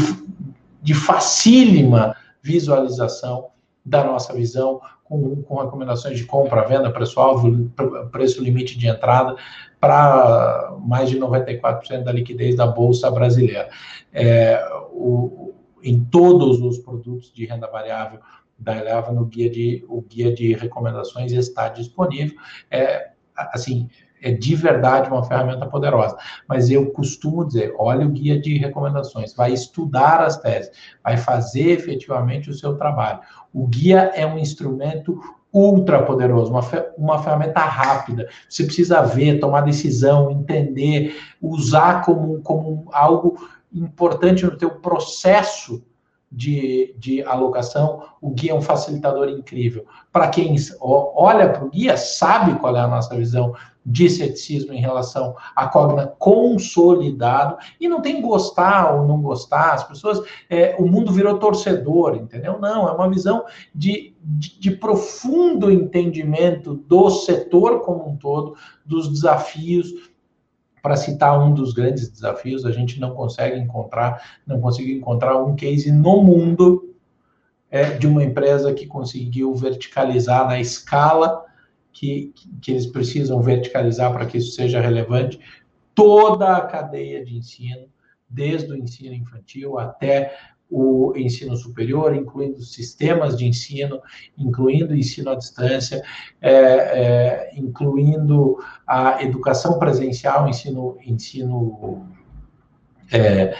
de 0.82 0.94
facílima 0.94 2.16
visualização 2.42 3.48
da 3.86 4.04
nossa 4.04 4.34
visão, 4.34 4.82
com, 5.04 5.42
com 5.44 5.56
recomendações 5.56 6.18
de 6.18 6.26
compra, 6.26 6.68
venda, 6.68 6.92
preço-alvo, 6.92 7.70
preço 8.12 8.44
limite 8.44 8.78
de 8.78 8.88
entrada, 8.88 9.38
para 9.80 10.76
mais 10.82 11.10
de 11.10 11.18
94% 11.18 12.04
da 12.04 12.12
liquidez 12.12 12.56
da 12.56 12.68
Bolsa 12.68 13.10
Brasileira. 13.10 13.70
É, 14.12 14.62
o, 14.92 15.54
em 15.82 16.04
todos 16.04 16.60
os 16.60 16.80
produtos 16.80 17.32
de 17.32 17.46
renda 17.46 17.68
variável 17.68 18.20
da 18.58 18.76
Eleva, 18.78 19.12
no 19.12 19.26
guia 19.26 19.50
de, 19.50 19.86
o 19.88 20.02
guia 20.02 20.34
de 20.34 20.54
recomendações 20.54 21.32
está 21.32 21.70
disponível. 21.70 22.38
É, 22.72 23.12
assim, 23.36 23.90
é 24.22 24.32
de 24.32 24.56
verdade 24.56 25.10
uma 25.10 25.24
ferramenta 25.24 25.66
poderosa. 25.66 26.18
Mas 26.48 26.70
eu 26.70 26.90
costumo 26.92 27.46
dizer: 27.46 27.74
olha 27.78 28.06
o 28.06 28.10
guia 28.10 28.40
de 28.40 28.58
recomendações, 28.58 29.34
vai 29.34 29.54
estudar 29.54 30.22
as 30.22 30.38
teses, 30.38 30.72
vai 31.04 31.18
fazer 31.18 31.72
efetivamente 31.72 32.50
o 32.50 32.54
seu 32.54 32.76
trabalho. 32.76 33.20
O 33.54 33.68
guia 33.68 34.12
é 34.16 34.26
um 34.26 34.38
instrumento 34.38 35.20
ultra 35.54 36.04
poderoso, 36.04 36.52
uma, 36.52 36.62
uma 36.98 37.24
ferramenta 37.24 37.62
rápida. 37.62 38.28
Você 38.50 38.64
precisa 38.64 39.02
ver, 39.02 39.40
tomar 39.40 39.62
decisão, 39.62 40.30
entender, 40.30 41.16
usar 41.42 42.04
como, 42.04 42.42
como 42.42 42.86
algo 42.92 43.38
importante 43.74 44.46
no 44.46 44.58
teu 44.58 44.72
processo 44.72 45.84
de, 46.32 46.94
de 46.98 47.24
alocação, 47.24 48.04
o 48.22 48.30
guia 48.32 48.52
é 48.52 48.56
um 48.56 48.62
facilitador 48.62 49.30
incrível. 49.30 49.86
Para 50.12 50.28
quem 50.28 50.56
olha 50.82 51.50
para 51.50 51.66
o 51.66 51.70
guia, 51.70 51.96
sabe 51.96 52.60
qual 52.60 52.76
é 52.76 52.82
a 52.82 52.88
nossa 52.88 53.16
visão 53.16 53.54
de 53.88 54.10
ceticismo 54.10 54.74
em 54.74 54.82
relação 54.82 55.34
à 55.56 55.66
Cogna 55.66 56.08
consolidado, 56.20 57.58
e 57.80 57.88
não 57.88 58.02
tem 58.02 58.22
gostar 58.22 58.94
ou 58.94 59.08
não 59.08 59.22
gostar, 59.22 59.76
as 59.76 59.84
pessoas, 59.86 60.22
é, 60.50 60.76
o 60.78 60.86
mundo 60.86 61.10
virou 61.14 61.40
torcedor, 61.40 62.16
entendeu? 62.16 62.60
Não, 62.60 62.90
é 62.90 62.92
uma 62.92 63.10
visão 63.10 63.46
de, 63.74 64.14
de, 64.22 64.60
de 64.60 64.72
profundo 64.72 65.72
entendimento 65.72 66.74
do 66.74 67.10
setor 67.10 67.80
como 67.80 68.10
um 68.10 68.18
todo, 68.18 68.56
dos 68.86 69.08
desafios, 69.08 69.94
para 70.82 70.96
citar 70.96 71.40
um 71.40 71.54
dos 71.54 71.74
grandes 71.74 72.10
desafios, 72.10 72.66
a 72.66 72.72
gente 72.72 73.00
não 73.00 73.14
consegue 73.14 73.60
encontrar, 73.60 74.40
não 74.46 74.60
conseguiu 74.62 74.96
encontrar 74.96 75.38
um 75.44 75.56
case 75.56 75.92
no 75.92 76.24
mundo 76.24 76.96
é, 77.70 77.92
de 77.92 78.08
uma 78.08 78.24
empresa 78.24 78.74
que 78.74 78.88
conseguiu 78.88 79.54
verticalizar 79.54 80.48
na 80.48 80.60
escala 80.60 81.44
que, 81.92 82.34
que 82.62 82.72
eles 82.72 82.86
precisam 82.86 83.42
verticalizar 83.42 84.14
para 84.14 84.26
que 84.26 84.38
isso 84.38 84.52
seja 84.52 84.80
relevante. 84.80 85.40
Toda 85.96 86.56
a 86.56 86.62
cadeia 86.62 87.26
de 87.26 87.36
ensino, 87.36 87.88
desde 88.30 88.72
o 88.72 88.78
ensino 88.78 89.16
infantil 89.16 89.80
até 89.80 90.38
o 90.70 91.14
ensino 91.16 91.56
superior, 91.56 92.16
incluindo 92.16 92.62
sistemas 92.62 93.38
de 93.38 93.46
ensino, 93.46 94.02
incluindo 94.38 94.96
ensino 94.96 95.32
à 95.32 95.36
distância, 95.36 96.04
é, 96.42 96.52
é, 96.52 97.52
incluindo 97.56 98.58
a 98.86 99.24
educação 99.24 99.80
presencial, 99.80 100.48
ensino, 100.50 100.98
ensino 101.02 102.06
é, 103.12 103.56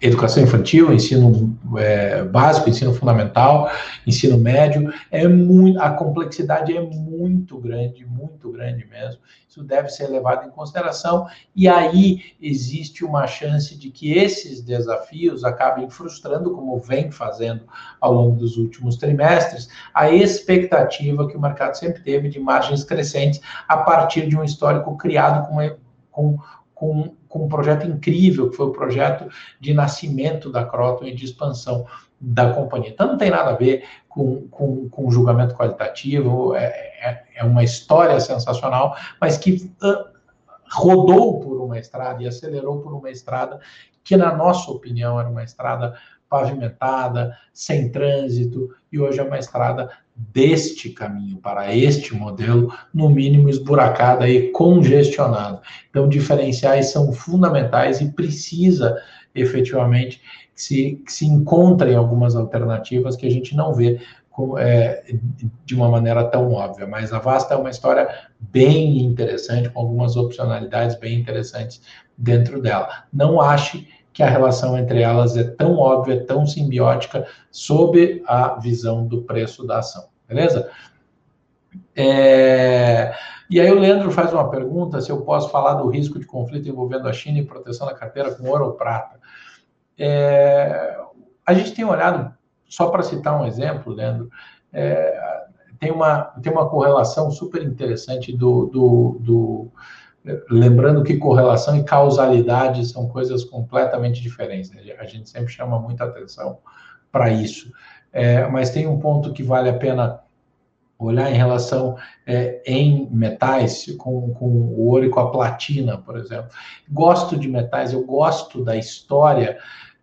educação 0.00 0.42
infantil, 0.42 0.92
ensino 0.92 1.58
é, 1.76 2.22
básico, 2.24 2.70
ensino 2.70 2.94
fundamental, 2.94 3.70
ensino 4.06 4.38
médio, 4.38 4.92
é 5.10 5.26
muito, 5.28 5.80
a 5.80 5.90
complexidade 5.90 6.74
é 6.74 6.80
muito 6.80 7.58
grande, 7.58 8.06
muito 8.06 8.50
grande 8.50 8.86
mesmo. 8.86 9.20
Isso 9.48 9.62
deve 9.62 9.88
ser 9.88 10.08
levado 10.08 10.46
em 10.46 10.50
consideração, 10.50 11.26
e 11.54 11.68
aí 11.68 12.22
existe 12.40 13.04
uma 13.04 13.26
chance 13.26 13.76
de 13.76 13.90
que 13.90 14.12
esses 14.12 14.60
desafios 14.62 15.44
acabem 15.44 15.88
frustrando, 15.90 16.52
como 16.52 16.78
vem 16.78 17.10
fazendo 17.10 17.62
ao 18.00 18.12
longo 18.12 18.36
dos 18.36 18.56
últimos 18.56 18.96
trimestres, 18.96 19.68
a 19.92 20.10
expectativa 20.10 21.26
que 21.28 21.36
o 21.36 21.40
mercado 21.40 21.74
sempre 21.74 22.02
teve 22.02 22.28
de 22.28 22.38
margens 22.38 22.84
crescentes 22.84 23.40
a 23.66 23.78
partir 23.78 24.28
de 24.28 24.36
um 24.36 24.44
histórico 24.44 24.96
criado 24.96 25.48
com, 25.48 25.76
com 26.10 26.38
com, 26.78 27.16
com 27.28 27.46
um 27.46 27.48
projeto 27.48 27.84
incrível, 27.88 28.48
que 28.48 28.56
foi 28.56 28.66
o 28.66 28.72
projeto 28.72 29.28
de 29.58 29.74
nascimento 29.74 30.48
da 30.48 30.64
Croton 30.64 31.06
e 31.06 31.14
de 31.14 31.24
expansão 31.24 31.84
da 32.20 32.52
companhia. 32.52 32.90
Então, 32.90 33.08
não 33.08 33.18
tem 33.18 33.30
nada 33.30 33.50
a 33.50 33.56
ver 33.56 33.84
com, 34.08 34.46
com, 34.48 34.88
com 34.88 35.10
julgamento 35.10 35.56
qualitativo, 35.56 36.54
é, 36.54 36.66
é, 36.66 37.24
é, 37.34 37.44
uma 37.44 37.64
história 37.64 38.20
sensacional, 38.20 38.96
mas 39.20 39.36
que 39.36 39.72
uh, 39.82 40.04
rodou 40.70 41.40
por 41.40 41.60
uma 41.60 41.80
estrada 41.80 42.22
e 42.22 42.28
acelerou 42.28 42.80
por 42.80 42.94
uma 42.94 43.10
estrada 43.10 43.58
que, 44.04 44.16
na 44.16 44.32
nossa 44.32 44.70
opinião, 44.70 45.18
era 45.18 45.28
uma 45.28 45.42
estrada 45.42 45.98
pavimentada, 46.28 47.36
sem 47.52 47.90
trânsito, 47.90 48.68
e 48.92 48.98
hoje 48.98 49.20
é 49.20 49.22
uma 49.22 49.38
estrada 49.38 49.90
deste 50.14 50.90
caminho, 50.90 51.38
para 51.38 51.74
este 51.74 52.14
modelo, 52.14 52.72
no 52.92 53.08
mínimo 53.08 53.48
esburacada 53.48 54.28
e 54.28 54.50
congestionada. 54.50 55.60
Então, 55.88 56.08
diferenciais 56.08 56.90
são 56.90 57.12
fundamentais 57.12 58.00
e 58.00 58.10
precisa 58.10 58.96
efetivamente 59.34 60.20
que 60.54 60.62
se, 60.62 61.02
que 61.06 61.12
se 61.12 61.24
encontrem 61.24 61.94
algumas 61.94 62.34
alternativas 62.34 63.14
que 63.14 63.26
a 63.26 63.30
gente 63.30 63.54
não 63.54 63.72
vê 63.72 64.00
é, 64.58 65.04
de 65.64 65.74
uma 65.74 65.88
maneira 65.88 66.24
tão 66.24 66.52
óbvia. 66.52 66.86
Mas 66.86 67.12
a 67.12 67.18
Vasta 67.18 67.54
é 67.54 67.56
uma 67.56 67.70
história 67.70 68.08
bem 68.38 69.02
interessante, 69.02 69.68
com 69.68 69.80
algumas 69.80 70.16
opcionalidades 70.16 70.96
bem 70.98 71.18
interessantes 71.18 71.80
dentro 72.16 72.60
dela. 72.60 73.04
Não 73.12 73.40
ache 73.40 73.88
que 74.18 74.22
a 74.24 74.28
relação 74.28 74.76
entre 74.76 75.00
elas 75.00 75.36
é 75.36 75.44
tão 75.44 75.76
óbvia, 75.76 76.26
tão 76.26 76.44
simbiótica, 76.44 77.24
sob 77.52 78.20
a 78.26 78.56
visão 78.58 79.06
do 79.06 79.22
preço 79.22 79.64
da 79.64 79.78
ação. 79.78 80.08
Beleza? 80.26 80.68
É... 81.94 83.14
E 83.48 83.60
aí 83.60 83.70
o 83.70 83.78
Leandro 83.78 84.10
faz 84.10 84.32
uma 84.32 84.50
pergunta 84.50 85.00
se 85.00 85.08
eu 85.12 85.20
posso 85.20 85.50
falar 85.50 85.74
do 85.74 85.88
risco 85.88 86.18
de 86.18 86.26
conflito 86.26 86.68
envolvendo 86.68 87.06
a 87.06 87.12
China 87.12 87.38
e 87.38 87.46
proteção 87.46 87.86
da 87.86 87.94
carteira 87.94 88.34
com 88.34 88.48
ouro 88.48 88.64
ou 88.64 88.72
prata. 88.72 89.20
É... 89.96 90.98
A 91.46 91.54
gente 91.54 91.72
tem 91.72 91.84
olhado, 91.84 92.34
só 92.68 92.88
para 92.88 93.04
citar 93.04 93.40
um 93.40 93.46
exemplo, 93.46 93.92
Leandro, 93.92 94.28
é... 94.72 95.16
tem, 95.78 95.92
uma, 95.92 96.22
tem 96.42 96.52
uma 96.52 96.68
correlação 96.68 97.30
super 97.30 97.62
interessante 97.62 98.36
do, 98.36 98.66
do, 98.66 99.16
do 99.20 99.72
lembrando 100.50 101.02
que 101.02 101.16
correlação 101.16 101.76
e 101.76 101.84
causalidade 101.84 102.84
são 102.86 103.08
coisas 103.08 103.44
completamente 103.44 104.20
diferentes. 104.20 104.70
Né? 104.70 104.82
A 104.98 105.04
gente 105.04 105.28
sempre 105.28 105.52
chama 105.52 105.78
muita 105.78 106.04
atenção 106.04 106.58
para 107.10 107.30
isso. 107.30 107.72
É, 108.12 108.46
mas 108.48 108.70
tem 108.70 108.86
um 108.86 108.98
ponto 108.98 109.32
que 109.32 109.42
vale 109.42 109.68
a 109.68 109.76
pena 109.76 110.20
olhar 110.98 111.30
em 111.30 111.34
relação 111.34 111.96
é, 112.26 112.60
em 112.66 113.08
metais, 113.10 113.86
com, 113.98 114.34
com 114.34 114.46
o 114.46 114.88
ouro 114.88 115.04
e 115.04 115.10
com 115.10 115.20
a 115.20 115.30
platina, 115.30 115.96
por 115.96 116.16
exemplo. 116.16 116.50
Gosto 116.90 117.36
de 117.36 117.48
metais, 117.48 117.92
eu 117.92 118.04
gosto 118.04 118.64
da 118.64 118.76
história, 118.76 119.58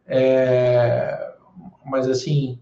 é, 0.07 1.33
mas 1.85 2.07
assim, 2.07 2.59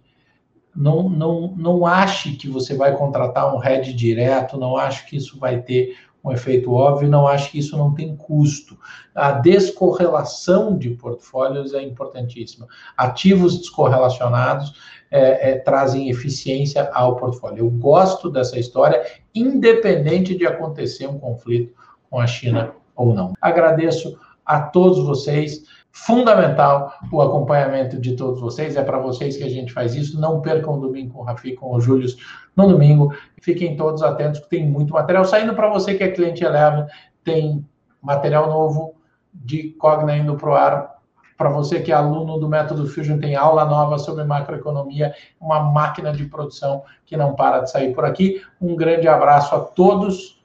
não, 0.76 1.08
não, 1.08 1.54
não 1.56 1.86
ache 1.86 2.36
que 2.36 2.50
você 2.50 2.76
vai 2.76 2.96
contratar 2.96 3.54
um 3.54 3.60
head 3.60 3.94
direto, 3.94 4.58
não 4.58 4.76
acho 4.76 5.06
que 5.06 5.16
isso 5.16 5.38
vai 5.38 5.62
ter 5.62 5.96
um 6.24 6.32
efeito 6.32 6.72
óbvio, 6.72 7.10
não 7.10 7.28
acho 7.28 7.52
que 7.52 7.60
isso 7.60 7.78
não 7.78 7.94
tem 7.94 8.16
custo. 8.16 8.78
A 9.14 9.34
descorrelação 9.34 10.78
de 10.78 10.92
portfólios 10.92 11.74
é 11.74 11.82
importantíssima. 11.82 12.68
Ativos 12.96 13.58
descorrelacionados 13.58 14.74
é, 15.12 15.52
é, 15.52 15.60
trazem 15.60 16.10
eficiência 16.10 16.90
ao 16.94 17.18
portfólio. 17.18 17.66
Eu 17.66 17.70
gosto 17.70 18.32
dessa 18.32 18.58
história, 18.58 19.04
independente 19.36 20.36
de 20.36 20.48
acontecer 20.48 21.08
um 21.08 21.20
conflito 21.20 21.74
com 22.10 22.20
a 22.20 22.26
China 22.26 22.74
ou 22.96 23.14
não. 23.14 23.34
Agradeço 23.42 24.18
a 24.46 24.62
todos 24.62 25.06
vocês. 25.06 25.64
Fundamental 25.96 26.92
o 27.12 27.22
acompanhamento 27.22 28.02
de 28.02 28.16
todos 28.16 28.42
vocês. 28.42 28.76
É 28.76 28.84
para 28.84 28.98
vocês 28.98 29.38
que 29.38 29.44
a 29.44 29.50
gente 29.50 29.72
faz 29.72 29.94
isso. 29.94 30.20
Não 30.20 30.42
percam 30.42 30.74
o 30.74 30.82
domingo 30.82 31.14
com 31.14 31.20
o 31.20 31.24
Rafi, 31.24 31.54
com 31.54 31.72
o 31.72 31.80
Júlio 31.80 32.10
no 32.56 32.68
domingo. 32.68 33.14
Fiquem 33.40 33.78
todos 33.78 34.02
atentos, 34.02 34.40
que 34.40 34.50
tem 34.50 34.66
muito 34.68 34.92
material 34.92 35.24
saindo 35.24 35.54
para 35.54 35.70
você 35.70 35.94
que 35.94 36.04
é 36.04 36.10
cliente 36.10 36.44
Eleven. 36.44 36.88
Tem 37.24 37.64
material 38.02 38.48
novo 38.48 38.96
de 39.32 39.70
Cogna 39.80 40.18
indo 40.18 40.36
para 40.36 40.50
o 40.50 40.56
ar. 40.56 40.94
Para 41.38 41.50
você 41.50 41.80
que 41.80 41.92
é 41.92 41.96
aluno 41.96 42.40
do 42.40 42.50
Método 42.50 42.88
Fusion, 42.88 43.20
tem 43.20 43.36
aula 43.36 43.64
nova 43.64 44.00
sobre 44.00 44.24
macroeconomia, 44.24 45.14
uma 45.40 45.60
máquina 45.60 46.12
de 46.12 46.26
produção 46.26 46.84
que 47.06 47.16
não 47.16 47.36
para 47.36 47.60
de 47.60 47.70
sair 47.70 47.94
por 47.94 48.04
aqui. 48.04 48.42
Um 48.60 48.76
grande 48.76 49.08
abraço 49.08 49.54
a 49.54 49.60
todos 49.60 50.42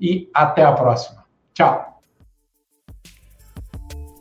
e 0.00 0.28
até 0.34 0.64
a 0.64 0.72
próxima. 0.72 1.24
Tchau! 1.54 1.87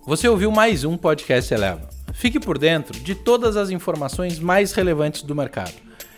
Você 0.07 0.27
ouviu 0.29 0.49
mais 0.49 0.85
um 0.85 0.95
podcast 0.95 1.53
Eleva. 1.53 1.89
Fique 2.13 2.39
por 2.39 2.57
dentro 2.57 2.97
de 2.97 3.13
todas 3.13 3.57
as 3.57 3.69
informações 3.69 4.39
mais 4.39 4.71
relevantes 4.71 5.21
do 5.21 5.35
mercado. 5.35 5.73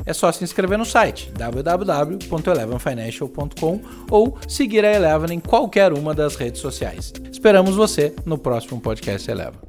É 0.06 0.14
só 0.14 0.32
se 0.32 0.44
inscrever 0.44 0.78
no 0.78 0.86
site 0.86 1.32
www.elevenfinancial.com 1.32 3.82
ou 4.12 4.38
seguir 4.48 4.86
a 4.86 4.94
Eleven 4.94 5.38
em 5.38 5.40
qualquer 5.40 5.92
uma 5.92 6.14
das 6.14 6.36
redes 6.36 6.62
sociais. 6.62 7.12
Esperamos 7.32 7.76
você 7.76 8.14
no 8.28 8.38
próximo 8.38 8.80
podcast 8.80 9.32
Eleva. 9.32 9.69